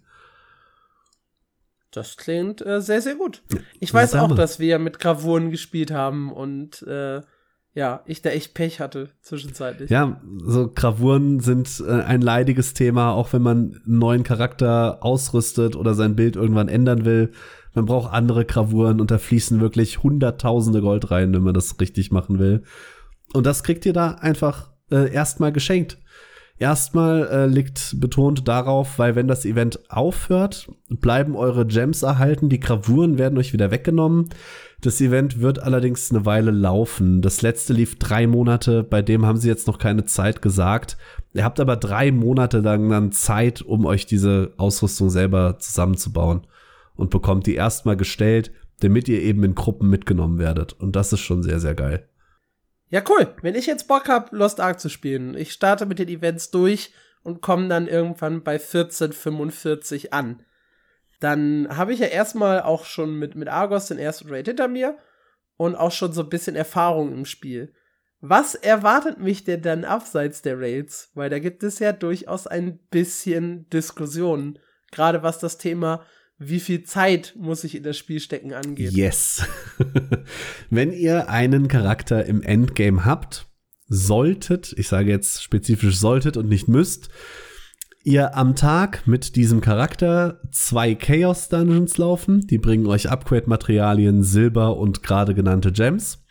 [1.91, 3.43] Das klingt äh, sehr, sehr gut.
[3.79, 7.21] Ich weiß auch, dass wir mit Gravuren gespielt haben und äh,
[7.77, 9.91] ja, ich da echt Pech hatte zwischenzeitlich.
[9.91, 15.77] Ja, so Gravuren sind äh, ein leidiges Thema, auch wenn man einen neuen Charakter ausrüstet
[15.77, 17.33] oder sein Bild irgendwann ändern will
[17.75, 22.13] man braucht andere Gravuren und da fließen wirklich hunderttausende Gold rein, wenn man das richtig
[22.13, 22.63] machen will.
[23.33, 25.99] Und das kriegt ihr da einfach äh, erstmal geschenkt.
[26.57, 32.61] Erstmal äh, liegt betont darauf, weil wenn das Event aufhört, bleiben eure Gems erhalten, die
[32.61, 34.29] Gravuren werden euch wieder weggenommen.
[34.81, 37.23] Das Event wird allerdings eine Weile laufen.
[37.23, 40.97] Das letzte lief drei Monate, bei dem haben sie jetzt noch keine Zeit gesagt.
[41.33, 46.47] Ihr habt aber drei Monate lang dann Zeit, um euch diese Ausrüstung selber zusammenzubauen
[46.95, 50.75] und bekommt die erstmal gestellt, damit ihr eben in Gruppen mitgenommen werdet.
[50.75, 52.07] Und das ist schon sehr, sehr geil.
[52.91, 53.35] Ja, cool.
[53.43, 56.93] Wenn ich jetzt Bock habe, Lost Ark zu spielen, ich starte mit den Events durch
[57.23, 60.43] und komme dann irgendwann bei 1445 an.
[61.21, 64.99] Dann habe ich ja erstmal auch schon mit, mit Argos den ersten Raid hinter mir
[65.57, 67.73] und auch schon so ein bisschen Erfahrung im Spiel.
[68.21, 71.11] Was erwartet mich denn dann abseits der Raids?
[71.15, 74.59] Weil da gibt es ja durchaus ein bisschen Diskussionen.
[74.93, 76.05] Gerade was das Thema
[76.39, 78.93] wie viel Zeit muss ich in das Spiel stecken angeht.
[78.93, 79.47] Yes.
[80.71, 83.47] Wenn ihr einen Charakter im Endgame habt,
[83.87, 87.09] solltet, ich sage jetzt spezifisch solltet und nicht müsst,
[88.03, 92.47] ihr am Tag mit diesem Charakter zwei Chaos Dungeons laufen.
[92.47, 96.25] Die bringen euch Upgrade-Materialien, Silber und gerade genannte Gems.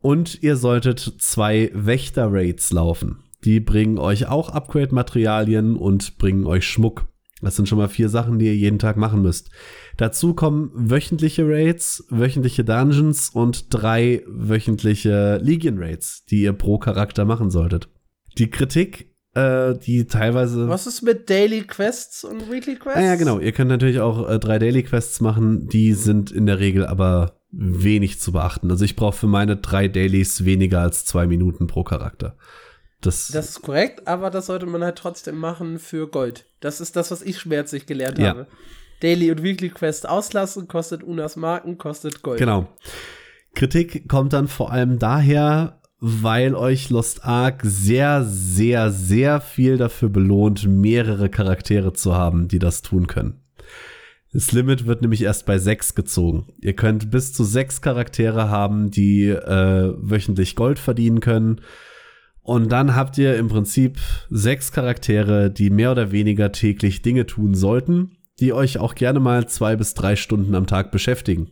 [0.00, 3.24] Und ihr solltet zwei Wächter-Raids laufen.
[3.44, 7.09] Die bringen euch auch Upgrade-Materialien und bringen euch Schmuck.
[7.42, 9.50] Das sind schon mal vier Sachen, die ihr jeden Tag machen müsst.
[9.96, 17.24] Dazu kommen wöchentliche Raids, wöchentliche Dungeons und drei wöchentliche Legion Raids, die ihr pro Charakter
[17.24, 17.88] machen solltet.
[18.38, 20.68] Die Kritik, äh, die teilweise.
[20.68, 22.98] Was ist mit Daily Quests und Weekly Quests?
[22.98, 23.38] Ah ja, genau.
[23.38, 25.68] Ihr könnt natürlich auch äh, drei Daily Quests machen.
[25.68, 28.70] Die sind in der Regel aber wenig zu beachten.
[28.70, 32.36] Also ich brauche für meine drei Dailies weniger als zwei Minuten pro Charakter.
[33.00, 36.46] Das, das ist korrekt, aber das sollte man halt trotzdem machen für Gold.
[36.60, 38.28] Das ist das, was ich schmerzlich gelernt ja.
[38.28, 38.46] habe.
[39.00, 42.38] Daily und Weekly Quest auslassen, kostet Unas Marken, kostet Gold.
[42.38, 42.68] Genau.
[43.54, 50.10] Kritik kommt dann vor allem daher, weil euch Lost Ark sehr, sehr, sehr viel dafür
[50.10, 53.42] belohnt, mehrere Charaktere zu haben, die das tun können.
[54.32, 56.46] Das Limit wird nämlich erst bei sechs gezogen.
[56.60, 61.62] Ihr könnt bis zu sechs Charaktere haben, die äh, wöchentlich Gold verdienen können.
[62.42, 63.98] Und dann habt ihr im Prinzip
[64.30, 69.48] sechs Charaktere, die mehr oder weniger täglich Dinge tun sollten, die euch auch gerne mal
[69.48, 71.50] zwei bis drei Stunden am Tag beschäftigen.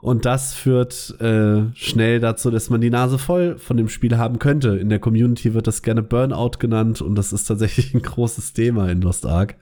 [0.00, 4.40] Und das führt äh, schnell dazu, dass man die Nase voll von dem Spiel haben
[4.40, 4.76] könnte.
[4.76, 8.90] In der Community wird das gerne Burnout genannt und das ist tatsächlich ein großes Thema
[8.90, 9.56] in Lost Ark.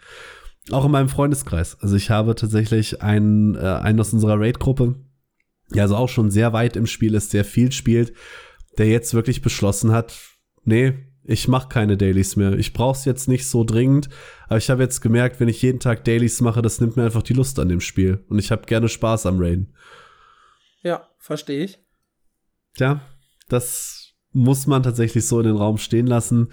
[0.70, 1.76] Auch in meinem Freundeskreis.
[1.80, 4.94] Also ich habe tatsächlich einen, äh, einen aus unserer Raid-Gruppe,
[5.74, 8.12] der also auch schon sehr weit im Spiel ist, sehr viel spielt
[8.78, 10.18] der jetzt wirklich beschlossen hat,
[10.64, 12.55] nee, ich mache keine Dailies mehr.
[12.55, 14.09] Ich brauch's jetzt nicht so dringend,
[14.47, 17.22] aber ich habe jetzt gemerkt, wenn ich jeden Tag Dailies mache, das nimmt mir einfach
[17.22, 19.72] die Lust an dem Spiel und ich habe gerne Spaß am Rain.
[20.82, 21.78] Ja, verstehe ich.
[22.78, 23.02] Ja,
[23.48, 26.48] das muss man tatsächlich so in den Raum stehen lassen.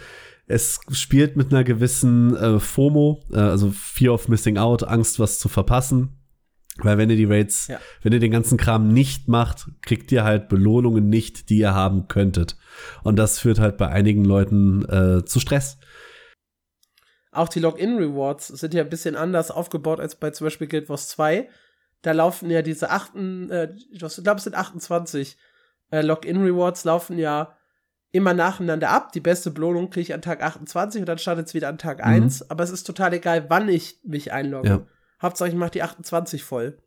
[0.48, 5.40] Es spielt mit einer gewissen äh, FOMO, äh, also Fear of Missing Out, Angst, was
[5.40, 6.17] zu verpassen.
[6.84, 7.80] Weil wenn ihr die Raids, ja.
[8.02, 12.08] wenn ihr den ganzen Kram nicht macht, kriegt ihr halt Belohnungen nicht, die ihr haben
[12.08, 12.58] könntet.
[13.04, 15.78] Und das führt halt bei einigen Leuten äh, zu Stress.
[17.32, 21.08] Auch die Login-Rewards sind ja ein bisschen anders aufgebaut als bei zum Beispiel Guild Wars
[21.10, 21.50] 2.
[22.02, 25.38] Da laufen ja diese achten, äh, ich glaube, es sind 28
[25.92, 27.56] äh, Login-Rewards laufen ja
[28.12, 29.12] immer nacheinander ab.
[29.12, 32.00] Die beste Belohnung kriege ich an Tag 28 und dann startet es wieder an Tag
[32.00, 32.24] mhm.
[32.24, 32.50] 1.
[32.50, 34.70] Aber es ist total egal, wann ich mich einlogge.
[34.70, 34.82] Ja.
[35.22, 36.78] Hauptsache ich mache die 28 voll.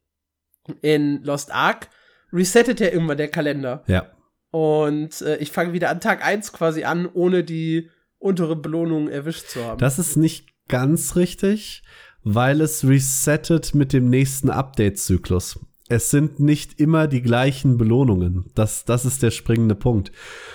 [0.82, 1.88] In Lost Ark
[2.32, 3.82] resettet ja immer der Kalender.
[3.86, 4.10] Ja.
[4.50, 9.48] Und äh, ich fange wieder an Tag 1 quasi an, ohne die untere Belohnung erwischt
[9.48, 9.78] zu haben.
[9.78, 11.82] Das ist nicht ganz richtig,
[12.22, 15.60] weil es resettet mit dem nächsten Update-Zyklus.
[15.88, 18.50] Es sind nicht immer die gleichen Belohnungen.
[18.54, 20.12] Das, das ist der springende Punkt.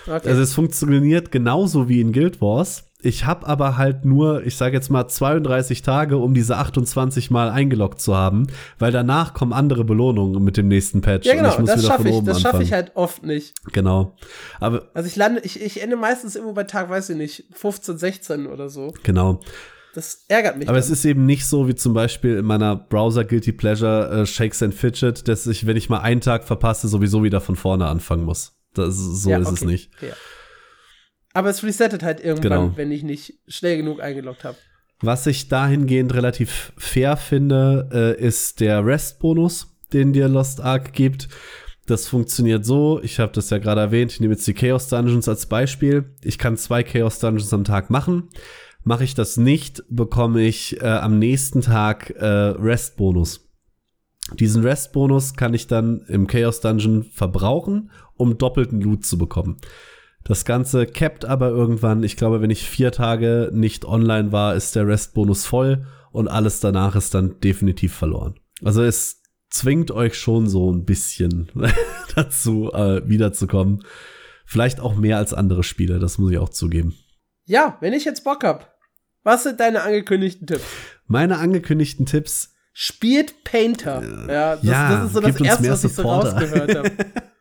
[0.08, 0.30] Okay.
[0.30, 2.86] Also es funktioniert genauso wie in Guild Wars.
[3.06, 7.52] Ich habe aber halt nur, ich sage jetzt mal 32 Tage, um diese 28 Mal
[7.52, 8.48] eingeloggt zu haben,
[8.80, 11.28] weil danach kommen andere Belohnungen mit dem nächsten Patch.
[11.28, 13.54] Ja, genau, das schaffe ich, das schaffe ich halt oft nicht.
[13.74, 14.16] Genau.
[14.60, 18.00] Aber also ich lande, ich, ich ende meistens immer bei Tag, weiß ich nicht, 15,
[18.00, 18.92] 16 oder so.
[19.04, 19.40] Genau.
[19.94, 20.68] Das ärgert mich.
[20.68, 20.84] Aber dann.
[20.84, 24.64] es ist eben nicht so wie zum Beispiel in meiner Browser Guilty Pleasure äh, Shakes
[24.64, 28.26] and Fidget, dass ich, wenn ich mal einen Tag verpasse, sowieso wieder von vorne anfangen
[28.26, 28.54] muss.
[28.74, 29.56] Das, so ja, ist okay.
[29.56, 29.92] es nicht.
[30.02, 30.14] Ja.
[31.36, 32.78] Aber es resettet halt irgendwann, genau.
[32.78, 34.56] wenn ich nicht schnell genug eingeloggt habe.
[35.02, 41.28] Was ich dahingehend relativ fair finde, äh, ist der Rest-Bonus, den dir Lost Ark gibt.
[41.88, 45.28] Das funktioniert so, ich habe das ja gerade erwähnt, ich nehme jetzt die Chaos Dungeons
[45.28, 46.16] als Beispiel.
[46.24, 48.30] Ich kann zwei Chaos Dungeons am Tag machen.
[48.86, 53.50] Mache ich das nicht, bekomme ich äh, am nächsten Tag äh, Rest-Bonus.
[54.40, 59.58] Diesen Rest-Bonus kann ich dann im Chaos Dungeon verbrauchen, um doppelten Loot zu bekommen.
[60.26, 62.04] Das Ganze capped aber irgendwann.
[62.04, 66.60] Ich glaube, wenn ich vier Tage nicht online war, ist der Restbonus voll und alles
[66.60, 68.40] danach ist dann definitiv verloren.
[68.64, 71.52] Also es zwingt euch schon so ein bisschen
[72.16, 73.84] dazu, äh, wiederzukommen.
[74.48, 76.96] Vielleicht auch mehr als andere Spiele, das muss ich auch zugeben.
[77.46, 78.76] Ja, wenn ich jetzt Bock hab,
[79.24, 80.64] was sind deine angekündigten Tipps?
[81.06, 82.56] Meine angekündigten Tipps.
[82.74, 84.02] Spielt Painter.
[84.28, 86.92] Ja, das, ja, das ist so das Erste, was ich so rausgehört habe.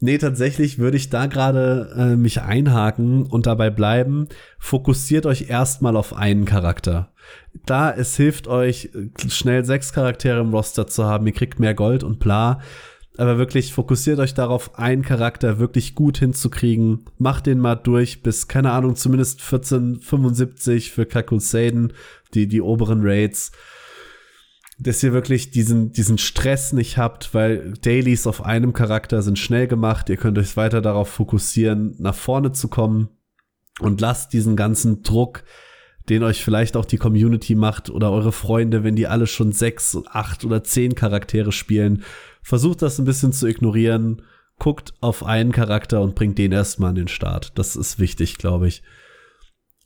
[0.00, 4.28] nee, tatsächlich würde ich da gerade äh, mich einhaken und dabei bleiben.
[4.58, 7.12] Fokussiert euch erstmal auf einen Charakter.
[7.66, 8.90] Da, es hilft euch,
[9.28, 11.26] schnell sechs Charaktere im Roster zu haben.
[11.26, 12.60] Ihr kriegt mehr Gold und bla.
[13.16, 17.04] Aber wirklich fokussiert euch darauf, einen Charakter wirklich gut hinzukriegen.
[17.18, 21.92] Macht den mal durch bis, keine Ahnung, zumindest 1475 für Kakusaden,
[22.34, 23.52] die, die oberen Raids
[24.80, 29.66] dass ihr wirklich diesen, diesen Stress nicht habt, weil Dailies auf einem Charakter sind schnell
[29.66, 30.08] gemacht.
[30.08, 33.10] Ihr könnt euch weiter darauf fokussieren, nach vorne zu kommen
[33.80, 35.44] und lasst diesen ganzen Druck,
[36.08, 39.98] den euch vielleicht auch die Community macht oder eure Freunde, wenn die alle schon sechs,
[40.08, 42.02] acht oder zehn Charaktere spielen,
[42.42, 44.22] versucht das ein bisschen zu ignorieren.
[44.58, 47.52] Guckt auf einen Charakter und bringt den erstmal an den Start.
[47.58, 48.82] Das ist wichtig, glaube ich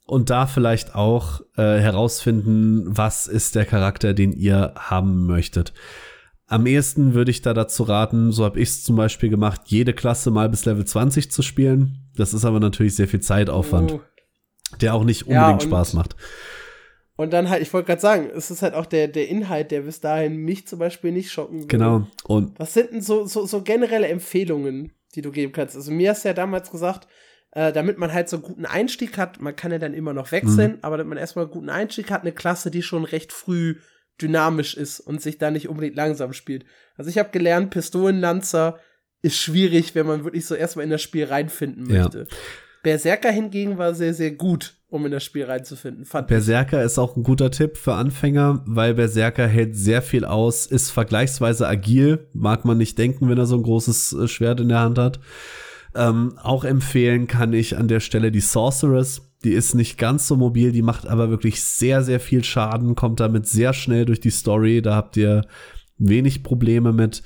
[0.06, 5.72] und da vielleicht auch äh, herausfinden, was ist der Charakter, den ihr haben möchtet.
[6.46, 9.94] Am ehesten würde ich da dazu raten, so habe ich es zum Beispiel gemacht, jede
[9.94, 12.10] Klasse mal bis Level 20 zu spielen.
[12.16, 14.00] Das ist aber natürlich sehr viel Zeitaufwand, oh.
[14.80, 16.16] der auch nicht unbedingt ja, Spaß macht.
[17.16, 19.82] Und dann halt, ich wollte gerade sagen, es ist halt auch der, der Inhalt, der
[19.82, 21.68] bis dahin mich zum Beispiel nicht schocken würde.
[21.68, 22.06] Genau.
[22.24, 25.76] Und was sind denn so, so, so generelle Empfehlungen, die du geben kannst?
[25.76, 27.06] Also mir hast du ja damals gesagt,
[27.54, 29.40] äh, damit man halt so einen guten Einstieg hat.
[29.40, 30.78] Man kann ja dann immer noch wechseln, mhm.
[30.82, 33.76] aber damit man erstmal einen guten Einstieg hat, eine Klasse, die schon recht früh
[34.20, 36.64] dynamisch ist und sich da nicht unbedingt langsam spielt.
[36.96, 38.78] Also ich habe gelernt, Pistolenlanzer
[39.22, 42.18] ist schwierig, wenn man wirklich so erstmal in das Spiel reinfinden möchte.
[42.18, 42.36] Ja.
[42.82, 46.04] Berserker hingegen war sehr, sehr gut, um in das Spiel reinzufinden.
[46.04, 46.86] Fand Berserker ich.
[46.86, 51.66] ist auch ein guter Tipp für Anfänger, weil Berserker hält sehr viel aus, ist vergleichsweise
[51.66, 54.98] agil, mag man nicht denken, wenn er so ein großes äh, Schwert in der Hand
[54.98, 55.18] hat.
[55.94, 59.22] Ähm, auch empfehlen kann ich an der Stelle die Sorceress.
[59.44, 63.20] Die ist nicht ganz so mobil, die macht aber wirklich sehr, sehr viel Schaden, kommt
[63.20, 64.82] damit sehr schnell durch die Story.
[64.82, 65.46] Da habt ihr
[65.98, 67.22] wenig Probleme mit.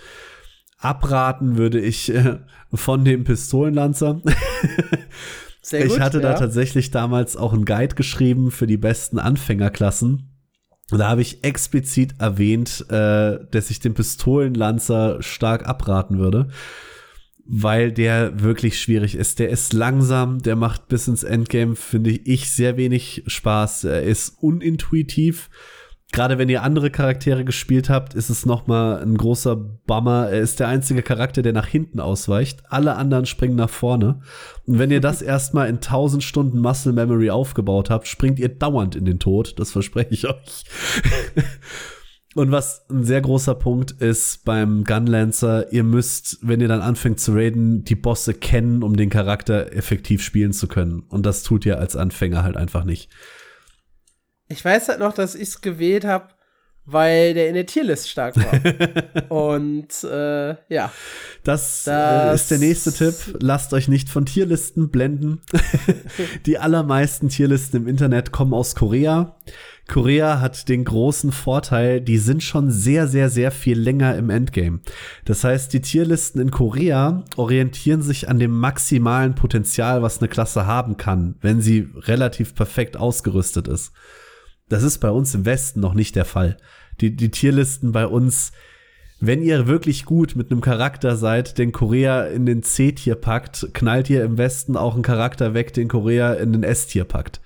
[0.79, 2.39] Abraten würde ich äh,
[2.73, 4.23] von dem Pistolenlanzer.
[5.61, 6.33] Sehr gut, ich hatte ja.
[6.33, 10.31] da tatsächlich damals auch einen Guide geschrieben für die besten Anfängerklassen.
[10.91, 16.49] Da habe ich explizit erwähnt, äh, dass ich den Pistolenlanzer stark abraten würde
[17.49, 19.39] weil der wirklich schwierig ist.
[19.39, 23.85] Der ist langsam, der macht bis ins Endgame, finde ich, sehr wenig Spaß.
[23.85, 25.49] Er ist unintuitiv.
[26.13, 30.29] Gerade wenn ihr andere Charaktere gespielt habt, ist es noch mal ein großer Bummer.
[30.31, 32.63] Er ist der einzige Charakter, der nach hinten ausweicht.
[32.69, 34.21] Alle anderen springen nach vorne.
[34.67, 38.95] Und wenn ihr das erstmal in 1000 Stunden Muscle Memory aufgebaut habt, springt ihr dauernd
[38.95, 39.59] in den Tod.
[39.59, 40.65] Das verspreche ich euch.
[42.39, 47.19] Und was ein sehr großer Punkt ist beim Gunlancer, ihr müsst, wenn ihr dann anfängt
[47.19, 51.01] zu raiden, die Bosse kennen, um den Charakter effektiv spielen zu können.
[51.09, 53.11] Und das tut ihr als Anfänger halt einfach nicht.
[54.47, 56.29] Ich weiß halt noch, dass ich es gewählt habe,
[56.85, 59.31] weil der in der Tierlist stark war.
[59.37, 60.93] Und äh, ja.
[61.43, 63.37] Das, das, ist der nächste Tipp.
[63.41, 65.43] Lasst euch nicht von Tierlisten blenden.
[66.47, 69.37] die allermeisten Tierlisten im Internet kommen aus Korea.
[69.89, 74.81] Korea hat den großen Vorteil, die sind schon sehr, sehr, sehr viel länger im Endgame.
[75.25, 80.67] Das heißt, die Tierlisten in Korea orientieren sich an dem maximalen Potenzial, was eine Klasse
[80.67, 83.93] haben kann, wenn sie relativ perfekt ausgerüstet ist.
[84.69, 86.59] Das ist bei uns im Westen noch nicht der Fall.
[87.01, 88.53] Die, die Tierlisten bei uns,
[89.21, 94.11] wenn ihr wirklich gut mit einem Charakter seid, den Korea in den C-Tier packt, knallt
[94.11, 97.41] ihr im Westen auch einen Charakter weg, den Korea in den S-Tier packt.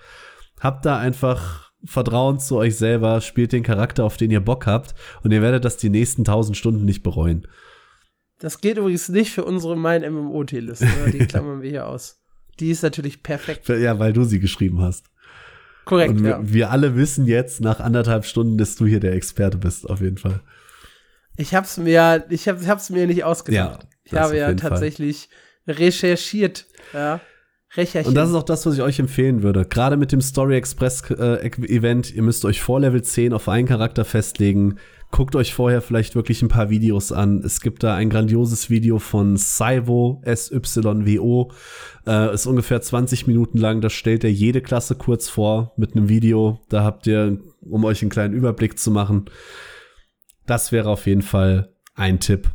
[0.59, 4.95] Habt da einfach Vertrauen zu euch selber, spielt den Charakter, auf den ihr Bock habt
[5.23, 7.47] und ihr werdet das die nächsten tausend Stunden nicht bereuen.
[8.39, 12.21] Das geht übrigens nicht für unsere Mein MMO-T-Liste, die klammern wir hier aus.
[12.61, 13.69] Die ist natürlich perfekt.
[13.69, 15.07] Ja, weil du sie geschrieben hast.
[15.85, 16.41] Korrekt, und ja.
[16.43, 20.19] Wir alle wissen jetzt nach anderthalb Stunden, dass du hier der Experte bist, auf jeden
[20.19, 20.41] Fall.
[21.37, 23.83] Ich hab's mir, ich, hab, ich hab's mir nicht ausgedacht.
[23.83, 25.29] Ja, ich habe ja tatsächlich
[25.65, 25.75] Fall.
[25.77, 27.21] recherchiert, ja.
[27.77, 28.09] Recherchen.
[28.09, 29.65] Und das ist auch das, was ich euch empfehlen würde.
[29.65, 33.67] Gerade mit dem Story Express äh, Event, ihr müsst euch vor Level 10 auf einen
[33.67, 34.79] Charakter festlegen.
[35.11, 37.43] Guckt euch vorher vielleicht wirklich ein paar Videos an.
[37.45, 41.53] Es gibt da ein grandioses Video von Syvo, S-Y-W-O.
[42.07, 43.81] Äh, ist ungefähr 20 Minuten lang.
[43.81, 46.61] Das stellt er jede Klasse kurz vor mit einem Video.
[46.71, 49.27] Da habt ihr, um euch einen kleinen Überblick zu machen.
[50.47, 52.51] Das wäre auf jeden Fall ein Tipp.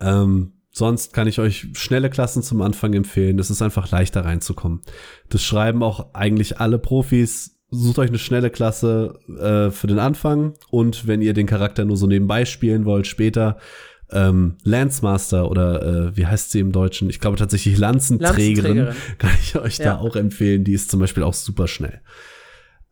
[0.00, 3.38] Ähm, Sonst kann ich euch schnelle Klassen zum Anfang empfehlen.
[3.38, 4.80] Es ist einfach leichter reinzukommen.
[5.28, 7.60] Das schreiben auch eigentlich alle Profis.
[7.70, 11.96] Sucht euch eine schnelle Klasse äh, für den Anfang und wenn ihr den Charakter nur
[11.96, 13.58] so nebenbei spielen wollt, später
[14.10, 17.08] ähm, Lancemaster oder äh, wie heißt sie im Deutschen?
[17.08, 18.94] Ich glaube tatsächlich Lanzenträgerin, Lanzenträgerin.
[19.18, 19.84] kann ich euch ja.
[19.84, 20.64] da auch empfehlen.
[20.64, 22.00] Die ist zum Beispiel auch super schnell.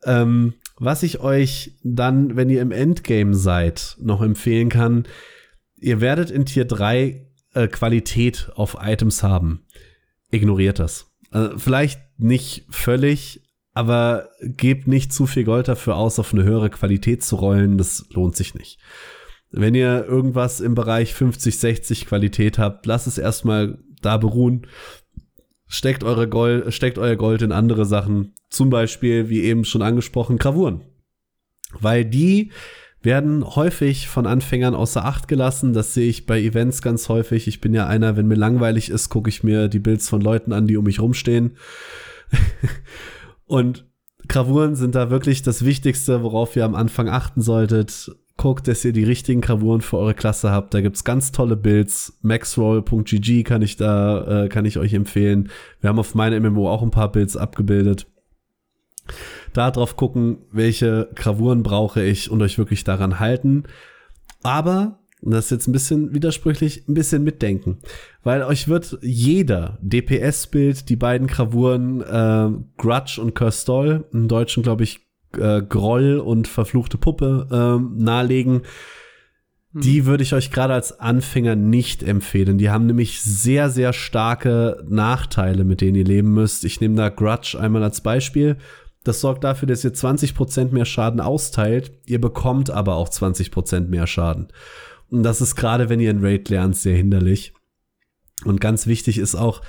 [0.05, 5.03] Ähm, was ich euch dann, wenn ihr im Endgame seid, noch empfehlen kann,
[5.81, 9.65] ihr werdet in Tier 3 äh, Qualität auf Items haben.
[10.31, 11.11] Ignoriert das.
[11.31, 13.41] Äh, vielleicht nicht völlig,
[13.73, 17.77] aber gebt nicht zu viel Gold dafür aus, auf eine höhere Qualität zu rollen.
[17.77, 18.79] Das lohnt sich nicht.
[19.49, 24.67] Wenn ihr irgendwas im Bereich 50, 60 Qualität habt, lasst es erstmal da beruhen.
[25.67, 28.33] Steckt eure Gold, steckt euer Gold in andere Sachen.
[28.49, 30.81] Zum Beispiel, wie eben schon angesprochen, Gravuren.
[31.79, 32.51] Weil die
[33.03, 35.73] werden häufig von Anfängern außer Acht gelassen.
[35.73, 37.47] Das sehe ich bei Events ganz häufig.
[37.47, 40.53] Ich bin ja einer, wenn mir langweilig ist, gucke ich mir die Builds von Leuten
[40.53, 41.57] an, die um mich rumstehen.
[43.45, 43.85] Und
[44.27, 48.11] Gravuren sind da wirklich das Wichtigste, worauf ihr am Anfang achten solltet.
[48.37, 50.73] Guckt, dass ihr die richtigen Gravuren für eure Klasse habt.
[50.73, 52.17] Da gibt's ganz tolle Builds.
[52.21, 55.49] Maxroll.gg kann ich da, äh, kann ich euch empfehlen.
[55.81, 58.07] Wir haben auf meinem MMO auch ein paar Builds abgebildet
[59.53, 63.63] da drauf gucken, welche Gravuren brauche ich und euch wirklich daran halten.
[64.43, 67.77] Aber, und das ist jetzt ein bisschen widersprüchlich, ein bisschen mitdenken.
[68.23, 74.83] Weil euch wird jeder DPS-Bild die beiden Gravuren äh, Grudge und Curstol, im Deutschen glaube
[74.83, 75.01] ich
[75.37, 78.61] äh, Groll und verfluchte Puppe äh, nahelegen.
[79.73, 80.05] Die hm.
[80.05, 82.57] würde ich euch gerade als Anfänger nicht empfehlen.
[82.57, 86.63] Die haben nämlich sehr, sehr starke Nachteile, mit denen ihr leben müsst.
[86.63, 88.57] Ich nehme da Grudge einmal als Beispiel.
[89.03, 94.07] Das sorgt dafür, dass ihr 20% mehr Schaden austeilt, ihr bekommt aber auch 20% mehr
[94.07, 94.47] Schaden.
[95.09, 97.53] Und das ist gerade, wenn ihr in Raid lernt, sehr hinderlich.
[98.45, 99.61] Und ganz wichtig ist auch,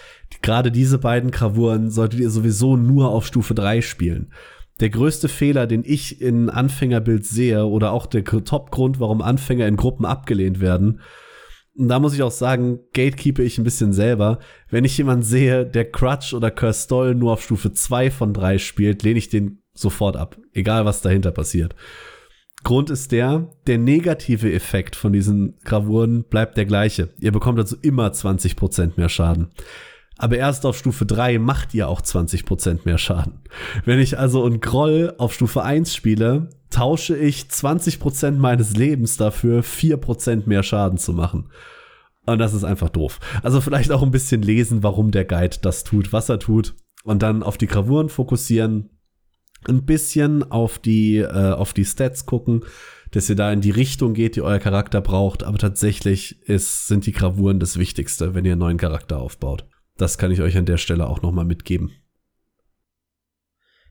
[0.43, 4.33] gerade diese beiden Gravuren solltet ihr sowieso nur auf Stufe 3 spielen.
[4.81, 9.77] Der größte Fehler, den ich in Anfängerbild sehe, oder auch der Top-Grund, warum Anfänger in
[9.77, 11.01] Gruppen abgelehnt werden,
[11.77, 14.39] und da muss ich auch sagen, gatekeeper ich ein bisschen selber.
[14.71, 19.03] Wenn ich jemanden sehe, der Crutch oder Curstol nur auf Stufe 2 von 3 spielt,
[19.03, 20.37] lehne ich den sofort ab.
[20.53, 21.75] Egal, was dahinter passiert.
[22.63, 27.11] Grund ist der, der negative Effekt von diesen Gravuren bleibt der gleiche.
[27.21, 29.49] Ihr bekommt also immer 20% mehr Schaden.
[30.17, 33.41] Aber erst auf Stufe 3 macht ihr auch 20% mehr Schaden.
[33.85, 39.63] Wenn ich also einen Groll auf Stufe 1 spiele, tausche ich 20% meines Lebens dafür,
[39.63, 41.51] 4% mehr Schaden zu machen.
[42.27, 43.21] Und das ist einfach doof.
[43.43, 46.75] Also vielleicht auch ein bisschen lesen, warum der Guide das tut, was er tut.
[47.03, 48.91] Und dann auf die Gravuren fokussieren.
[49.67, 52.65] Ein bisschen auf die, äh, auf die Stats gucken,
[53.11, 55.43] dass ihr da in die Richtung geht, die euer Charakter braucht.
[55.43, 59.67] Aber tatsächlich ist, sind die Gravuren das Wichtigste, wenn ihr einen neuen Charakter aufbaut.
[59.97, 61.93] Das kann ich euch an der Stelle auch nochmal mitgeben.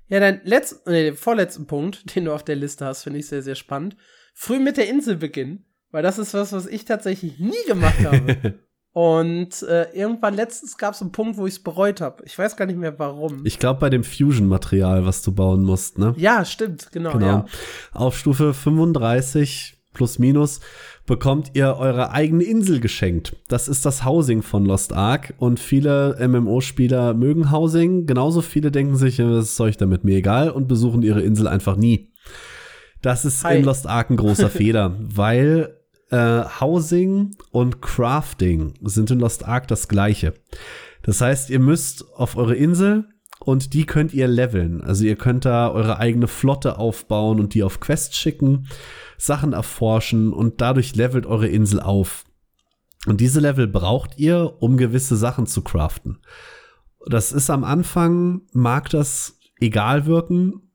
[0.08, 3.28] Ja, dein letzten, nee, den vorletzten Punkt, den du auf der Liste hast, finde ich
[3.28, 3.96] sehr, sehr spannend.
[4.34, 8.60] Früh mit der Insel beginnen, weil das ist was, was ich tatsächlich nie gemacht habe.
[8.94, 12.24] Und äh, irgendwann letztens gab es einen Punkt, wo ich es bereut habe.
[12.26, 13.44] Ich weiß gar nicht mehr warum.
[13.44, 16.14] Ich glaube bei dem Fusion-Material, was du bauen musst, ne?
[16.16, 17.14] Ja, stimmt, genau.
[17.14, 17.26] genau.
[17.26, 17.46] Ja.
[17.92, 20.60] Auf Stufe 35 plus minus
[21.06, 23.36] bekommt ihr eure eigene Insel geschenkt.
[23.48, 28.06] Das ist das Housing von Lost Ark und viele MMO-Spieler mögen Housing.
[28.06, 31.76] Genauso viele denken sich, was ist euch damit mir egal und besuchen ihre Insel einfach
[31.76, 32.12] nie.
[33.02, 33.58] Das ist Hi.
[33.58, 35.78] in Lost Ark ein großer Fehler, weil
[36.10, 40.34] äh, Housing und Crafting sind in Lost Ark das gleiche.
[41.02, 43.10] Das heißt, ihr müsst auf eure Insel
[43.44, 44.82] und die könnt ihr leveln.
[44.82, 48.68] Also ihr könnt da eure eigene Flotte aufbauen und die auf Quests schicken.
[49.18, 52.24] Sachen erforschen und dadurch levelt eure Insel auf.
[53.06, 56.20] Und diese Level braucht ihr, um gewisse Sachen zu craften.
[57.06, 60.72] Das ist am Anfang, mag das egal wirken.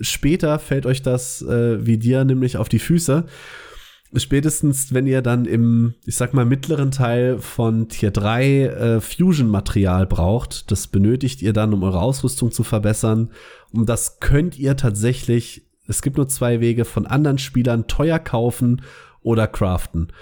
[0.00, 3.26] Später fällt euch das äh, wie dir nämlich auf die Füße.
[4.16, 10.06] Spätestens, wenn ihr dann im, ich sag mal, mittleren Teil von Tier 3 äh, Fusion-Material
[10.06, 13.30] braucht, das benötigt ihr dann, um eure Ausrüstung zu verbessern.
[13.70, 18.82] Und das könnt ihr tatsächlich es gibt nur zwei Wege von anderen Spielern teuer kaufen
[19.22, 20.12] oder craften.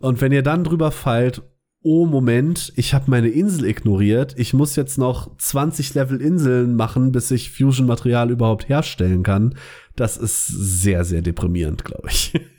[0.00, 1.42] Und wenn ihr dann drüber fallt,
[1.82, 7.12] oh Moment, ich habe meine Insel ignoriert, ich muss jetzt noch 20 Level Inseln machen,
[7.12, 9.54] bis ich Fusion-Material überhaupt herstellen kann,
[9.94, 12.32] das ist sehr, sehr deprimierend, glaube ich.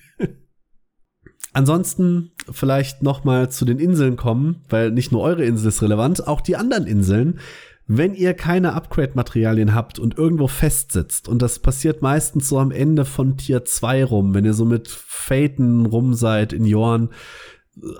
[1.60, 6.26] Ansonsten vielleicht noch mal zu den Inseln kommen, weil nicht nur eure Insel ist relevant,
[6.26, 7.42] auch die anderen Inseln.
[7.86, 13.04] Wenn ihr keine Upgrade-Materialien habt und irgendwo festsitzt, und das passiert meistens so am Ende
[13.04, 17.10] von Tier 2 rum, wenn ihr so mit Faten rum seid in Jorn,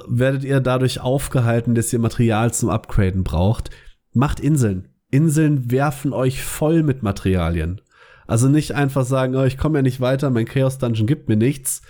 [0.08, 3.72] werdet ihr dadurch aufgehalten, dass ihr Material zum Upgraden braucht.
[4.14, 4.88] Macht Inseln.
[5.12, 7.82] Inseln werfen euch voll mit Materialien.
[8.26, 11.36] Also nicht einfach sagen, oh, ich komme ja nicht weiter, mein Chaos Dungeon gibt mir
[11.36, 11.82] nichts.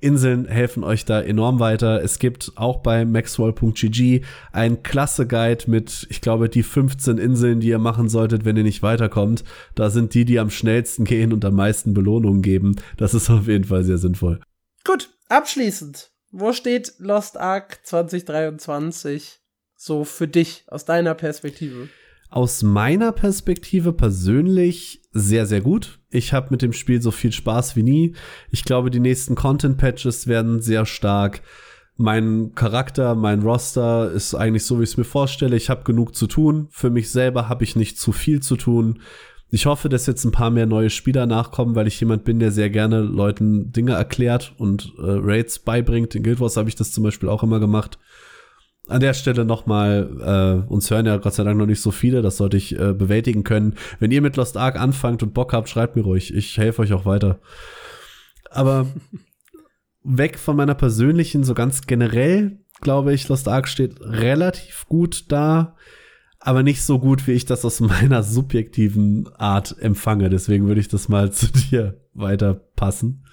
[0.00, 2.02] Inseln helfen euch da enorm weiter.
[2.02, 4.20] Es gibt auch bei maxwell.gg
[4.52, 8.62] ein klasse Guide mit, ich glaube, die 15 Inseln, die ihr machen solltet, wenn ihr
[8.62, 9.42] nicht weiterkommt.
[9.74, 12.76] Da sind die, die am schnellsten gehen und am meisten Belohnungen geben.
[12.96, 14.40] Das ist auf jeden Fall sehr sinnvoll.
[14.84, 16.10] Gut, abschließend.
[16.30, 19.40] Wo steht Lost Ark 2023
[19.76, 21.88] so für dich aus deiner Perspektive?
[22.30, 25.97] Aus meiner Perspektive persönlich sehr, sehr gut.
[26.10, 28.14] Ich habe mit dem Spiel so viel Spaß wie nie.
[28.50, 31.42] Ich glaube, die nächsten Content-Patches werden sehr stark.
[31.96, 35.56] Mein Charakter, mein Roster ist eigentlich so, wie ich es mir vorstelle.
[35.56, 36.68] Ich habe genug zu tun.
[36.70, 39.00] Für mich selber habe ich nicht zu viel zu tun.
[39.50, 42.52] Ich hoffe, dass jetzt ein paar mehr neue Spieler nachkommen, weil ich jemand bin, der
[42.52, 46.14] sehr gerne Leuten Dinge erklärt und äh, Raids beibringt.
[46.14, 47.98] In Guild Wars habe ich das zum Beispiel auch immer gemacht.
[48.88, 52.22] An der Stelle nochmal, äh, uns hören ja Gott sei Dank noch nicht so viele,
[52.22, 53.74] das sollte ich äh, bewältigen können.
[54.00, 56.34] Wenn ihr mit Lost Ark anfangt und Bock habt, schreibt mir ruhig.
[56.34, 57.38] Ich helfe euch auch weiter.
[58.50, 58.86] Aber
[60.02, 65.76] weg von meiner persönlichen, so ganz generell, glaube ich, Lost Ark steht relativ gut da,
[66.40, 70.30] aber nicht so gut, wie ich das aus meiner subjektiven Art empfange.
[70.30, 73.26] Deswegen würde ich das mal zu dir weiterpassen.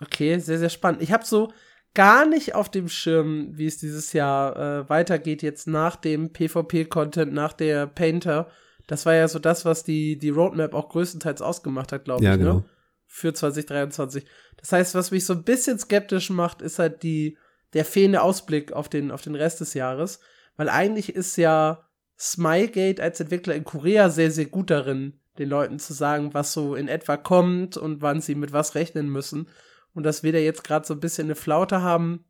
[0.00, 1.02] Okay, sehr, sehr spannend.
[1.02, 1.52] Ich habe so
[1.94, 7.32] gar nicht auf dem Schirm, wie es dieses Jahr äh, weitergeht, jetzt nach dem PvP-Content,
[7.32, 8.50] nach der Painter.
[8.86, 12.32] Das war ja so das, was die, die Roadmap auch größtenteils ausgemacht hat, glaube ja,
[12.32, 12.54] ich, genau.
[12.54, 12.64] ne?
[13.06, 14.24] Für 2023.
[14.56, 17.38] Das heißt, was mich so ein bisschen skeptisch macht, ist halt die,
[17.72, 20.18] der fehlende Ausblick auf den, auf den Rest des Jahres.
[20.56, 21.88] Weil eigentlich ist ja
[22.18, 26.74] Smilegate als Entwickler in Korea sehr, sehr gut darin, den Leuten zu sagen, was so
[26.74, 29.48] in etwa kommt und wann sie mit was rechnen müssen.
[29.94, 32.24] Und dass wir da jetzt gerade so ein bisschen eine Flaute haben,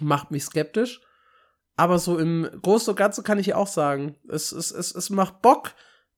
[0.00, 1.00] macht mich skeptisch.
[1.76, 5.10] Aber so im Großen und Ganzen kann ich ja auch sagen, es, es, es, es
[5.10, 5.74] macht Bock.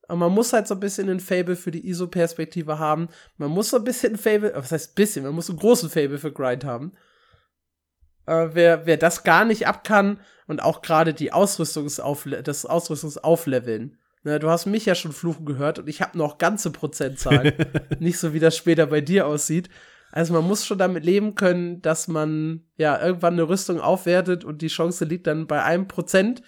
[0.08, 3.08] Aber man muss halt so ein bisschen ein Fable für die ISO-Perspektive haben.
[3.38, 6.18] Man muss so ein bisschen ein Fable, was heißt bisschen, man muss einen großen Fable
[6.18, 6.92] für Grind haben.
[8.26, 13.98] Äh, wer, wer das gar nicht ab kann und auch gerade die Ausrüstungsaufle das Ausrüstungsaufleveln.
[14.22, 17.54] Ne, du hast mich ja schon fluchen gehört und ich habe noch ganze Prozentzahlen.
[18.00, 19.70] nicht so wie das später bei dir aussieht.
[20.12, 24.62] Also man muss schon damit leben können, dass man ja irgendwann eine Rüstung aufwertet und
[24.62, 26.42] die Chance liegt dann bei einem Prozent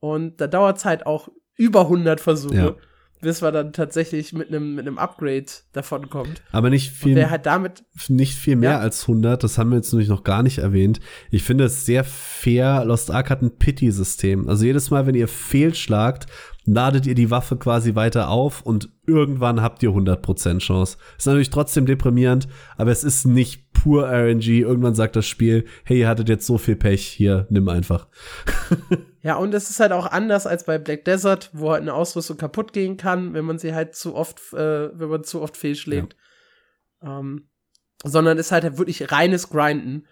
[0.00, 2.54] und da dauert es halt auch über 100 Versuche.
[2.54, 2.76] Ja.
[3.20, 6.40] Bis man dann tatsächlich mit einem mit einem Upgrade davon kommt.
[6.52, 8.78] Aber nicht viel, wer halt damit, nicht viel mehr ja.
[8.78, 11.00] als 100, das haben wir jetzt nämlich noch gar nicht erwähnt.
[11.32, 12.84] Ich finde es sehr fair.
[12.84, 14.48] Lost Ark hat ein Pity-System.
[14.48, 16.26] Also jedes Mal, wenn ihr fehlschlagt,
[16.72, 20.98] ladet ihr die Waffe quasi weiter auf und irgendwann habt ihr 100% Chance.
[21.16, 22.46] Ist natürlich trotzdem deprimierend,
[22.76, 24.60] aber es ist nicht pur RNG.
[24.60, 28.06] Irgendwann sagt das Spiel, hey, ihr hattet jetzt so viel Pech, hier, nimm einfach.
[29.22, 32.36] ja, und es ist halt auch anders als bei Black Desert, wo halt eine Ausrüstung
[32.36, 36.16] kaputt gehen kann, wenn man sie halt zu oft, äh, wenn man zu oft fehlschlägt.
[37.02, 37.20] Ja.
[37.20, 37.48] Ähm,
[38.04, 40.06] sondern ist halt wirklich reines Grinden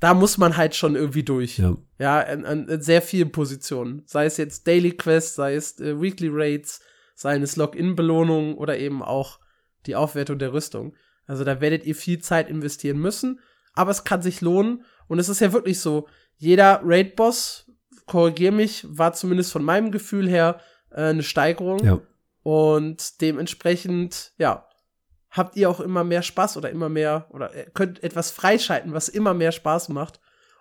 [0.00, 1.58] da muss man halt schon irgendwie durch.
[1.58, 4.02] Ja, ja in, in sehr vielen Positionen.
[4.06, 6.80] Sei es jetzt Daily Quest, sei es äh, Weekly Raids,
[7.14, 9.38] sei es Login-Belohnungen oder eben auch
[9.86, 10.94] die Aufwertung der Rüstung.
[11.26, 13.40] Also da werdet ihr viel Zeit investieren müssen,
[13.74, 14.84] aber es kann sich lohnen.
[15.06, 16.08] Und es ist ja wirklich so,
[16.38, 17.70] jeder Raid-Boss,
[18.06, 20.60] korrigier mich, war zumindest von meinem Gefühl her
[20.90, 21.84] äh, eine Steigerung.
[21.84, 22.00] Ja.
[22.42, 24.66] Und dementsprechend, ja,
[25.30, 29.34] habt ihr auch immer mehr Spaß oder immer mehr oder könnt etwas freischalten, was immer
[29.34, 30.20] mehr Spaß macht.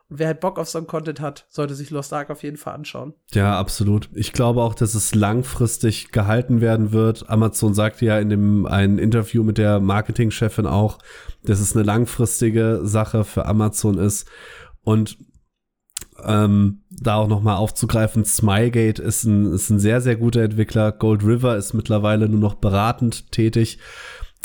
[0.10, 2.58] Und wer halt Bock auf so einen Content hat, sollte sich Lost Ark auf jeden
[2.58, 3.14] Fall anschauen.
[3.32, 4.10] Ja, absolut.
[4.14, 7.30] Ich glaube auch, dass es langfristig gehalten werden wird.
[7.30, 10.98] Amazon sagte ja in dem einen Interview mit der Marketingchefin auch,
[11.44, 14.28] dass es eine langfristige Sache für Amazon ist.
[14.82, 15.18] Und
[16.26, 20.91] ähm, da auch noch mal aufzugreifen, Smilegate ist ein, ist ein sehr, sehr guter Entwickler.
[20.91, 23.78] Gold River ist mittlerweile nur noch beratend tätig.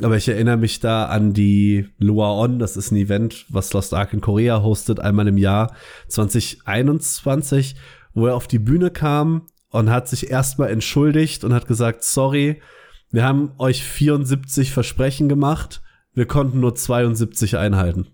[0.03, 3.95] Aber ich erinnere mich da an die Lua On, das ist ein Event, was Lost
[3.95, 5.75] Ark in Korea hostet, einmal im Jahr
[6.09, 7.77] 2021,
[8.13, 12.61] wo er auf die Bühne kam und hat sich erstmal entschuldigt und hat gesagt, sorry,
[13.11, 15.81] wir haben euch 74 Versprechen gemacht,
[16.13, 18.09] wir konnten nur 72 einhalten.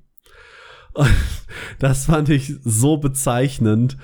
[0.93, 1.09] Und
[1.79, 3.97] das fand ich so bezeichnend,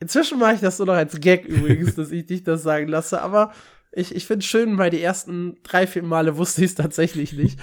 [0.00, 3.22] Inzwischen mache ich das nur noch als Gag übrigens, dass ich dich das sagen lasse,
[3.22, 3.52] aber
[3.92, 7.32] ich, ich finde es schön, weil die ersten drei, vier Male wusste ich es tatsächlich
[7.32, 7.58] nicht.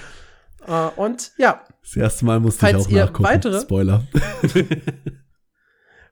[0.67, 1.63] uh, und ja.
[1.81, 3.23] Das erste Mal musste ich auch nachgucken.
[3.23, 4.05] Weitere, Spoiler.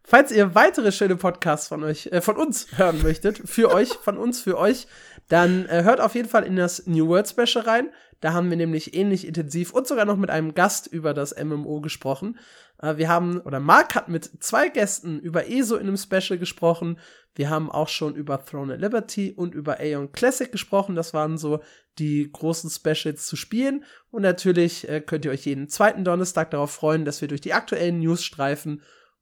[0.07, 4.17] falls ihr weitere schöne Podcasts von euch, äh, von uns hören möchtet, für euch, von
[4.17, 4.87] uns, für euch,
[5.27, 7.89] dann äh, hört auf jeden Fall in das New World Special rein.
[8.21, 11.81] Da haben wir nämlich ähnlich intensiv und sogar noch mit einem Gast über das MMO
[11.81, 12.39] gesprochen.
[12.79, 16.99] Äh, wir haben, oder Mark hat mit zwei Gästen über ESO in einem Special gesprochen.
[17.35, 20.95] Wir haben auch schon über Throne of Liberty und über Aeon Classic gesprochen.
[20.95, 21.61] Das waren so
[21.99, 23.83] die großen Specials zu spielen.
[24.11, 27.53] Und natürlich äh, könnt ihr euch jeden zweiten Donnerstag darauf freuen, dass wir durch die
[27.53, 28.81] aktuellen News streifen.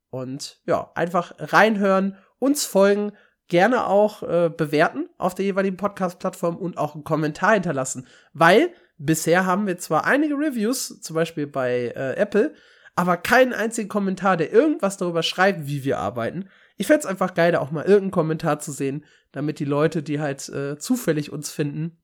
[0.09, 3.11] Und ja, einfach reinhören, uns folgen,
[3.47, 8.07] gerne auch äh, bewerten auf der jeweiligen Podcast-Plattform und auch einen Kommentar hinterlassen.
[8.33, 12.53] Weil bisher haben wir zwar einige Reviews, zum Beispiel bei äh, Apple,
[12.95, 16.45] aber keinen einzigen Kommentar, der irgendwas darüber schreibt, wie wir arbeiten.
[16.77, 20.01] Ich fände es einfach geil, da auch mal irgendeinen Kommentar zu sehen, damit die Leute,
[20.01, 21.97] die halt äh, zufällig uns finden,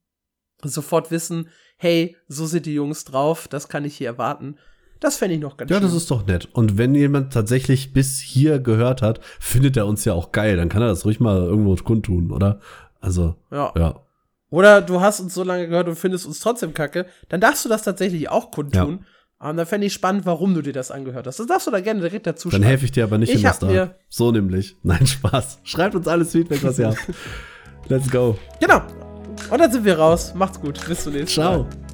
[0.64, 4.58] sofort wissen, hey, so sind die Jungs drauf, das kann ich hier erwarten.
[5.00, 5.84] Das fände ich noch ganz ja, schön.
[5.84, 6.48] Ja, das ist doch nett.
[6.54, 10.58] Und wenn jemand tatsächlich bis hier gehört hat, findet er uns ja auch geil.
[10.58, 12.60] Dann kann er das ruhig mal irgendwo kundtun, oder?
[13.00, 13.74] Also, ja.
[13.76, 14.06] ja.
[14.52, 17.70] Oder du hast uns so lange gehört und findest uns trotzdem kacke, dann darfst du
[17.70, 19.00] das tatsächlich auch kundtun.
[19.02, 19.06] Ja.
[19.42, 21.40] Und dann fände ich spannend, warum du dir das angehört hast.
[21.40, 22.62] Das darfst du da gerne direkt dazu schreiben.
[22.62, 24.76] Dann helfe ich dir aber nicht ich in mir So nämlich.
[24.84, 25.60] Nein, Spaß.
[25.64, 27.00] Schreibt uns alles Feedback, was ihr habt.
[27.90, 28.38] Let's go.
[28.60, 28.82] Genau.
[29.50, 30.34] Und dann sind wir raus.
[30.36, 30.80] Macht's gut.
[30.88, 31.42] Bis zum nächsten.
[31.42, 31.66] Mal.
[31.66, 31.91] Ciao.